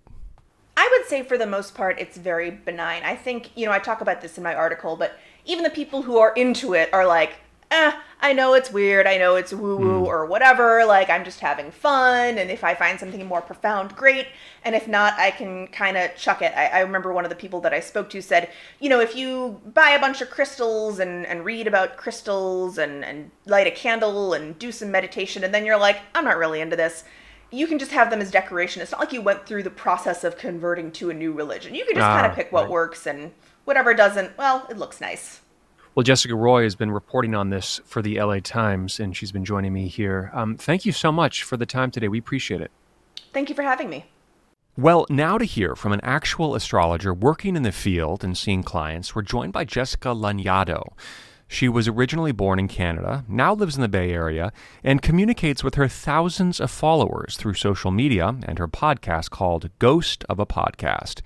I 0.79 0.89
would 0.93 1.09
say 1.09 1.25
for 1.25 1.37
the 1.37 1.45
most 1.45 1.75
part, 1.75 1.99
it's 1.99 2.17
very 2.17 2.53
benign. 2.53 3.03
I 3.03 3.17
think, 3.17 3.51
you 3.57 3.67
know, 3.67 3.73
I 3.73 3.81
talk 3.81 4.01
about 4.01 4.21
this 4.21 4.39
in 4.39 4.45
my 4.45 4.55
article, 4.55 4.95
but 4.95 5.19
even 5.45 5.65
the 5.65 5.71
people 5.71 6.03
who 6.03 6.19
are 6.19 6.33
into 6.35 6.75
it 6.75 6.89
are 6.93 7.05
like, 7.05 7.33
eh, 7.73 7.91
I 8.21 8.33
know 8.33 8.55
it's 8.55 8.71
weird, 8.71 9.05
I 9.05 9.19
know 9.19 9.35
it's 9.35 9.53
woo 9.53 9.77
woo 9.77 10.05
or 10.05 10.25
whatever, 10.25 10.85
like 10.85 11.11
I'm 11.11 11.25
just 11.25 11.41
having 11.41 11.73
fun, 11.73 12.39
and 12.39 12.49
if 12.49 12.63
I 12.63 12.77
find 12.77 12.99
something 12.99 13.27
more 13.27 13.41
profound, 13.41 13.97
great, 13.97 14.29
and 14.65 14.77
if 14.77 14.87
not, 14.87 15.15
I 15.19 15.33
can 15.33 15.67
kind 15.67 15.97
of 15.97 16.15
chuck 16.15 16.43
it. 16.43 16.53
I, 16.57 16.67
I 16.69 16.81
remember 16.83 17.13
one 17.13 17.25
of 17.25 17.31
the 17.31 17.35
people 17.37 17.61
that 17.63 17.75
I 17.75 17.81
spoke 17.81 18.09
to 18.11 18.23
said, 18.23 18.49
you 18.79 18.89
know, 18.89 19.01
if 19.01 19.17
you 19.17 19.61
buy 19.75 19.91
a 19.91 20.01
bunch 20.01 20.21
of 20.21 20.31
crystals 20.31 21.01
and, 21.01 21.27
and 21.27 21.45
read 21.45 21.67
about 21.67 21.97
crystals 21.97 22.79
and, 22.79 23.05
and 23.05 23.33
light 23.47 23.67
a 23.67 23.73
candle 23.73 24.33
and 24.33 24.57
do 24.61 24.71
some 24.71 24.93
meditation, 24.93 25.43
and 25.43 25.53
then 25.53 25.67
you're 25.67 25.77
like, 25.77 25.99
I'm 26.15 26.25
not 26.25 26.39
really 26.39 26.61
into 26.61 26.77
this. 26.77 27.03
You 27.51 27.67
can 27.67 27.79
just 27.79 27.93
have 27.93 28.11
them 28.11 28.21
as 28.21 28.31
decoration. 28.31 28.83
It's 28.83 28.91
not 28.93 29.01
like 29.01 29.13
you 29.13 29.23
went 29.23 29.47
through 29.47 29.63
the 29.63 29.71
process 29.71 30.23
of 30.25 30.37
converting 30.37 30.93
to 30.93 31.11
a 31.11 31.15
new 31.15 31.33
religion. 31.33 31.75
You 31.75 31.85
can 31.87 31.95
just 31.95 32.05
Ah, 32.07 32.21
kind 32.21 32.27
of 32.27 32.35
pick 32.37 32.53
what 32.53 32.63
right. 32.65 32.71
works, 32.71 33.07
and 33.07 33.33
whatever 33.65 33.95
doesn't, 33.95 34.37
well, 34.37 34.67
it 34.69 34.77
looks 34.77 35.01
nice. 35.01 35.41
Well, 35.95 36.05
Jessica 36.05 36.35
Roy 36.35 36.63
has 36.63 36.77
been 36.77 36.91
reporting 36.91 37.35
on 37.35 37.51
this 37.51 37.81
for 37.87 38.03
the 38.03 38.21
LA 38.21 38.41
Times, 38.41 39.01
and 39.01 39.17
she's 39.17 39.33
been 39.33 39.45
joining 39.45 39.73
me 39.73 39.89
here. 39.89 40.31
Um, 40.35 40.57
thank 40.57 40.85
you 40.85 40.93
so 40.93 41.11
much 41.11 41.43
for 41.43 41.57
the 41.57 41.67
time 41.67 41.91
today. 41.91 42.09
We 42.09 42.19
appreciate 42.19 42.61
it. 42.61 42.71
Thank 43.33 43.49
you 43.49 43.55
for 43.55 43.63
having 43.63 43.89
me. 43.91 44.07
Well, 44.77 45.07
now 45.11 45.39
to 45.39 45.45
hear 45.45 45.75
from 45.75 45.93
an 45.93 46.01
actual 46.05 46.55
astrologer 46.55 47.13
working 47.13 47.57
in 47.57 47.65
the 47.65 47.73
field 47.73 48.23
and 48.23 48.39
seeing 48.39 48.63
clients, 48.63 49.13
we're 49.15 49.23
joined 49.23 49.53
by 49.53 49.65
Jessica 49.65 50.09
Lanyadoo. 50.11 50.93
She 51.49 51.67
was 51.67 51.89
originally 51.89 52.33
born 52.33 52.59
in 52.59 52.69
Canada, 52.69 53.25
now 53.27 53.55
lives 53.55 53.75
in 53.75 53.81
the 53.81 53.89
Bay 53.89 54.13
Area, 54.13 54.53
and 54.85 55.01
communicates 55.01 55.65
with 55.65 55.77
her 55.77 55.89
thousands 55.89 56.61
of 56.61 56.71
followers 56.71 57.39
through 57.39 57.55
social 57.55 57.91
media 57.91 58.37
and 58.47 58.59
her 58.59 58.69
podcast 58.69 59.31
called 59.31 59.71
Ghost 59.79 60.25
of 60.29 60.39
a 60.39 60.47
Podcast. 60.47 61.23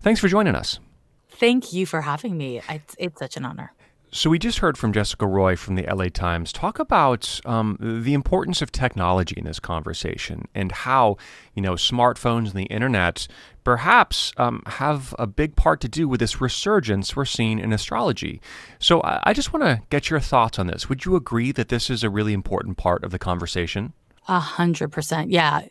Thanks 0.00 0.20
for 0.20 0.28
joining 0.28 0.54
us. 0.54 0.80
Thank 1.28 1.72
you 1.74 1.84
for 1.84 2.00
having 2.00 2.36
me. 2.36 2.62
It's, 2.68 2.96
it's 2.98 3.18
such 3.18 3.36
an 3.36 3.44
honor. 3.44 3.72
So, 4.10 4.30
we 4.30 4.38
just 4.38 4.60
heard 4.60 4.78
from 4.78 4.94
Jessica 4.94 5.26
Roy 5.26 5.54
from 5.54 5.74
the 5.74 5.86
LA 5.86 6.06
Times 6.06 6.50
talk 6.50 6.78
about 6.78 7.40
um, 7.44 7.76
the 7.78 8.14
importance 8.14 8.62
of 8.62 8.72
technology 8.72 9.34
in 9.36 9.44
this 9.44 9.60
conversation 9.60 10.48
and 10.54 10.72
how, 10.72 11.18
you 11.54 11.60
know, 11.60 11.74
smartphones 11.74 12.46
and 12.46 12.54
the 12.54 12.64
internet 12.64 13.28
perhaps 13.64 14.32
um, 14.38 14.62
have 14.64 15.14
a 15.18 15.26
big 15.26 15.56
part 15.56 15.82
to 15.82 15.88
do 15.88 16.08
with 16.08 16.20
this 16.20 16.40
resurgence 16.40 17.14
we're 17.14 17.26
seeing 17.26 17.58
in 17.58 17.70
astrology. 17.70 18.40
So, 18.78 19.02
I, 19.02 19.20
I 19.24 19.32
just 19.34 19.52
want 19.52 19.64
to 19.64 19.82
get 19.90 20.08
your 20.08 20.20
thoughts 20.20 20.58
on 20.58 20.68
this. 20.68 20.88
Would 20.88 21.04
you 21.04 21.14
agree 21.14 21.52
that 21.52 21.68
this 21.68 21.90
is 21.90 22.02
a 22.02 22.08
really 22.08 22.32
important 22.32 22.78
part 22.78 23.04
of 23.04 23.10
the 23.10 23.18
conversation? 23.18 23.92
A 24.26 24.40
hundred 24.40 24.88
percent. 24.88 25.30
Yeah, 25.30 25.62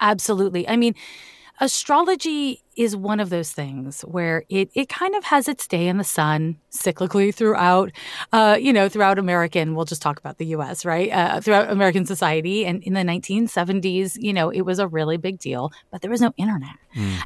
absolutely. 0.00 0.68
I 0.68 0.76
mean, 0.76 0.94
astrology 1.62 2.64
is 2.76 2.96
one 2.96 3.20
of 3.20 3.30
those 3.30 3.52
things 3.52 4.00
where 4.02 4.42
it, 4.48 4.68
it 4.74 4.88
kind 4.88 5.14
of 5.14 5.22
has 5.22 5.46
its 5.46 5.68
day 5.68 5.86
in 5.86 5.96
the 5.96 6.04
sun 6.04 6.58
cyclically 6.72 7.32
throughout, 7.32 7.92
uh, 8.32 8.58
you 8.60 8.72
know, 8.72 8.88
throughout 8.88 9.16
American, 9.16 9.76
we'll 9.76 9.84
just 9.84 10.02
talk 10.02 10.18
about 10.18 10.38
the 10.38 10.46
US, 10.46 10.84
right? 10.84 11.10
Uh, 11.12 11.40
throughout 11.40 11.70
American 11.70 12.04
society. 12.04 12.66
And 12.66 12.82
in 12.82 12.94
the 12.94 13.02
1970s, 13.02 14.16
you 14.18 14.32
know, 14.32 14.50
it 14.50 14.62
was 14.62 14.80
a 14.80 14.88
really 14.88 15.18
big 15.18 15.38
deal, 15.38 15.70
but 15.92 16.02
there 16.02 16.10
was 16.10 16.20
no 16.20 16.32
internet. 16.36 16.74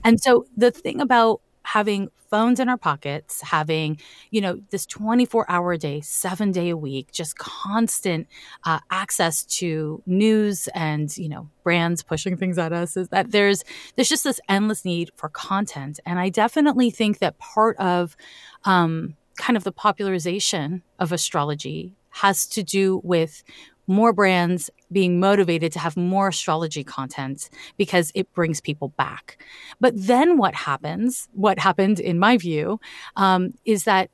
And 0.04 0.20
so 0.20 0.44
the 0.54 0.70
thing 0.70 1.00
about 1.00 1.40
having 1.66 2.08
phones 2.30 2.60
in 2.60 2.68
our 2.68 2.76
pockets, 2.76 3.42
having, 3.42 3.98
you 4.30 4.40
know, 4.40 4.60
this 4.70 4.86
24 4.86 5.50
hour 5.50 5.72
a 5.72 5.78
day, 5.78 6.00
seven 6.00 6.52
day 6.52 6.68
a 6.68 6.76
week, 6.76 7.10
just 7.10 7.36
constant 7.38 8.28
uh, 8.64 8.78
access 8.92 9.42
to 9.44 10.00
news 10.06 10.68
and, 10.76 11.18
you 11.18 11.28
know, 11.28 11.50
brands 11.64 12.04
pushing 12.04 12.36
things 12.36 12.56
at 12.56 12.72
us 12.72 12.96
is 12.96 13.08
that 13.08 13.32
there's, 13.32 13.64
there's 13.96 14.08
just 14.08 14.22
this 14.22 14.38
endless 14.48 14.84
need 14.84 15.10
for 15.16 15.28
content. 15.28 15.98
And 16.06 16.20
I 16.20 16.28
definitely 16.28 16.90
think 16.90 17.18
that 17.18 17.36
part 17.38 17.76
of, 17.78 18.16
um, 18.64 19.16
kind 19.36 19.56
of 19.56 19.64
the 19.64 19.72
popularization 19.72 20.82
of 21.00 21.10
astrology 21.10 21.96
has 22.10 22.46
to 22.46 22.62
do 22.62 23.00
with 23.02 23.42
more 23.86 24.12
brands 24.12 24.70
being 24.90 25.20
motivated 25.20 25.72
to 25.72 25.78
have 25.78 25.96
more 25.96 26.28
astrology 26.28 26.84
content 26.84 27.50
because 27.76 28.12
it 28.14 28.32
brings 28.32 28.60
people 28.60 28.88
back. 28.96 29.38
But 29.80 29.94
then 29.96 30.38
what 30.38 30.54
happens, 30.54 31.28
what 31.32 31.58
happened 31.58 32.00
in 32.00 32.18
my 32.18 32.36
view, 32.36 32.80
um, 33.16 33.54
is 33.64 33.84
that 33.84 34.10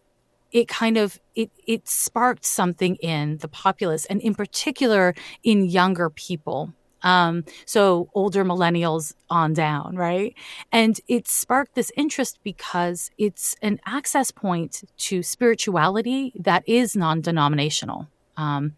it 0.51 0.69
kind 0.69 0.99
of 0.99 1.19
it 1.35 1.51
it 1.67 1.89
sparked 1.89 2.45
something 2.45 2.97
in 2.97 3.39
the 3.39 3.49
populace 3.49 4.05
and 4.07 4.21
in 4.21 4.35
particular 4.35 5.15
in 5.43 5.65
younger 5.65 6.11
people 6.11 6.75
um, 7.03 7.45
so 7.67 8.09
older 8.15 8.45
millennials 8.45 9.15
on 9.29 9.53
down, 9.53 9.97
right? 9.97 10.35
And 10.71 11.01
it 11.09 11.29
sparked 11.29 11.75
this 11.75 11.91
interest 11.97 12.39
because 12.43 13.11
it's 13.19 13.57
an 13.63 13.81
access 13.87 14.31
point 14.31 14.85
to 14.99 15.23
spirituality 15.23 16.33
that 16.39 16.63
is 16.67 16.97
non-denominational. 16.97 18.09
Um, 18.37 18.75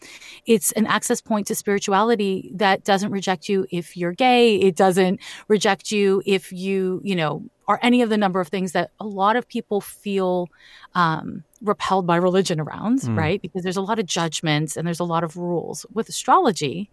it's 0.47 0.73
an 0.73 0.87
access 0.87 1.21
point 1.21 1.47
to 1.49 1.55
spirituality 1.55 2.51
that 2.55 2.85
doesn't 2.85 3.11
reject 3.13 3.49
you 3.49 3.67
if 3.71 3.97
you're 3.97 4.13
gay. 4.13 4.57
It 4.57 4.77
doesn't 4.77 5.21
reject 5.49 5.91
you 5.93 6.23
if 6.27 6.53
you, 6.53 7.01
you 7.05 7.15
know, 7.17 7.45
are 7.67 7.79
any 7.83 8.03
of 8.03 8.11
the 8.11 8.19
number 8.19 8.41
of 8.41 8.49
things 8.49 8.73
that 8.73 8.91
a 9.01 9.07
lot 9.07 9.37
of 9.37 9.49
people 9.49 9.81
feel 9.81 10.49
um, 10.95 11.45
repelled 11.63 12.07
by 12.07 12.17
religion 12.17 12.61
around, 12.61 13.01
Mm. 13.01 13.17
right? 13.17 13.41
Because 13.41 13.63
there's 13.63 13.77
a 13.79 13.83
lot 13.83 13.99
of 13.99 14.05
judgments 14.07 14.77
and 14.77 14.87
there's 14.87 15.01
a 15.01 15.05
lot 15.05 15.25
of 15.25 15.37
rules. 15.37 15.87
With 15.95 16.09
astrology, 16.11 16.91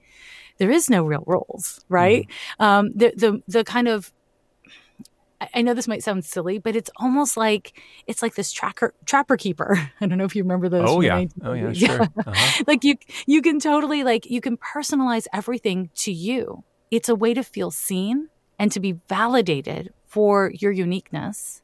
there 0.59 0.71
is 0.71 0.89
no 0.89 1.03
real 1.03 1.23
rules, 1.27 1.83
right? 1.89 2.25
Um, 2.59 2.91
the 2.95 3.11
the 3.17 3.41
the 3.47 3.63
kind 3.63 3.87
of 3.87 4.11
I- 5.55 5.61
know 5.61 5.73
this 5.73 5.87
might 5.87 6.03
sound 6.03 6.25
silly, 6.25 6.57
but 6.59 6.75
it's 6.75 6.89
almost 6.97 7.35
like 7.37 7.79
it's 8.07 8.21
like 8.21 8.35
this 8.35 8.51
tracker 8.51 8.93
trapper 9.05 9.37
keeper. 9.37 9.77
I 10.01 10.05
don't 10.07 10.17
know 10.17 10.25
if 10.25 10.35
you 10.35 10.43
remember 10.43 10.69
those. 10.69 10.89
Oh 10.89 11.01
yeah. 11.01 11.25
Oh 11.43 11.53
yeah. 11.53 11.73
Sure. 11.73 12.01
Uh-huh. 12.25 12.63
like 12.67 12.83
you 12.83 12.95
you 13.25 13.41
can 13.41 13.59
totally 13.59 14.03
like 14.03 14.29
you 14.29 14.41
can 14.41 14.57
personalize 14.57 15.25
everything 15.33 15.89
to 15.95 16.11
you. 16.11 16.63
It's 16.91 17.09
a 17.09 17.15
way 17.15 17.33
to 17.33 17.43
feel 17.43 17.71
seen 17.71 18.29
and 18.59 18.71
to 18.71 18.79
be 18.79 18.93
validated 19.09 19.93
for 20.05 20.51
your 20.53 20.71
uniqueness. 20.71 21.60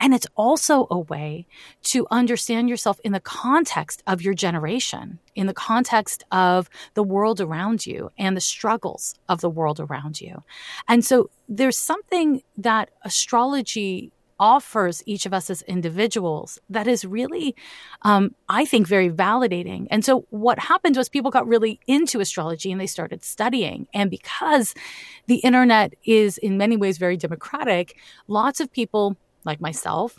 And 0.00 0.14
it's 0.14 0.26
also 0.36 0.86
a 0.90 0.98
way 0.98 1.46
to 1.84 2.06
understand 2.10 2.68
yourself 2.68 3.00
in 3.04 3.12
the 3.12 3.20
context 3.20 4.02
of 4.06 4.22
your 4.22 4.34
generation, 4.34 5.18
in 5.34 5.46
the 5.46 5.54
context 5.54 6.24
of 6.32 6.70
the 6.94 7.02
world 7.02 7.40
around 7.40 7.86
you 7.86 8.10
and 8.18 8.36
the 8.36 8.40
struggles 8.40 9.14
of 9.28 9.40
the 9.40 9.50
world 9.50 9.80
around 9.80 10.20
you. 10.20 10.42
And 10.88 11.04
so 11.04 11.30
there's 11.48 11.78
something 11.78 12.42
that 12.56 12.90
astrology 13.04 14.12
offers 14.40 15.02
each 15.04 15.26
of 15.26 15.34
us 15.34 15.50
as 15.50 15.60
individuals 15.62 16.58
that 16.70 16.88
is 16.88 17.04
really, 17.04 17.54
um, 18.02 18.34
I 18.48 18.64
think, 18.64 18.88
very 18.88 19.10
validating. 19.10 19.86
And 19.90 20.02
so 20.02 20.24
what 20.30 20.58
happened 20.58 20.96
was 20.96 21.10
people 21.10 21.30
got 21.30 21.46
really 21.46 21.78
into 21.86 22.20
astrology 22.20 22.72
and 22.72 22.80
they 22.80 22.86
started 22.86 23.22
studying. 23.22 23.86
And 23.92 24.10
because 24.10 24.74
the 25.26 25.36
internet 25.36 25.94
is 26.04 26.38
in 26.38 26.56
many 26.56 26.76
ways 26.76 26.96
very 26.96 27.18
democratic, 27.18 27.96
lots 28.26 28.60
of 28.60 28.72
people 28.72 29.16
like 29.44 29.60
myself 29.60 30.18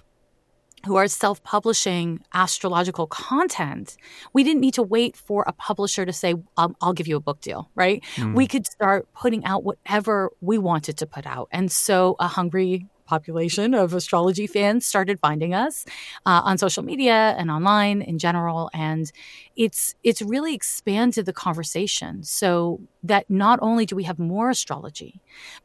who 0.85 0.95
are 0.95 1.07
self 1.07 1.43
publishing 1.43 2.21
astrological 2.33 3.07
content, 3.07 3.97
we 4.33 4.43
didn't 4.43 4.61
need 4.61 4.73
to 4.73 4.83
wait 4.83 5.15
for 5.15 5.43
a 5.47 5.51
publisher 5.53 6.05
to 6.05 6.13
say, 6.13 6.35
um, 6.57 6.75
I'll 6.81 6.93
give 6.93 7.07
you 7.07 7.15
a 7.15 7.19
book 7.19 7.41
deal, 7.41 7.69
right? 7.75 8.03
We 8.33 8.47
could 8.47 8.65
start 8.65 9.07
putting 9.13 9.45
out 9.45 9.63
whatever 9.63 10.31
we 10.41 10.57
wanted 10.57 10.97
to 10.97 11.05
put 11.05 11.25
out. 11.27 11.49
And 11.51 11.71
so 11.71 12.15
a 12.19 12.27
hungry 12.27 12.87
population 13.15 13.73
of 13.73 13.93
astrology 13.93 14.47
fans 14.47 14.85
started 14.85 15.19
finding 15.27 15.53
us 15.65 15.85
uh, 16.29 16.41
on 16.49 16.57
social 16.57 16.83
media 16.91 17.35
and 17.37 17.47
online 17.57 18.01
in 18.11 18.17
general 18.27 18.69
and 18.73 19.11
it's 19.55 19.95
it's 20.03 20.21
really 20.21 20.53
expanded 20.55 21.25
the 21.25 21.33
conversation. 21.33 22.23
So 22.23 22.79
that 23.03 23.23
not 23.29 23.57
only 23.61 23.85
do 23.85 23.95
we 23.95 24.05
have 24.09 24.19
more 24.19 24.49
astrology 24.49 25.13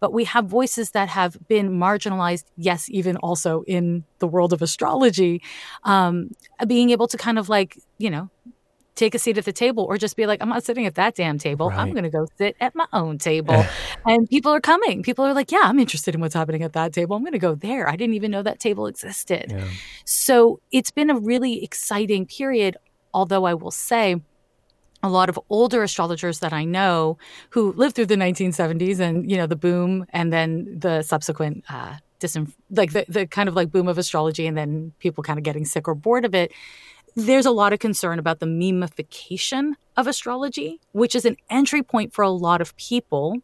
but 0.02 0.12
we 0.18 0.24
have 0.24 0.44
voices 0.60 0.86
that 0.96 1.08
have 1.08 1.32
been 1.48 1.68
marginalized 1.86 2.46
yes 2.68 2.80
even 2.98 3.14
also 3.26 3.62
in 3.76 4.04
the 4.22 4.28
world 4.34 4.52
of 4.52 4.62
astrology 4.62 5.34
um, 5.84 6.30
being 6.66 6.88
able 6.90 7.08
to 7.12 7.16
kind 7.26 7.38
of 7.38 7.48
like 7.48 7.70
you 7.98 8.10
know 8.14 8.28
take 8.96 9.14
a 9.14 9.18
seat 9.18 9.38
at 9.38 9.44
the 9.44 9.52
table 9.52 9.84
or 9.84 9.96
just 9.98 10.16
be 10.16 10.26
like 10.26 10.42
i'm 10.42 10.48
not 10.48 10.64
sitting 10.64 10.86
at 10.86 10.96
that 10.96 11.14
damn 11.14 11.38
table. 11.38 11.70
I'm 11.70 11.92
going 11.92 12.04
to 12.04 12.10
go 12.10 12.26
sit 12.38 12.56
at 12.60 12.74
my 12.74 12.86
own 12.92 13.18
table. 13.30 13.64
And 14.04 14.28
people 14.28 14.50
are 14.52 14.60
coming. 14.60 15.02
People 15.02 15.24
are 15.24 15.34
like 15.34 15.52
yeah 15.52 15.62
i'm 15.64 15.78
interested 15.78 16.14
in 16.14 16.20
what's 16.20 16.34
happening 16.34 16.62
at 16.62 16.72
that 16.72 16.92
table. 16.92 17.14
I'm 17.14 17.22
going 17.22 17.32
to 17.32 17.38
go 17.38 17.54
there. 17.54 17.88
I 17.88 17.94
didn't 17.96 18.14
even 18.14 18.30
know 18.30 18.42
that 18.42 18.58
table 18.58 18.86
existed. 18.88 19.46
Yeah. 19.50 19.68
so 20.04 20.60
it's 20.72 20.90
been 20.90 21.10
a 21.10 21.18
really 21.18 21.62
exciting 21.62 22.26
period 22.26 22.76
although 23.14 23.44
i 23.44 23.54
will 23.54 23.70
say 23.70 24.20
a 25.02 25.10
lot 25.10 25.28
of 25.28 25.38
older 25.50 25.82
astrologers 25.82 26.40
that 26.40 26.52
I 26.52 26.64
know 26.64 27.18
who 27.50 27.72
lived 27.72 27.94
through 27.94 28.06
the 28.06 28.16
1970s 28.16 28.98
and 28.98 29.30
you 29.30 29.36
know 29.36 29.46
the 29.46 29.54
boom 29.56 30.06
and 30.10 30.32
then 30.32 30.78
the 30.78 31.02
subsequent 31.02 31.64
uh 31.68 31.96
disin- 32.18 32.52
like 32.70 32.92
the, 32.92 33.04
the 33.08 33.26
kind 33.26 33.48
of 33.48 33.54
like 33.54 33.70
boom 33.70 33.88
of 33.88 33.98
astrology 33.98 34.46
and 34.46 34.56
then 34.56 34.92
people 34.98 35.22
kind 35.22 35.38
of 35.38 35.44
getting 35.44 35.64
sick 35.64 35.86
or 35.86 35.94
bored 35.94 36.24
of 36.24 36.34
it 36.34 36.50
there's 37.16 37.46
a 37.46 37.50
lot 37.50 37.72
of 37.72 37.78
concern 37.78 38.18
about 38.18 38.40
the 38.40 38.46
memification 38.46 39.72
of 39.96 40.06
astrology 40.06 40.78
which 40.92 41.14
is 41.14 41.24
an 41.24 41.36
entry 41.50 41.82
point 41.82 42.12
for 42.12 42.22
a 42.22 42.30
lot 42.30 42.60
of 42.60 42.76
people 42.76 43.38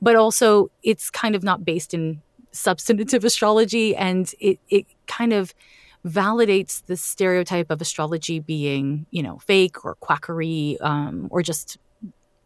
but 0.00 0.16
also 0.16 0.70
it's 0.82 1.10
kind 1.10 1.34
of 1.34 1.42
not 1.42 1.64
based 1.64 1.92
in 1.92 2.22
substantive 2.52 3.24
astrology 3.30 3.94
and 3.96 4.32
it 4.40 4.58
it 4.68 4.86
kind 5.06 5.32
of 5.32 5.52
validates 6.06 6.84
the 6.86 6.96
stereotype 6.96 7.70
of 7.70 7.80
astrology 7.80 8.40
being, 8.40 9.06
you 9.10 9.22
know, 9.22 9.38
fake 9.38 9.84
or 9.84 9.94
quackery 9.96 10.78
um, 10.80 11.28
or 11.30 11.42
just 11.42 11.78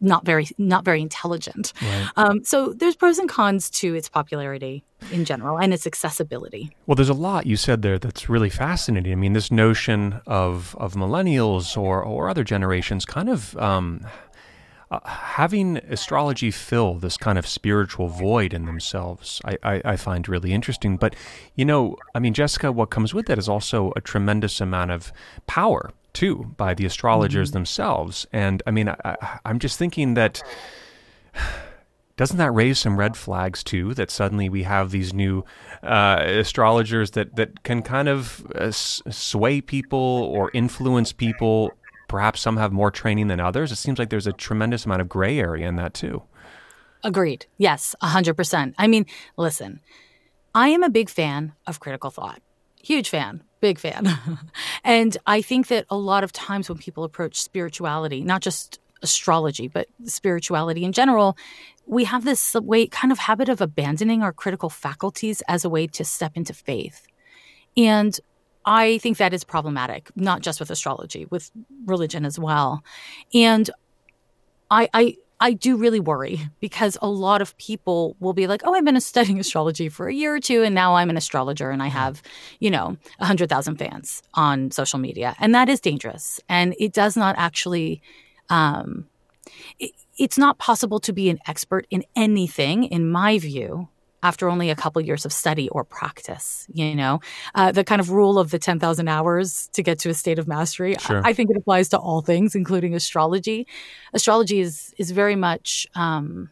not 0.02 0.24
very 0.24 0.48
not 0.58 0.84
very 0.84 1.00
intelligent. 1.00 1.72
Right. 1.80 2.10
Um, 2.16 2.44
so 2.44 2.72
there's 2.72 2.96
pros 2.96 3.18
and 3.18 3.28
cons 3.28 3.70
to 3.70 3.94
its 3.94 4.08
popularity 4.08 4.84
in 5.10 5.24
general 5.24 5.58
and 5.58 5.72
its 5.72 5.86
accessibility. 5.86 6.70
Well, 6.86 6.96
there's 6.96 7.08
a 7.08 7.14
lot 7.14 7.46
you 7.46 7.56
said 7.56 7.82
there 7.82 7.98
that's 7.98 8.28
really 8.28 8.50
fascinating. 8.50 9.12
I 9.12 9.16
mean, 9.16 9.32
this 9.32 9.50
notion 9.50 10.20
of 10.26 10.76
of 10.78 10.94
millennials 10.94 11.76
or 11.76 12.02
or 12.02 12.28
other 12.28 12.44
generations 12.44 13.04
kind 13.04 13.28
of. 13.28 13.56
Um, 13.56 14.06
uh, 14.90 15.00
having 15.08 15.78
astrology 15.88 16.50
fill 16.50 16.96
this 16.96 17.16
kind 17.16 17.38
of 17.38 17.46
spiritual 17.46 18.08
void 18.08 18.52
in 18.52 18.66
themselves, 18.66 19.40
I, 19.42 19.56
I, 19.62 19.82
I, 19.86 19.96
find 19.96 20.28
really 20.28 20.52
interesting. 20.52 20.98
But, 20.98 21.16
you 21.54 21.64
know, 21.64 21.96
I 22.14 22.18
mean, 22.18 22.34
Jessica, 22.34 22.70
what 22.70 22.90
comes 22.90 23.14
with 23.14 23.24
that 23.24 23.38
is 23.38 23.48
also 23.48 23.94
a 23.96 24.02
tremendous 24.02 24.60
amount 24.60 24.90
of 24.90 25.10
power 25.46 25.92
too 26.12 26.52
by 26.56 26.74
the 26.74 26.86
astrologers 26.86 27.48
mm-hmm. 27.48 27.58
themselves. 27.58 28.26
And 28.32 28.62
I 28.66 28.70
mean, 28.70 28.88
I, 28.88 29.38
am 29.44 29.58
just 29.58 29.78
thinking 29.78 30.14
that 30.14 30.42
doesn't 32.16 32.36
that 32.36 32.52
raise 32.52 32.78
some 32.78 32.98
red 32.98 33.16
flags 33.16 33.64
too? 33.64 33.94
That 33.94 34.10
suddenly 34.10 34.48
we 34.48 34.64
have 34.64 34.90
these 34.90 35.12
new 35.12 35.44
uh, 35.82 36.22
astrologers 36.22 37.12
that 37.12 37.36
that 37.36 37.62
can 37.62 37.82
kind 37.82 38.08
of 38.08 38.46
uh, 38.54 38.70
sway 38.70 39.60
people 39.60 39.98
or 39.98 40.50
influence 40.54 41.12
people. 41.12 41.72
Perhaps 42.08 42.40
some 42.40 42.58
have 42.58 42.72
more 42.72 42.90
training 42.90 43.28
than 43.28 43.40
others. 43.40 43.72
It 43.72 43.76
seems 43.76 43.98
like 43.98 44.10
there's 44.10 44.26
a 44.26 44.32
tremendous 44.32 44.84
amount 44.84 45.00
of 45.00 45.08
gray 45.08 45.38
area 45.38 45.66
in 45.66 45.76
that 45.76 45.94
too. 45.94 46.22
Agreed. 47.04 47.46
Yes, 47.58 47.96
100%. 48.02 48.74
I 48.78 48.86
mean, 48.86 49.06
listen, 49.36 49.80
I 50.54 50.68
am 50.68 50.82
a 50.82 50.90
big 50.90 51.08
fan 51.08 51.54
of 51.66 51.80
critical 51.80 52.10
thought. 52.10 52.40
Huge 52.82 53.08
fan. 53.08 53.42
Big 53.62 53.78
fan. 53.78 54.18
and 54.84 55.16
I 55.24 55.40
think 55.40 55.68
that 55.68 55.86
a 55.88 55.96
lot 55.96 56.24
of 56.24 56.32
times 56.32 56.68
when 56.68 56.78
people 56.78 57.04
approach 57.04 57.40
spirituality, 57.40 58.20
not 58.20 58.42
just 58.42 58.80
astrology, 59.02 59.68
but 59.68 59.86
spirituality 60.04 60.84
in 60.84 60.90
general, 60.92 61.36
we 61.86 62.02
have 62.02 62.24
this 62.24 62.54
way 62.54 62.88
kind 62.88 63.12
of 63.12 63.20
habit 63.20 63.48
of 63.48 63.60
abandoning 63.60 64.20
our 64.20 64.32
critical 64.32 64.68
faculties 64.68 65.42
as 65.46 65.64
a 65.64 65.68
way 65.68 65.86
to 65.86 66.04
step 66.04 66.32
into 66.34 66.52
faith. 66.52 67.06
And 67.76 68.18
I 68.64 68.98
think 68.98 69.18
that 69.18 69.32
is 69.32 69.44
problematic, 69.44 70.10
not 70.16 70.42
just 70.42 70.58
with 70.58 70.70
astrology, 70.70 71.26
with 71.30 71.52
religion 71.86 72.24
as 72.24 72.40
well. 72.40 72.82
And 73.32 73.70
I, 74.72 74.88
I 74.92 75.16
I 75.42 75.54
do 75.54 75.76
really 75.76 75.98
worry 75.98 76.48
because 76.60 76.96
a 77.02 77.08
lot 77.08 77.42
of 77.42 77.58
people 77.58 78.16
will 78.20 78.32
be 78.32 78.46
like, 78.46 78.62
oh, 78.64 78.74
I've 78.74 78.84
been 78.84 79.00
studying 79.00 79.40
astrology 79.40 79.88
for 79.88 80.06
a 80.06 80.14
year 80.14 80.36
or 80.36 80.40
two, 80.40 80.62
and 80.62 80.72
now 80.72 80.94
I'm 80.94 81.10
an 81.10 81.16
astrologer 81.16 81.70
and 81.70 81.82
I 81.82 81.88
mm-hmm. 81.88 81.98
have, 81.98 82.22
you 82.60 82.70
know, 82.70 82.96
100,000 83.18 83.76
fans 83.76 84.22
on 84.34 84.70
social 84.70 85.00
media. 85.00 85.34
And 85.40 85.52
that 85.56 85.68
is 85.68 85.80
dangerous. 85.80 86.40
And 86.48 86.76
it 86.78 86.92
does 86.92 87.16
not 87.16 87.34
actually, 87.38 88.00
um, 88.50 89.08
it, 89.80 89.90
it's 90.16 90.38
not 90.38 90.58
possible 90.58 91.00
to 91.00 91.12
be 91.12 91.28
an 91.28 91.40
expert 91.48 91.88
in 91.90 92.04
anything, 92.14 92.84
in 92.84 93.10
my 93.10 93.40
view, 93.40 93.88
after 94.22 94.48
only 94.48 94.70
a 94.70 94.76
couple 94.76 95.02
years 95.02 95.24
of 95.24 95.32
study 95.32 95.68
or 95.70 95.84
practice. 95.84 96.66
You 96.72 96.94
know, 96.94 97.20
uh, 97.54 97.72
the 97.72 97.84
kind 97.84 98.00
of 98.00 98.10
rule 98.10 98.38
of 98.38 98.50
the 98.50 98.58
10,000 98.58 99.08
hours 99.08 99.68
to 99.72 99.82
get 99.82 99.98
to 100.00 100.10
a 100.10 100.14
state 100.14 100.38
of 100.38 100.46
mastery. 100.46 100.96
Sure. 100.98 101.24
I, 101.24 101.30
I, 101.30 101.32
think 101.32 101.50
it 101.50 101.56
applies 101.56 101.88
to 101.90 101.98
all 101.98 102.22
things, 102.22 102.54
including 102.54 102.94
astrology. 102.94 103.66
Astrology 104.12 104.60
is, 104.60 104.94
is 104.98 105.10
very 105.10 105.36
much, 105.36 105.86
um, 105.94 106.50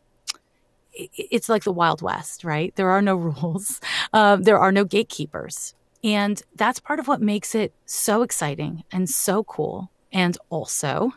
it's 0.93 1.49
like 1.49 1.64
the 1.64 1.73
Wild 1.73 2.03
West, 2.03 2.45
right? 2.45 2.75
There 2.77 2.91
are 2.91 3.03
no 3.03 3.16
rules. 3.43 3.81
Um, 4.12 4.43
there 4.43 4.59
are 4.59 4.73
no 4.73 4.85
gatekeepers. 4.85 5.75
And 6.03 6.43
that's 6.57 6.81
part 6.81 6.99
of 6.99 7.09
what 7.09 7.21
makes 7.21 7.55
it 7.55 7.75
so 7.85 8.23
exciting 8.23 8.85
and 8.91 9.09
so 9.09 9.45
cool. 9.45 9.91
And 10.12 10.37
also, 10.49 11.12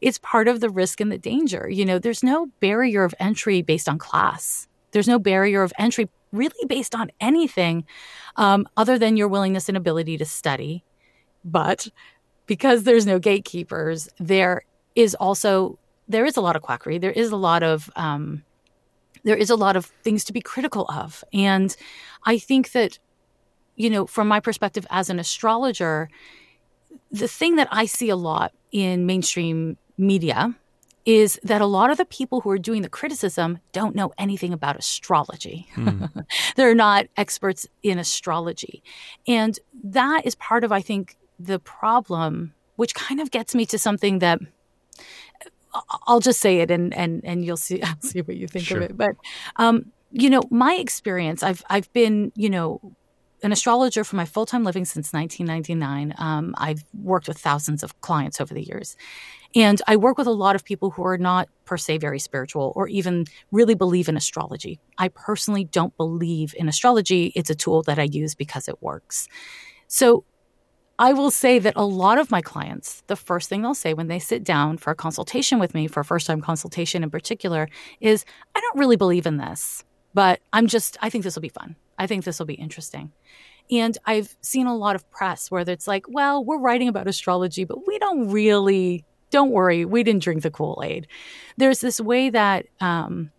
it's 0.00 0.18
part 0.18 0.48
of 0.48 0.60
the 0.60 0.70
risk 0.70 1.00
and 1.00 1.12
the 1.12 1.18
danger. 1.18 1.68
You 1.68 1.84
know, 1.84 1.98
there's 1.98 2.22
no 2.22 2.46
barrier 2.60 3.04
of 3.04 3.14
entry 3.18 3.60
based 3.60 3.88
on 3.88 3.98
class. 3.98 4.67
There's 4.98 5.06
no 5.06 5.20
barrier 5.20 5.62
of 5.62 5.72
entry 5.78 6.08
really 6.32 6.66
based 6.66 6.92
on 6.92 7.12
anything 7.20 7.84
um, 8.34 8.66
other 8.76 8.98
than 8.98 9.16
your 9.16 9.28
willingness 9.28 9.68
and 9.68 9.76
ability 9.76 10.18
to 10.18 10.24
study. 10.24 10.82
But 11.44 11.86
because 12.46 12.82
there's 12.82 13.06
no 13.06 13.20
gatekeepers, 13.20 14.08
there 14.18 14.64
is 14.96 15.14
also 15.14 15.78
there 16.08 16.26
is 16.26 16.36
a 16.36 16.40
lot 16.40 16.56
of 16.56 16.62
quackery. 16.62 16.98
There 16.98 17.12
is 17.12 17.30
a 17.30 17.36
lot 17.36 17.62
of 17.62 17.88
um, 17.94 18.42
there 19.22 19.36
is 19.36 19.50
a 19.50 19.54
lot 19.54 19.76
of 19.76 19.86
things 19.86 20.24
to 20.24 20.32
be 20.32 20.40
critical 20.40 20.86
of, 20.88 21.22
and 21.32 21.76
I 22.24 22.38
think 22.38 22.72
that 22.72 22.98
you 23.76 23.88
know, 23.88 24.04
from 24.04 24.26
my 24.26 24.40
perspective 24.40 24.84
as 24.90 25.10
an 25.10 25.20
astrologer, 25.20 26.10
the 27.12 27.28
thing 27.28 27.54
that 27.54 27.68
I 27.70 27.86
see 27.86 28.08
a 28.08 28.16
lot 28.16 28.52
in 28.72 29.06
mainstream 29.06 29.76
media 29.96 30.56
is 31.08 31.40
that 31.42 31.62
a 31.62 31.66
lot 31.66 31.90
of 31.90 31.96
the 31.96 32.04
people 32.04 32.42
who 32.42 32.50
are 32.50 32.58
doing 32.58 32.82
the 32.82 32.88
criticism 32.90 33.60
don't 33.72 33.96
know 33.96 34.12
anything 34.18 34.52
about 34.52 34.76
astrology. 34.76 35.66
Mm. 35.74 36.26
They're 36.56 36.74
not 36.74 37.06
experts 37.16 37.66
in 37.82 37.98
astrology. 37.98 38.82
And 39.26 39.58
that 39.82 40.26
is 40.26 40.34
part 40.34 40.64
of, 40.64 40.70
I 40.70 40.82
think, 40.82 41.16
the 41.40 41.58
problem, 41.60 42.52
which 42.76 42.94
kind 42.94 43.20
of 43.20 43.30
gets 43.30 43.54
me 43.54 43.64
to 43.64 43.78
something 43.78 44.18
that 44.18 44.38
I'll 46.06 46.20
just 46.20 46.40
say 46.40 46.58
it 46.58 46.70
and 46.70 46.92
and 46.92 47.22
and 47.24 47.42
you'll 47.42 47.56
see 47.56 47.80
I'll 47.88 48.00
see 48.02 48.20
what 48.20 48.36
you 48.36 48.46
think 48.46 48.66
sure. 48.66 48.76
of 48.76 48.82
it. 48.90 48.96
But 48.98 49.12
um, 49.56 49.90
you 50.12 50.28
know, 50.28 50.42
my 50.50 50.74
experience, 50.74 51.42
I've 51.42 51.64
I've 51.70 51.90
been, 51.94 52.32
you 52.36 52.50
know, 52.50 52.82
an 53.42 53.50
astrologer 53.50 54.04
for 54.04 54.16
my 54.16 54.26
full 54.26 54.44
time 54.44 54.62
living 54.62 54.84
since 54.84 55.14
1999. 55.14 56.14
Um, 56.18 56.54
I've 56.58 56.84
worked 56.92 57.28
with 57.28 57.38
thousands 57.38 57.82
of 57.82 57.98
clients 58.02 58.42
over 58.42 58.52
the 58.52 58.62
years. 58.62 58.94
And 59.54 59.80
I 59.86 59.96
work 59.96 60.18
with 60.18 60.26
a 60.26 60.32
lot 60.32 60.54
of 60.54 60.64
people 60.64 60.90
who 60.90 61.04
are 61.04 61.18
not 61.18 61.48
per 61.64 61.76
se 61.76 61.98
very 61.98 62.18
spiritual 62.18 62.72
or 62.76 62.88
even 62.88 63.26
really 63.50 63.74
believe 63.74 64.08
in 64.08 64.16
astrology. 64.16 64.78
I 64.98 65.08
personally 65.08 65.64
don't 65.64 65.96
believe 65.96 66.54
in 66.58 66.68
astrology. 66.68 67.32
It's 67.34 67.50
a 67.50 67.54
tool 67.54 67.82
that 67.84 67.98
I 67.98 68.04
use 68.04 68.34
because 68.34 68.68
it 68.68 68.82
works. 68.82 69.26
So 69.86 70.24
I 70.98 71.12
will 71.12 71.30
say 71.30 71.58
that 71.60 71.74
a 71.76 71.84
lot 71.84 72.18
of 72.18 72.30
my 72.30 72.42
clients, 72.42 73.02
the 73.06 73.16
first 73.16 73.48
thing 73.48 73.62
they'll 73.62 73.74
say 73.74 73.94
when 73.94 74.08
they 74.08 74.18
sit 74.18 74.42
down 74.44 74.78
for 74.78 74.90
a 74.90 74.96
consultation 74.96 75.58
with 75.58 75.72
me, 75.72 75.86
for 75.86 76.00
a 76.00 76.04
first 76.04 76.26
time 76.26 76.40
consultation 76.40 77.02
in 77.02 77.10
particular, 77.10 77.68
is 78.00 78.24
I 78.54 78.60
don't 78.60 78.78
really 78.78 78.96
believe 78.96 79.24
in 79.24 79.36
this, 79.36 79.84
but 80.12 80.40
I'm 80.52 80.66
just, 80.66 80.96
I 81.00 81.08
think 81.08 81.24
this 81.24 81.36
will 81.36 81.42
be 81.42 81.48
fun. 81.48 81.76
I 81.98 82.06
think 82.06 82.24
this 82.24 82.38
will 82.38 82.46
be 82.46 82.54
interesting. 82.54 83.12
And 83.70 83.96
I've 84.06 84.34
seen 84.40 84.66
a 84.66 84.76
lot 84.76 84.96
of 84.96 85.08
press 85.10 85.50
where 85.50 85.62
it's 85.62 85.86
like, 85.86 86.06
well, 86.08 86.44
we're 86.44 86.58
writing 86.58 86.88
about 86.88 87.06
astrology, 87.06 87.64
but 87.64 87.86
we 87.86 87.98
don't 87.98 88.30
really 88.30 89.04
don't 89.30 89.50
worry, 89.50 89.84
we 89.84 90.02
didn't 90.02 90.22
drink 90.22 90.42
the 90.42 90.50
Kool 90.50 90.82
Aid. 90.84 91.06
There's 91.56 91.80
this 91.80 92.00
way 92.00 92.30
that 92.30 92.66
um, 92.80 93.30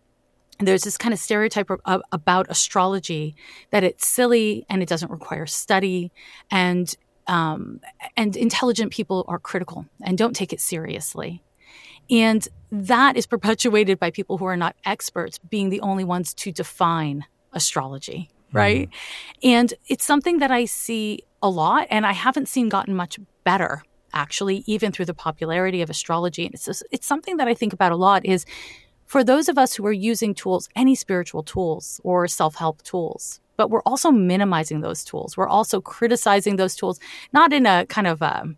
there's 0.59 0.83
this 0.83 0.97
kind 0.97 1.13
of 1.13 1.19
stereotype 1.19 1.69
of, 1.85 2.01
about 2.11 2.47
astrology 2.49 3.35
that 3.71 3.83
it's 3.83 4.05
silly 4.05 4.65
and 4.69 4.81
it 4.81 4.89
doesn't 4.89 5.11
require 5.11 5.45
study 5.45 6.11
and 6.51 6.95
um, 7.27 7.79
and 8.17 8.35
intelligent 8.35 8.91
people 8.91 9.23
are 9.27 9.37
critical 9.37 9.85
and 10.01 10.17
don't 10.17 10.35
take 10.35 10.51
it 10.51 10.59
seriously. 10.59 11.43
And 12.09 12.47
that 12.71 13.15
is 13.17 13.27
perpetuated 13.27 13.99
by 13.99 14.09
people 14.09 14.39
who 14.39 14.45
are 14.45 14.57
not 14.57 14.75
experts 14.83 15.37
being 15.37 15.69
the 15.69 15.79
only 15.81 16.03
ones 16.03 16.33
to 16.35 16.51
define 16.51 17.25
astrology, 17.53 18.31
right? 18.51 18.89
Mm-hmm. 18.89 19.47
And 19.47 19.73
it's 19.87 20.05
something 20.05 20.39
that 20.39 20.49
I 20.49 20.65
see 20.65 21.21
a 21.43 21.49
lot 21.49 21.85
and 21.91 22.03
I 22.03 22.13
haven't 22.13 22.47
seen 22.47 22.67
gotten 22.67 22.95
much 22.95 23.19
better 23.43 23.83
actually, 24.13 24.63
even 24.65 24.91
through 24.91 25.05
the 25.05 25.13
popularity 25.13 25.81
of 25.81 25.89
astrology. 25.89 26.45
And 26.45 26.53
it's, 26.53 26.83
it's 26.91 27.07
something 27.07 27.37
that 27.37 27.47
I 27.47 27.53
think 27.53 27.73
about 27.73 27.91
a 27.91 27.95
lot 27.95 28.25
is 28.25 28.45
for 29.05 29.23
those 29.23 29.49
of 29.49 29.57
us 29.57 29.73
who 29.73 29.85
are 29.85 29.91
using 29.91 30.33
tools, 30.35 30.69
any 30.75 30.95
spiritual 30.95 31.43
tools 31.43 31.99
or 32.03 32.27
self 32.27 32.55
help 32.55 32.81
tools, 32.83 33.39
but 33.57 33.69
we're 33.69 33.81
also 33.83 34.11
minimizing 34.11 34.81
those 34.81 35.03
tools. 35.03 35.35
We're 35.35 35.47
also 35.47 35.81
criticizing 35.81 36.55
those 36.55 36.75
tools, 36.75 36.99
not 37.33 37.51
in 37.51 37.65
a 37.65 37.85
kind 37.87 38.07
of 38.07 38.21
a, 38.21 38.41
um, 38.41 38.57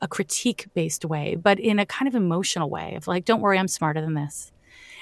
a 0.00 0.08
critique 0.08 0.66
based 0.74 1.04
way, 1.04 1.36
but 1.36 1.58
in 1.58 1.78
a 1.78 1.86
kind 1.86 2.08
of 2.08 2.14
emotional 2.14 2.68
way 2.68 2.94
of 2.94 3.06
like, 3.06 3.24
don't 3.24 3.40
worry, 3.40 3.58
I'm 3.58 3.68
smarter 3.68 4.00
than 4.00 4.14
this. 4.14 4.52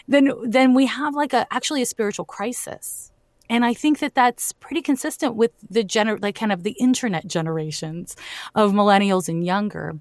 Then, 0.08 0.32
then 0.44 0.74
we 0.74 0.86
have 0.86 1.14
like 1.14 1.32
a 1.32 1.46
actually 1.52 1.82
a 1.82 1.86
spiritual 1.86 2.24
crisis 2.24 3.11
and 3.48 3.64
I 3.64 3.74
think 3.74 3.98
that 3.98 4.14
that's 4.14 4.52
pretty 4.52 4.82
consistent 4.82 5.34
with 5.34 5.52
the 5.68 5.84
gener, 5.84 6.20
like 6.22 6.34
kind 6.34 6.52
of 6.52 6.62
the 6.62 6.72
internet 6.72 7.26
generations 7.26 8.16
of 8.54 8.72
millennials 8.72 9.28
and 9.28 9.44
younger. 9.44 9.94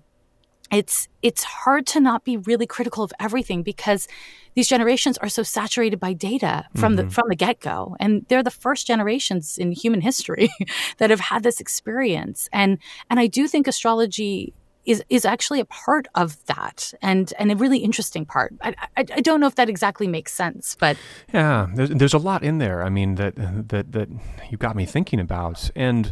It's 0.71 1.09
it's 1.21 1.43
hard 1.43 1.85
to 1.87 1.99
not 1.99 2.23
be 2.23 2.37
really 2.37 2.65
critical 2.65 3.03
of 3.03 3.11
everything 3.19 3.61
because 3.61 4.07
these 4.55 4.69
generations 4.69 5.17
are 5.17 5.27
so 5.27 5.43
saturated 5.43 5.99
by 5.99 6.13
data 6.13 6.65
from 6.75 6.95
mm-hmm. 6.95 7.07
the 7.07 7.13
from 7.13 7.25
the 7.27 7.35
get 7.35 7.59
go, 7.59 7.97
and 7.99 8.25
they're 8.29 8.43
the 8.43 8.51
first 8.51 8.87
generations 8.87 9.57
in 9.57 9.73
human 9.73 9.99
history 9.99 10.49
that 10.97 11.09
have 11.09 11.19
had 11.19 11.43
this 11.43 11.59
experience. 11.59 12.47
And 12.53 12.77
and 13.09 13.19
I 13.19 13.27
do 13.27 13.49
think 13.49 13.67
astrology 13.67 14.53
is 14.85 15.03
is 15.09 15.25
actually 15.25 15.59
a 15.59 15.65
part 15.65 16.07
of 16.15 16.43
that 16.45 16.93
and 17.01 17.33
and 17.37 17.51
a 17.51 17.55
really 17.55 17.79
interesting 17.79 18.25
part. 18.25 18.53
I, 18.61 18.75
I, 18.97 19.05
I 19.15 19.21
don't 19.21 19.39
know 19.39 19.47
if 19.47 19.55
that 19.55 19.69
exactly 19.69 20.07
makes 20.07 20.33
sense, 20.33 20.75
but 20.79 20.97
yeah, 21.33 21.67
there's, 21.73 21.89
there's 21.89 22.13
a 22.13 22.19
lot 22.19 22.43
in 22.43 22.57
there. 22.57 22.83
I 22.83 22.89
mean 22.89 23.15
that 23.15 23.35
that 23.69 23.91
that 23.91 24.09
you 24.49 24.57
got 24.57 24.75
me 24.75 24.85
thinking 24.85 25.19
about, 25.19 25.69
and 25.75 26.11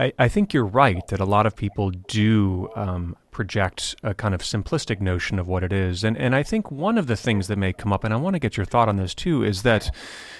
I, 0.00 0.14
I, 0.18 0.28
think 0.28 0.54
you're 0.54 0.64
right 0.64 1.06
that 1.08 1.20
a 1.20 1.26
lot 1.26 1.44
of 1.44 1.54
people 1.54 1.90
do 1.90 2.70
um, 2.74 3.16
project 3.32 3.94
a 4.02 4.14
kind 4.14 4.34
of 4.34 4.40
simplistic 4.40 4.98
notion 4.98 5.38
of 5.38 5.46
what 5.46 5.62
it 5.62 5.74
is. 5.74 6.04
And, 6.04 6.16
and 6.16 6.34
I 6.34 6.42
think 6.42 6.70
one 6.70 6.96
of 6.96 7.06
the 7.06 7.16
things 7.16 7.48
that 7.48 7.58
may 7.58 7.74
come 7.74 7.92
up, 7.92 8.02
and 8.02 8.14
I 8.14 8.16
want 8.16 8.32
to 8.32 8.40
get 8.40 8.56
your 8.56 8.64
thought 8.64 8.88
on 8.88 8.96
this 8.96 9.14
too, 9.14 9.44
is 9.44 9.62
that 9.62 9.94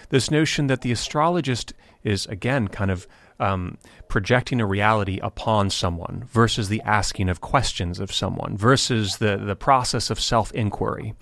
this 0.08 0.30
notion 0.30 0.68
that 0.68 0.80
the 0.80 0.92
astrologist 0.92 1.74
is, 2.02 2.24
again, 2.26 2.68
kind 2.68 2.90
of 2.90 3.06
um, 3.40 3.78
projecting 4.08 4.60
a 4.60 4.66
reality 4.66 5.18
upon 5.22 5.70
someone 5.70 6.24
versus 6.28 6.68
the 6.68 6.80
asking 6.82 7.28
of 7.28 7.40
questions 7.40 7.98
of 7.98 8.12
someone 8.12 8.56
versus 8.56 9.16
the, 9.16 9.36
the 9.36 9.56
process 9.56 10.10
of 10.10 10.20
self 10.20 10.52
inquiry. 10.52 11.14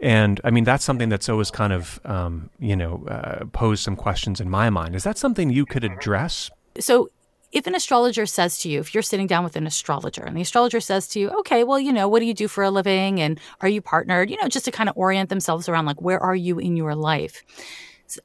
And 0.00 0.40
I 0.44 0.50
mean, 0.50 0.64
that's 0.64 0.84
something 0.84 1.08
that's 1.08 1.28
always 1.28 1.50
kind 1.50 1.72
of, 1.72 2.00
um, 2.04 2.50
you 2.58 2.76
know, 2.76 3.04
uh, 3.08 3.44
posed 3.46 3.82
some 3.82 3.96
questions 3.96 4.40
in 4.40 4.48
my 4.48 4.70
mind. 4.70 4.94
Is 4.94 5.04
that 5.04 5.18
something 5.18 5.50
you 5.50 5.66
could 5.66 5.84
address? 5.84 6.50
So, 6.78 7.10
if 7.50 7.66
an 7.66 7.74
astrologer 7.74 8.26
says 8.26 8.58
to 8.58 8.68
you, 8.68 8.78
if 8.78 8.92
you're 8.92 9.02
sitting 9.02 9.26
down 9.26 9.42
with 9.42 9.56
an 9.56 9.66
astrologer 9.66 10.22
and 10.22 10.36
the 10.36 10.42
astrologer 10.42 10.80
says 10.80 11.08
to 11.08 11.20
you, 11.20 11.30
okay, 11.30 11.64
well, 11.64 11.80
you 11.80 11.92
know, 11.94 12.06
what 12.06 12.20
do 12.20 12.26
you 12.26 12.34
do 12.34 12.46
for 12.46 12.62
a 12.62 12.70
living? 12.70 13.22
And 13.22 13.40
are 13.62 13.68
you 13.68 13.80
partnered? 13.80 14.30
You 14.30 14.36
know, 14.36 14.48
just 14.48 14.66
to 14.66 14.70
kind 14.70 14.88
of 14.88 14.96
orient 14.98 15.30
themselves 15.30 15.66
around 15.66 15.86
like, 15.86 16.02
where 16.02 16.20
are 16.20 16.36
you 16.36 16.58
in 16.58 16.76
your 16.76 16.94
life? 16.94 17.42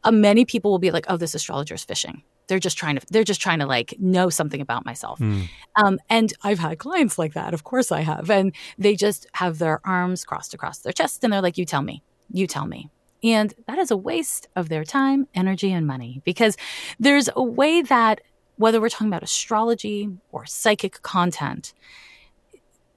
Uh, 0.04 0.12
many 0.12 0.46
people 0.46 0.72
will 0.72 0.80
be 0.80 0.92
like, 0.92 1.06
"Oh, 1.10 1.18
this 1.18 1.36
astrologer 1.36 1.76
is 1.76 1.84
fishing." 1.84 2.24
They're 2.48 2.60
just 2.60 2.78
trying 2.78 2.98
to 2.98 3.06
they're 3.10 3.24
just 3.24 3.42
trying 3.42 3.60
to 3.60 3.66
like 3.66 3.96
know 4.00 4.30
something 4.30 4.62
about 4.62 4.86
myself. 4.86 5.20
Mm. 5.20 5.50
Um, 5.76 6.00
and 6.10 6.34
I've 6.44 6.60
had 6.60 6.78
clients 6.80 7.18
like 7.18 7.34
that. 7.34 7.54
Of 7.54 7.64
course, 7.64 7.92
I 7.92 8.02
have, 8.02 8.30
and 8.30 8.54
they 8.78 8.96
just 8.96 9.28
have 9.34 9.58
their 9.58 9.80
arms 9.86 10.24
crossed 10.26 10.54
across 10.54 10.80
their 10.80 10.94
chest, 10.94 11.24
and 11.24 11.34
they're 11.34 11.42
like, 11.42 11.58
"You 11.58 11.66
tell 11.66 11.82
me, 11.82 12.04
you 12.32 12.48
tell 12.48 12.68
me." 12.68 12.90
And 13.24 13.54
that 13.68 13.80
is 13.80 13.90
a 13.90 13.98
waste 13.98 14.48
of 14.56 14.68
their 14.68 14.84
time, 14.84 15.28
energy, 15.34 15.72
and 15.72 15.88
money 15.88 16.22
because 16.26 16.58
there's 17.00 17.30
a 17.36 17.44
way 17.44 17.82
that 17.82 18.22
whether 18.58 18.82
we're 18.82 18.90
talking 18.90 19.08
about 19.08 19.24
astrology 19.24 20.10
or 20.32 20.46
psychic 20.46 21.02
content, 21.02 21.74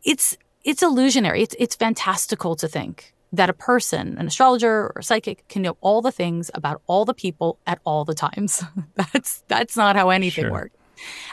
it's 0.05 0.37
it's 0.65 0.83
illusionary. 0.83 1.43
It's 1.43 1.55
it's 1.59 1.77
fantastical 1.77 2.57
to 2.57 2.69
think 2.69 3.15
that 3.33 3.51
a 3.51 3.53
person, 3.53 4.17
an 4.19 4.27
astrologer 4.27 4.87
or 4.87 4.95
a 4.99 5.03
psychic, 5.03 5.47
can 5.49 5.63
know 5.63 5.77
all 5.81 6.01
the 6.01 6.13
things 6.13 6.51
about 6.55 6.81
all 6.87 7.05
the 7.05 7.15
people 7.15 7.59
at 7.67 7.81
all 7.85 8.05
the 8.05 8.15
times. 8.15 8.63
that's 8.95 9.43
that's 9.49 9.77
not 9.77 9.97
how 9.97 10.11
anything 10.11 10.45
sure. 10.45 10.53
works. 10.53 10.77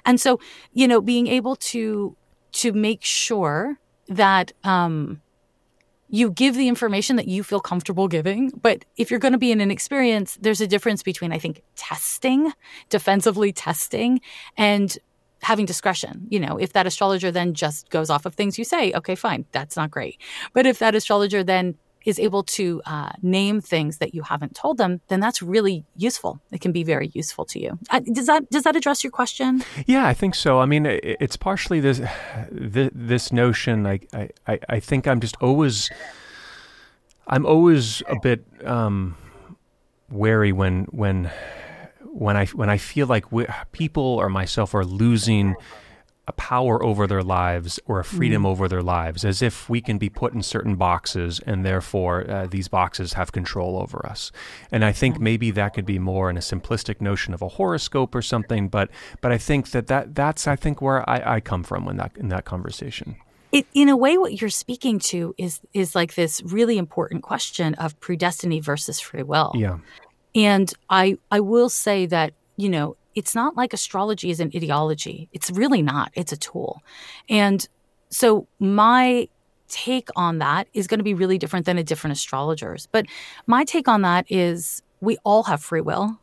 And 0.06 0.20
so, 0.20 0.40
you 0.74 0.88
know, 0.88 1.02
being 1.02 1.28
able 1.28 1.56
to 1.58 2.16
to 2.54 2.74
make 2.74 3.04
sure 3.04 3.78
that 4.08 4.52
um, 4.64 5.22
you 6.10 6.30
give 6.30 6.56
the 6.56 6.68
information 6.68 7.16
that 7.16 7.28
you 7.28 7.44
feel 7.44 7.60
comfortable 7.60 8.08
giving. 8.08 8.52
But 8.62 8.86
if 8.98 9.10
you're 9.10 9.20
going 9.20 9.32
to 9.32 9.40
be 9.40 9.52
in 9.52 9.62
an 9.62 9.72
experience, 9.72 10.38
there's 10.40 10.62
a 10.62 10.68
difference 10.68 11.02
between, 11.02 11.32
I 11.32 11.40
think, 11.40 11.64
testing, 11.76 12.54
defensively 12.90 13.52
testing, 13.52 14.22
and 14.56 14.96
having 15.44 15.66
discretion. 15.66 16.28
You 16.30 16.40
know, 16.40 16.58
if 16.58 16.74
that 16.74 16.88
astrologer 16.88 17.32
then 17.32 17.54
just 17.54 17.90
goes 17.90 18.10
off 18.10 18.26
of 18.26 18.34
things 18.34 18.58
you 18.58 18.64
say, 18.64 18.94
okay, 18.94 19.16
fine, 19.16 19.46
that's 19.52 19.76
not 19.76 19.92
great. 19.92 20.20
But 20.54 20.66
if 20.66 20.80
that 20.80 20.96
astrologer 20.96 21.44
then 21.44 21.76
is 22.06 22.20
able 22.20 22.44
to 22.44 22.82
uh, 22.86 23.12
name 23.22 23.62
things 23.62 23.98
that 24.00 24.14
you 24.14 24.24
haven't 24.24 24.56
told 24.56 24.78
them, 24.78 25.00
then 25.08 25.20
that's 25.20 25.42
really 25.42 25.86
useful. 25.96 26.42
It 26.52 26.60
can 26.60 26.72
be 26.72 26.84
very 26.84 27.10
useful 27.14 27.46
to 27.46 27.60
you. 27.60 27.80
Uh, 27.90 28.02
does 28.02 28.26
that 28.26 28.50
does 28.50 28.64
that 28.64 28.76
address 28.76 29.04
your 29.04 29.12
question? 29.12 29.64
Yeah, 29.86 30.06
I 30.06 30.14
think 30.14 30.36
so. 30.36 30.60
I 30.60 30.66
mean, 30.66 30.86
it's 30.86 31.38
partially 31.38 31.80
this 31.80 32.02
this 32.52 33.32
notion. 33.32 33.88
I 33.88 34.00
I 34.48 34.60
I 34.70 34.80
think 34.80 35.08
I'm 35.08 35.20
just 35.20 35.38
always 35.42 35.90
I'm 37.28 37.46
always 37.46 38.04
a 38.10 38.20
bit 38.22 38.46
um, 38.66 39.16
wary 40.10 40.52
when 40.52 40.86
when 40.86 41.32
when 42.14 42.38
I 42.38 42.46
when 42.48 42.70
I 42.70 42.78
feel 42.78 43.08
like 43.08 43.32
we, 43.32 43.46
people 43.72 44.04
or 44.04 44.30
myself 44.30 44.76
are 44.76 44.86
losing 44.86 45.56
a 46.28 46.32
power 46.34 46.82
over 46.82 47.06
their 47.06 47.24
lives 47.24 47.80
or 47.86 48.00
a 48.00 48.04
freedom 48.04 48.44
mm. 48.44 48.48
over 48.48 48.70
their 48.70 48.82
lives, 48.82 49.26
as 49.26 49.42
if 49.42 49.68
we 49.70 49.82
can 49.82 49.98
be 49.98 50.10
put 50.10 50.34
in 50.34 50.42
certain 50.42 50.76
boxes 50.76 51.42
and 51.46 51.66
therefore 51.66 52.30
uh, 52.30 52.48
these 52.48 52.70
boxes 52.70 53.14
have 53.14 53.34
control 53.34 53.78
over 53.78 54.06
us. 54.06 54.32
And 54.72 54.86
I 54.86 54.94
think 54.94 55.20
maybe 55.20 55.52
that 55.52 55.74
could 55.74 55.86
be 55.86 56.00
more 56.00 56.30
in 56.30 56.38
a 56.38 56.40
simplistic 56.40 57.02
notion 57.02 57.34
of 57.34 57.42
a 57.42 57.50
horoscope 57.50 58.16
or 58.16 58.22
something. 58.22 58.70
But 58.70 58.90
but 59.20 59.32
I 59.32 59.38
think 59.38 59.72
that, 59.72 59.88
that 59.88 60.16
that's 60.16 60.48
I 60.48 60.56
think 60.56 60.82
where 60.82 61.08
I, 61.10 61.36
I 61.36 61.40
come 61.42 61.64
from 61.64 61.88
in 61.90 61.98
that 61.98 62.16
in 62.16 62.30
that 62.30 62.46
conversation. 62.46 63.18
It, 63.52 63.68
in 63.74 63.90
a 63.90 63.98
way, 63.98 64.18
what 64.18 64.40
you're 64.40 64.50
speaking 64.50 65.00
to 65.00 65.36
is 65.38 65.60
is 65.74 65.94
like 65.94 66.16
this 66.16 66.42
really 66.44 66.78
important 66.78 67.22
question 67.24 67.74
of 67.76 68.00
predestiny 68.00 68.64
versus 68.64 69.00
free 69.00 69.24
will. 69.24 69.52
Yeah. 69.56 69.80
And 70.36 70.74
I 70.90 71.18
I 71.32 71.40
will 71.40 71.70
say 71.70 72.06
that 72.08 72.34
you 72.58 72.70
know 72.70 72.96
it's 73.16 73.36
not 73.36 73.56
like 73.56 73.74
astrology 73.74 74.30
is 74.30 74.40
an 74.40 74.52
ideology. 74.56 75.30
It's 75.34 75.52
really 75.52 75.82
not. 75.82 76.12
It's 76.16 76.32
a 76.32 76.38
tool. 76.38 76.82
And 77.30 77.68
so 78.10 78.48
my 78.60 79.28
take 79.68 80.10
on 80.16 80.38
that 80.40 80.68
is 80.74 80.88
going 80.88 81.00
to 81.00 81.04
be 81.04 81.14
really 81.14 81.38
different 81.38 81.66
than 81.66 81.78
a 81.78 81.84
different 81.84 82.16
astrologers. 82.16 82.88
But 82.92 83.06
my 83.48 83.64
take 83.64 83.88
on 83.88 84.02
that 84.04 84.26
is 84.30 84.82
we 85.02 85.18
all 85.24 85.44
have 85.44 85.64
free 85.64 85.82
will. 85.82 86.20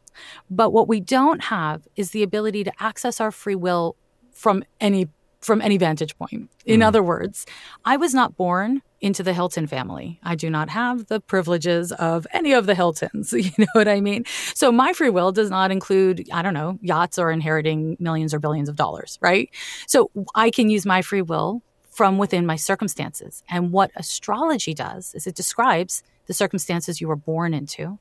But 0.50 0.70
what 0.70 0.88
we 0.88 1.00
don't 1.00 1.44
have 1.44 1.86
is 1.96 2.10
the 2.10 2.22
ability 2.22 2.64
to 2.64 2.72
access 2.80 3.20
our 3.20 3.30
free 3.30 3.54
will 3.54 3.96
from 4.32 4.64
any 4.80 5.08
from 5.40 5.62
any 5.62 5.78
vantage 5.78 6.16
point. 6.18 6.50
In 6.66 6.80
mm. 6.80 6.86
other 6.86 7.02
words, 7.02 7.46
I 7.84 7.96
was 7.96 8.12
not 8.12 8.36
born 8.36 8.82
into 9.00 9.22
the 9.22 9.32
Hilton 9.32 9.66
family. 9.66 10.20
I 10.22 10.34
do 10.34 10.50
not 10.50 10.68
have 10.68 11.06
the 11.06 11.20
privileges 11.20 11.90
of 11.92 12.26
any 12.32 12.52
of 12.52 12.66
the 12.66 12.74
Hiltons. 12.74 13.32
You 13.40 13.50
know 13.58 13.66
what 13.72 13.88
I 13.88 14.00
mean? 14.00 14.24
So 14.54 14.70
my 14.70 14.92
free 14.92 15.08
will 15.08 15.32
does 15.32 15.50
not 15.50 15.70
include, 15.70 16.28
I 16.32 16.42
don't 16.42 16.54
know, 16.54 16.78
yachts 16.82 17.18
or 17.18 17.30
inheriting 17.30 17.96
millions 17.98 18.34
or 18.34 18.38
billions 18.38 18.68
of 18.68 18.76
dollars, 18.76 19.18
right? 19.22 19.48
So 19.86 20.10
I 20.34 20.50
can 20.50 20.68
use 20.68 20.84
my 20.84 21.00
free 21.00 21.22
will 21.22 21.62
from 21.90 22.18
within 22.18 22.46
my 22.46 22.56
circumstances. 22.56 23.42
And 23.48 23.72
what 23.72 23.90
astrology 23.96 24.74
does 24.74 25.14
is 25.14 25.26
it 25.26 25.34
describes 25.34 26.02
the 26.26 26.34
circumstances 26.34 27.00
you 27.00 27.08
were 27.08 27.16
born 27.16 27.54
into. 27.54 27.98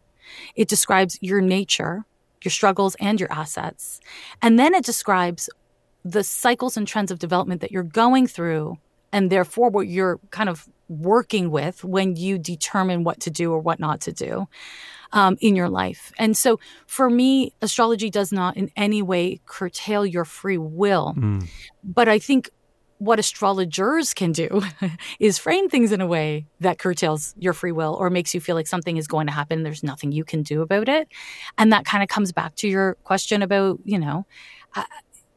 It 0.55 0.67
describes 0.67 1.17
your 1.21 1.41
nature, 1.41 2.05
your 2.43 2.51
struggles 2.51 2.95
and 2.99 3.19
your 3.19 3.31
assets. 3.31 3.99
And 4.41 4.59
then 4.59 4.73
it 4.73 4.85
describes 4.85 5.49
the 6.03 6.23
cycles 6.23 6.77
and 6.77 6.87
trends 6.87 7.11
of 7.11 7.19
development 7.19 7.61
that 7.61 7.71
you're 7.71 7.83
going 7.83 8.27
through 8.27 8.77
and 9.11 9.29
therefore 9.29 9.69
what 9.69 9.87
you're 9.87 10.19
kind 10.31 10.49
of 10.49 10.67
working 10.89 11.51
with 11.51 11.83
when 11.83 12.15
you 12.15 12.37
determine 12.37 13.03
what 13.03 13.21
to 13.21 13.29
do 13.29 13.53
or 13.53 13.59
what 13.59 13.79
not 13.79 14.01
to 14.01 14.11
do 14.11 14.47
um, 15.13 15.37
in 15.39 15.55
your 15.55 15.69
life. 15.69 16.11
And 16.17 16.35
so 16.35 16.59
for 16.87 17.09
me, 17.09 17.53
astrology 17.61 18.09
does 18.09 18.31
not 18.31 18.57
in 18.57 18.71
any 18.75 19.01
way 19.01 19.39
curtail 19.45 20.05
your 20.05 20.25
free 20.25 20.57
will. 20.57 21.13
Mm. 21.17 21.47
But 21.83 22.09
I 22.09 22.19
think 22.19 22.49
what 22.97 23.17
astrologers 23.17 24.13
can 24.13 24.31
do 24.33 24.61
is 25.19 25.37
frame 25.37 25.69
things 25.69 25.91
in 25.91 26.01
a 26.01 26.07
way 26.07 26.45
that 26.59 26.79
curtails 26.79 27.33
your 27.37 27.53
free 27.53 27.71
will 27.71 27.95
or 27.95 28.09
makes 28.09 28.33
you 28.33 28.41
feel 28.41 28.55
like 28.55 28.67
something 28.67 28.97
is 28.97 29.07
going 29.07 29.25
to 29.27 29.33
happen. 29.33 29.63
There's 29.63 29.83
nothing 29.83 30.11
you 30.11 30.25
can 30.25 30.43
do 30.43 30.61
about 30.61 30.89
it. 30.89 31.07
And 31.57 31.71
that 31.71 31.85
kind 31.85 32.03
of 32.03 32.09
comes 32.09 32.31
back 32.31 32.55
to 32.55 32.67
your 32.67 32.95
question 33.05 33.41
about, 33.41 33.79
you 33.85 33.97
know, 33.97 34.25
uh, 34.75 34.83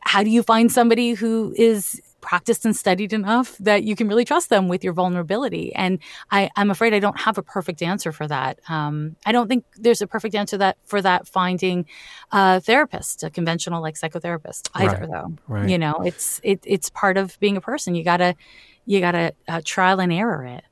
how 0.00 0.24
do 0.24 0.30
you 0.30 0.42
find 0.42 0.72
somebody 0.72 1.12
who 1.12 1.54
is 1.56 2.00
practiced 2.22 2.64
and 2.64 2.74
studied 2.74 3.12
enough 3.12 3.58
that 3.58 3.82
you 3.82 3.94
can 3.94 4.08
really 4.08 4.24
trust 4.24 4.48
them 4.48 4.68
with 4.68 4.82
your 4.82 4.94
vulnerability. 4.94 5.74
And 5.74 5.98
I, 6.30 6.48
am 6.56 6.70
afraid 6.70 6.94
I 6.94 7.00
don't 7.00 7.20
have 7.20 7.36
a 7.36 7.42
perfect 7.42 7.82
answer 7.82 8.12
for 8.12 8.26
that. 8.28 8.60
Um, 8.68 9.16
I 9.26 9.32
don't 9.32 9.48
think 9.48 9.66
there's 9.76 10.00
a 10.00 10.06
perfect 10.06 10.34
answer 10.34 10.56
that 10.56 10.78
for 10.86 11.02
that 11.02 11.28
finding 11.28 11.84
a 12.30 12.60
therapist, 12.60 13.22
a 13.22 13.28
conventional 13.28 13.82
like 13.82 13.96
psychotherapist 13.96 14.70
either, 14.74 15.00
right. 15.00 15.10
though. 15.10 15.34
Right. 15.48 15.68
You 15.68 15.76
know, 15.76 15.96
it's 16.04 16.40
it, 16.42 16.60
it's 16.64 16.88
part 16.88 17.18
of 17.18 17.38
being 17.40 17.58
a 17.58 17.60
person. 17.60 17.94
You 17.94 18.04
gotta 18.04 18.34
you 18.86 19.00
gotta 19.00 19.34
uh, 19.48 19.60
trial 19.64 20.00
and 20.00 20.12
error 20.12 20.44
it. 20.44 20.64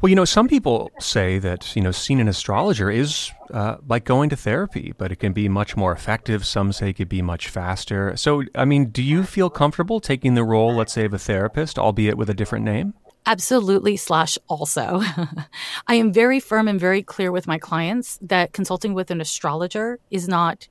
Well, 0.00 0.10
you 0.10 0.14
know, 0.14 0.24
some 0.24 0.46
people 0.46 0.92
say 1.00 1.40
that, 1.40 1.74
you 1.74 1.82
know, 1.82 1.90
seeing 1.90 2.20
an 2.20 2.28
astrologer 2.28 2.88
is 2.88 3.32
uh, 3.52 3.78
like 3.88 4.04
going 4.04 4.30
to 4.30 4.36
therapy, 4.36 4.94
but 4.96 5.10
it 5.10 5.16
can 5.16 5.32
be 5.32 5.48
much 5.48 5.76
more 5.76 5.90
effective. 5.90 6.46
Some 6.46 6.72
say 6.72 6.90
it 6.90 6.92
could 6.92 7.08
be 7.08 7.20
much 7.20 7.48
faster. 7.48 8.16
So, 8.16 8.44
I 8.54 8.64
mean, 8.64 8.90
do 8.90 9.02
you 9.02 9.24
feel 9.24 9.50
comfortable 9.50 9.98
taking 9.98 10.34
the 10.34 10.44
role, 10.44 10.72
let's 10.72 10.92
say, 10.92 11.04
of 11.04 11.14
a 11.14 11.18
therapist, 11.18 11.80
albeit 11.80 12.16
with 12.16 12.30
a 12.30 12.34
different 12.34 12.64
name? 12.64 12.94
Absolutely, 13.26 13.96
slash 13.96 14.38
also. 14.48 15.02
I 15.88 15.94
am 15.94 16.12
very 16.12 16.38
firm 16.38 16.68
and 16.68 16.78
very 16.78 17.02
clear 17.02 17.32
with 17.32 17.48
my 17.48 17.58
clients 17.58 18.18
that 18.22 18.52
consulting 18.52 18.94
with 18.94 19.10
an 19.10 19.20
astrologer 19.20 19.98
is 20.12 20.28
not 20.28 20.68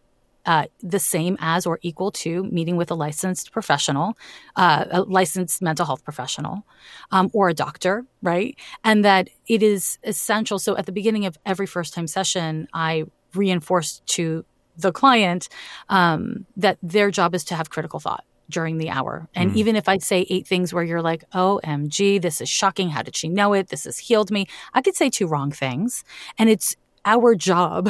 uh, 0.48 0.66
the 0.82 0.98
same 0.98 1.38
as 1.40 1.66
or 1.66 1.78
equal 1.82 2.10
to 2.10 2.46
meeting 2.46 2.78
with 2.78 2.90
a 2.90 2.96
licensed 2.96 3.52
professional, 3.52 4.18
uh, 4.56 4.86
a 4.90 5.02
licensed 5.02 5.62
mental 5.62 5.86
health 5.86 6.04
professional, 6.04 6.66
um, 7.12 7.30
or 7.34 7.50
a 7.50 7.54
doctor, 7.54 8.06
right? 8.24 8.58
And 8.84 9.04
that 9.06 9.30
it 9.48 9.62
is 9.62 10.00
essential. 10.04 10.58
So 10.58 10.78
at 10.78 10.86
the 10.86 10.94
beginning 10.94 11.26
of 11.26 11.38
every 11.46 11.68
first 11.68 11.94
time 11.94 12.08
session, 12.08 12.68
I 12.74 13.04
reinforce 13.36 14.02
to 14.08 14.46
the 14.78 14.94
client 14.94 15.50
um, 15.90 16.46
that 16.56 16.78
their 16.82 17.12
job 17.12 17.36
is 17.36 17.44
to 17.46 17.56
have 17.56 17.70
critical 17.70 18.00
thought 18.00 18.24
during 18.50 18.78
the 18.78 18.90
hour. 18.90 19.28
And 19.36 19.52
mm. 19.52 19.56
even 19.58 19.76
if 19.76 19.90
I 19.90 19.98
say 19.98 20.26
eight 20.30 20.48
things 20.48 20.74
where 20.74 20.84
you're 20.84 21.02
like, 21.02 21.30
OMG, 21.32 22.22
this 22.22 22.40
is 22.40 22.48
shocking. 22.48 22.90
How 22.90 23.02
did 23.02 23.16
she 23.16 23.28
know 23.28 23.54
it? 23.54 23.68
This 23.68 23.84
has 23.84 23.98
healed 23.98 24.32
me. 24.32 24.48
I 24.74 24.82
could 24.82 24.96
say 24.96 25.10
two 25.10 25.28
wrong 25.28 25.52
things. 25.52 26.06
And 26.38 26.50
it's 26.50 26.78
our 27.14 27.36
job 27.36 27.90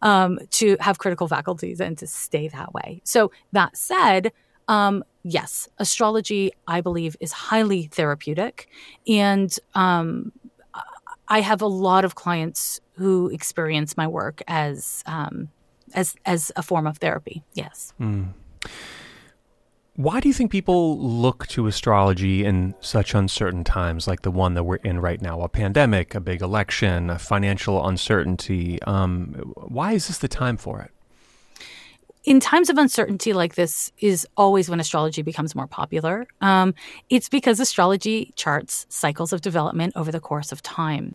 um, 0.00 0.38
to 0.58 0.76
have 0.80 0.96
critical 0.98 1.28
faculties 1.28 1.80
and 1.80 1.96
to 1.98 2.06
stay 2.06 2.48
that 2.48 2.70
way. 2.72 3.00
So 3.04 3.30
that 3.52 3.76
said, 3.76 4.32
Um, 4.66 5.04
yes, 5.22 5.68
astrology, 5.78 6.50
I 6.66 6.80
believe, 6.80 7.16
is 7.20 7.32
highly 7.32 7.88
therapeutic. 7.98 8.66
And 9.06 9.50
um, 9.74 10.32
I 11.28 11.42
have 11.42 11.60
a 11.62 11.66
lot 11.66 12.04
of 12.04 12.14
clients 12.14 12.80
who 12.96 13.30
experience 13.30 13.96
my 13.96 14.06
work 14.06 14.42
as 14.48 15.02
um, 15.06 15.48
as 15.94 16.16
as 16.24 16.52
a 16.56 16.62
form 16.62 16.86
of 16.86 16.96
therapy. 16.98 17.42
Yes. 17.52 17.92
Mm. 18.00 18.32
Why 19.96 20.18
do 20.18 20.26
you 20.26 20.34
think 20.34 20.50
people 20.50 20.98
look 20.98 21.46
to 21.48 21.68
astrology 21.68 22.44
in 22.44 22.74
such 22.80 23.14
uncertain 23.14 23.62
times 23.62 24.08
like 24.08 24.22
the 24.22 24.30
one 24.32 24.54
that 24.54 24.64
we're 24.64 24.76
in 24.76 24.98
right 24.98 25.22
now? 25.22 25.42
A 25.42 25.48
pandemic, 25.48 26.16
a 26.16 26.20
big 26.20 26.42
election, 26.42 27.10
a 27.10 27.18
financial 27.18 27.86
uncertainty. 27.86 28.82
Um, 28.82 29.34
why 29.54 29.92
is 29.92 30.08
this 30.08 30.18
the 30.18 30.28
time 30.28 30.56
for 30.56 30.80
it? 30.80 30.90
in 32.24 32.40
times 32.40 32.70
of 32.70 32.78
uncertainty 32.78 33.34
like 33.34 33.54
this 33.54 33.92
is 33.98 34.26
always 34.34 34.70
when 34.70 34.80
astrology 34.80 35.20
becomes 35.20 35.54
more 35.54 35.66
popular. 35.66 36.26
Um, 36.40 36.74
it's 37.10 37.28
because 37.28 37.60
astrology 37.60 38.32
charts 38.34 38.86
cycles 38.88 39.34
of 39.34 39.42
development 39.42 39.92
over 39.94 40.10
the 40.10 40.20
course 40.20 40.50
of 40.50 40.62
time. 40.62 41.14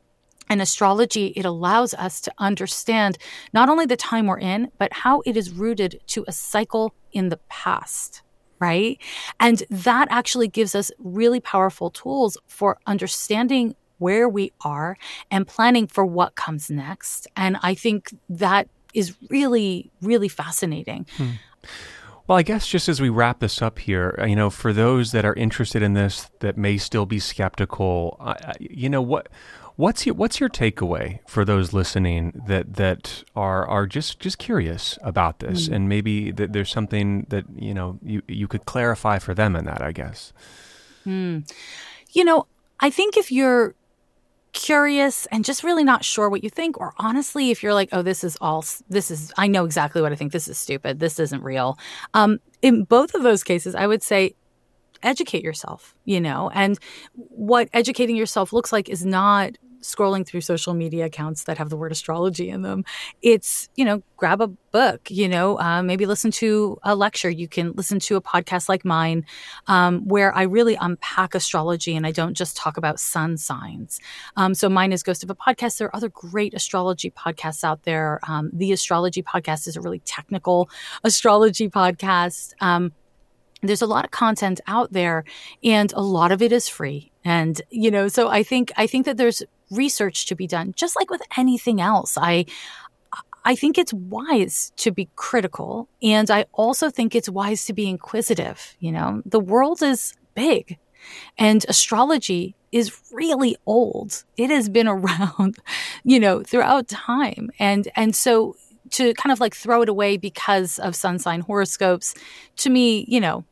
And 0.50 0.62
astrology, 0.62 1.34
it 1.36 1.46
allows 1.46 1.96
us 1.96 2.22
to 2.22 2.34
understand 2.38 3.18
not 3.54 3.70
only 3.70 3.88
the 3.88 3.98
time 3.98 4.28
we're 4.28 4.38
in, 4.38 4.72
but 4.78 4.94
how 4.94 5.24
it 5.26 5.36
is 5.36 5.50
rooted 5.52 6.00
to 6.10 6.26
a 6.28 6.32
cycle 6.32 6.94
in 7.12 7.30
the 7.30 7.38
past 7.50 8.22
right? 8.60 9.00
And 9.40 9.64
that 9.70 10.08
actually 10.12 10.48
gives 10.48 10.76
us 10.76 10.92
really 11.00 11.40
powerful 11.40 11.90
tools 11.90 12.38
for 12.48 12.78
understanding 12.86 13.76
where 13.98 14.28
we 14.28 14.52
are 14.62 14.98
and 15.30 15.48
planning 15.48 15.88
for 15.88 16.06
what 16.06 16.36
comes 16.36 16.70
next. 16.70 17.28
And 17.36 17.58
I 17.62 17.76
think 17.76 18.14
that 18.30 18.68
is 18.94 19.16
really, 19.30 19.92
really 20.02 20.30
fascinating. 20.30 21.06
Hmm. 21.18 21.32
Well, 22.30 22.38
I 22.38 22.44
guess 22.44 22.68
just 22.68 22.88
as 22.88 23.02
we 23.02 23.10
wrap 23.10 23.40
this 23.40 23.60
up 23.60 23.80
here, 23.80 24.16
uh, 24.22 24.26
you 24.26 24.36
know, 24.36 24.52
for 24.52 24.72
those 24.72 25.14
that 25.14 25.26
are 25.26 25.34
interested 25.34 25.82
in 25.82 25.94
this 25.94 26.30
that 26.42 26.58
may 26.58 26.78
still 26.78 27.08
be 27.08 27.18
skeptical, 27.18 28.18
uh, 28.20 28.36
you 28.60 28.88
know, 28.88 29.02
what 29.02 29.30
What's 29.80 30.06
your 30.06 30.14
What's 30.14 30.42
your 30.42 30.50
takeaway 30.50 31.20
for 31.26 31.46
those 31.46 31.72
listening 31.72 32.42
that 32.48 32.74
that 32.74 33.24
are 33.34 33.66
are 33.66 33.88
just 33.88 34.20
just 34.20 34.38
curious 34.38 35.00
about 35.02 35.40
this, 35.40 35.70
mm. 35.70 35.74
and 35.74 35.88
maybe 35.88 36.32
that 36.32 36.52
there's 36.52 36.70
something 36.70 37.26
that 37.30 37.46
you 37.56 37.74
know 37.74 37.98
you 38.04 38.22
you 38.28 38.50
could 38.50 38.66
clarify 38.66 39.20
for 39.20 39.34
them 39.34 39.56
in 39.56 39.64
that, 39.64 39.82
I 39.82 39.94
guess. 39.94 40.34
Mm. 41.08 41.50
You 42.12 42.26
know, 42.26 42.46
I 42.82 42.90
think 42.90 43.16
if 43.16 43.32
you're 43.32 43.74
curious 44.52 45.28
and 45.28 45.46
just 45.46 45.64
really 45.64 45.86
not 45.86 46.04
sure 46.04 46.30
what 46.30 46.44
you 46.44 46.50
think, 46.50 46.78
or 46.78 46.94
honestly, 46.98 47.50
if 47.50 47.64
you're 47.64 47.74
like, 47.74 47.88
oh, 47.94 48.02
this 48.02 48.26
is 48.26 48.38
all, 48.42 48.66
this 48.90 49.10
is, 49.10 49.32
I 49.38 49.48
know 49.48 49.64
exactly 49.64 50.02
what 50.02 50.12
I 50.12 50.16
think. 50.16 50.34
This 50.34 50.50
is 50.50 50.58
stupid. 50.58 51.00
This 51.00 51.20
isn't 51.20 51.42
real. 51.42 51.78
Um, 52.14 52.40
in 52.62 52.84
both 52.84 53.14
of 53.14 53.24
those 53.24 53.44
cases, 53.44 53.76
I 53.76 53.88
would 53.88 54.04
say 54.04 54.34
educate 55.04 55.44
yourself, 55.44 55.96
you 56.04 56.20
know, 56.20 56.50
and 56.54 56.78
what 57.14 57.70
educating 57.72 58.18
yourself 58.18 58.52
looks 58.52 58.74
like 58.74 58.90
is 58.90 59.06
not 59.06 59.56
scrolling 59.82 60.26
through 60.26 60.42
social 60.42 60.74
media 60.74 61.06
accounts 61.06 61.44
that 61.44 61.58
have 61.58 61.70
the 61.70 61.78
word 61.78 61.92
astrology 61.92 62.50
in 62.50 62.62
them. 62.62 62.84
It's, 63.22 63.70
you 63.76 63.86
know, 63.86 64.02
grab 64.18 64.42
a 64.42 64.48
book, 64.48 65.10
you 65.10 65.28
know, 65.28 65.60
uh, 65.60 65.82
maybe 65.82 66.06
listen 66.06 66.32
to 66.32 66.78
a 66.84 66.96
lecture. 66.96 67.30
You 67.30 67.48
can 67.48 67.72
listen 67.74 68.00
to 68.00 68.16
a 68.16 68.22
podcast 68.22 68.70
like 68.70 68.84
mine 68.84 69.26
um, 69.68 70.08
where 70.08 70.36
I 70.36 70.44
really 70.44 70.76
unpack 70.80 71.36
astrology 71.36 71.96
and 71.96 72.06
I 72.06 72.12
don't 72.12 72.34
just 72.36 72.58
talk 72.58 72.78
about 72.78 73.00
sun 73.00 73.38
signs. 73.38 74.00
Um, 74.36 74.54
so 74.54 74.70
mine 74.70 74.92
is 74.92 75.04
Ghost 75.04 75.24
of 75.24 75.30
a 75.30 75.36
Podcast. 75.36 75.78
There 75.78 75.88
are 75.88 75.96
other 75.96 76.10
great 76.10 76.54
astrology 76.54 77.12
podcasts 77.12 77.64
out 77.64 77.84
there. 77.84 78.20
Um, 78.28 78.52
the 78.54 78.72
Astrology 78.72 79.24
Podcast 79.24 79.68
is 79.68 79.76
a 79.76 79.82
really 79.82 80.00
technical 80.00 80.70
astrology 81.04 81.70
podcast. 81.70 82.54
Um, 82.62 82.92
there's 83.62 83.82
a 83.82 83.88
lot 83.88 84.06
of 84.06 84.12
content 84.12 84.62
out 84.68 84.94
there 84.94 85.24
and 85.64 85.92
a 85.94 86.02
lot 86.02 86.32
of 86.32 86.42
it 86.42 86.52
is 86.52 86.70
free 86.70 87.12
and 87.26 87.62
you 87.70 87.92
know 87.92 88.08
so 88.08 88.30
i 88.30 88.42
think 88.42 88.72
i 88.78 88.88
think 88.88 89.06
that 89.06 89.18
there's 89.18 89.44
research 89.72 90.26
to 90.28 90.36
be 90.36 90.48
done, 90.48 90.74
just 90.76 90.96
like 90.96 91.10
with 91.10 91.22
anything 91.38 91.82
else. 91.82 92.18
I, 92.18 92.46
I 93.46 93.56
think 93.56 93.78
it's 93.78 93.94
wise 93.94 94.72
to 94.78 94.92
be 94.92 95.10
critical. 95.16 95.88
And 96.02 96.30
I 96.30 96.46
also 96.54 96.90
think 96.90 97.16
it's 97.16 97.30
wise 97.30 97.66
to 97.66 97.74
be 97.74 97.90
inquisitive. 97.90 98.76
You 98.80 98.92
know, 98.92 99.22
the 99.26 99.40
world 99.40 99.82
is 99.82 100.14
big 100.36 100.78
and 101.38 101.66
astrology 101.68 102.56
is 102.72 103.00
really 103.12 103.56
old. 103.66 104.24
It 104.38 104.50
has 104.50 104.70
been 104.70 104.88
around, 104.96 105.58
you 106.04 106.20
know, 106.20 106.44
throughout 106.44 106.88
time. 106.88 107.50
And, 107.60 107.88
and 107.96 108.16
so 108.16 108.56
to 108.92 109.14
kind 109.16 109.32
of 109.32 109.40
like 109.40 109.56
throw 109.56 109.82
it 109.82 109.90
away 109.90 110.18
because 110.18 110.80
of 110.80 110.96
sun 110.96 111.20
sign 111.20 111.42
horoscopes, 111.42 112.16
to 112.58 112.70
me, 112.70 113.06
you 113.08 113.20
know, 113.20 113.46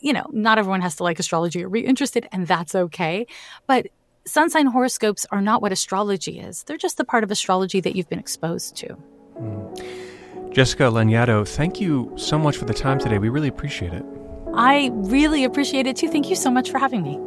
you 0.00 0.12
know, 0.12 0.26
not 0.32 0.58
everyone 0.58 0.80
has 0.80 0.96
to 0.96 1.02
like 1.02 1.18
astrology 1.18 1.64
or 1.64 1.68
be 1.68 1.80
interested, 1.80 2.28
and 2.30 2.46
that's 2.46 2.74
okay. 2.74 3.26
But 3.66 3.88
sun 4.28 4.50
sign 4.50 4.66
horoscopes 4.66 5.26
are 5.30 5.40
not 5.40 5.62
what 5.62 5.72
astrology 5.72 6.38
is. 6.38 6.62
They're 6.64 6.76
just 6.76 6.96
the 6.96 7.04
part 7.04 7.24
of 7.24 7.30
astrology 7.30 7.80
that 7.80 7.96
you've 7.96 8.08
been 8.08 8.18
exposed 8.18 8.76
to. 8.76 8.96
Mm. 9.40 10.52
Jessica 10.52 10.84
Lanyadoo, 10.84 11.46
thank 11.46 11.80
you 11.80 12.12
so 12.16 12.38
much 12.38 12.56
for 12.56 12.64
the 12.64 12.74
time 12.74 12.98
today. 12.98 13.18
We 13.18 13.28
really 13.28 13.48
appreciate 13.48 13.92
it. 13.92 14.04
I 14.54 14.90
really 14.94 15.44
appreciate 15.44 15.86
it 15.86 15.96
too. 15.96 16.08
Thank 16.08 16.30
you 16.30 16.36
so 16.36 16.50
much 16.50 16.70
for 16.70 16.78
having 16.78 17.02
me. 17.02 17.18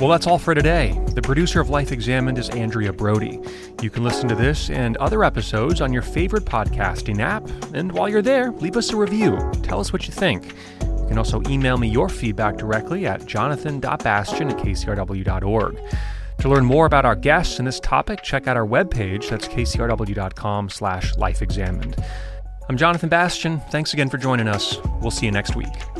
Well, 0.00 0.08
that's 0.08 0.26
all 0.26 0.38
for 0.38 0.54
today. 0.54 0.98
The 1.14 1.20
producer 1.20 1.60
of 1.60 1.68
Life 1.68 1.92
Examined 1.92 2.38
is 2.38 2.48
Andrea 2.48 2.90
Brody. 2.90 3.38
You 3.82 3.90
can 3.90 4.02
listen 4.02 4.30
to 4.30 4.34
this 4.34 4.70
and 4.70 4.96
other 4.96 5.22
episodes 5.22 5.82
on 5.82 5.92
your 5.92 6.00
favorite 6.00 6.46
podcasting 6.46 7.18
app. 7.18 7.46
And 7.74 7.92
while 7.92 8.08
you're 8.08 8.22
there, 8.22 8.50
leave 8.50 8.78
us 8.78 8.92
a 8.92 8.96
review. 8.96 9.36
Tell 9.62 9.78
us 9.78 9.92
what 9.92 10.06
you 10.06 10.14
think. 10.14 10.54
You 10.80 11.06
can 11.06 11.18
also 11.18 11.42
email 11.50 11.76
me 11.76 11.88
your 11.88 12.08
feedback 12.08 12.56
directly 12.56 13.06
at 13.06 13.26
jonathan.bastian 13.26 14.48
at 14.48 14.56
kcrw.org. 14.56 15.78
To 16.38 16.48
learn 16.48 16.64
more 16.64 16.86
about 16.86 17.04
our 17.04 17.16
guests 17.16 17.58
and 17.58 17.68
this 17.68 17.78
topic, 17.78 18.22
check 18.22 18.46
out 18.46 18.56
our 18.56 18.66
webpage. 18.66 19.28
That's 19.28 19.48
kcrw.com 19.48 20.70
slash 20.70 21.12
lifeexamined. 21.16 22.02
I'm 22.70 22.78
Jonathan 22.78 23.10
Bastian. 23.10 23.60
Thanks 23.70 23.92
again 23.92 24.08
for 24.08 24.16
joining 24.16 24.48
us. 24.48 24.78
We'll 25.02 25.10
see 25.10 25.26
you 25.26 25.32
next 25.32 25.56
week. 25.56 25.99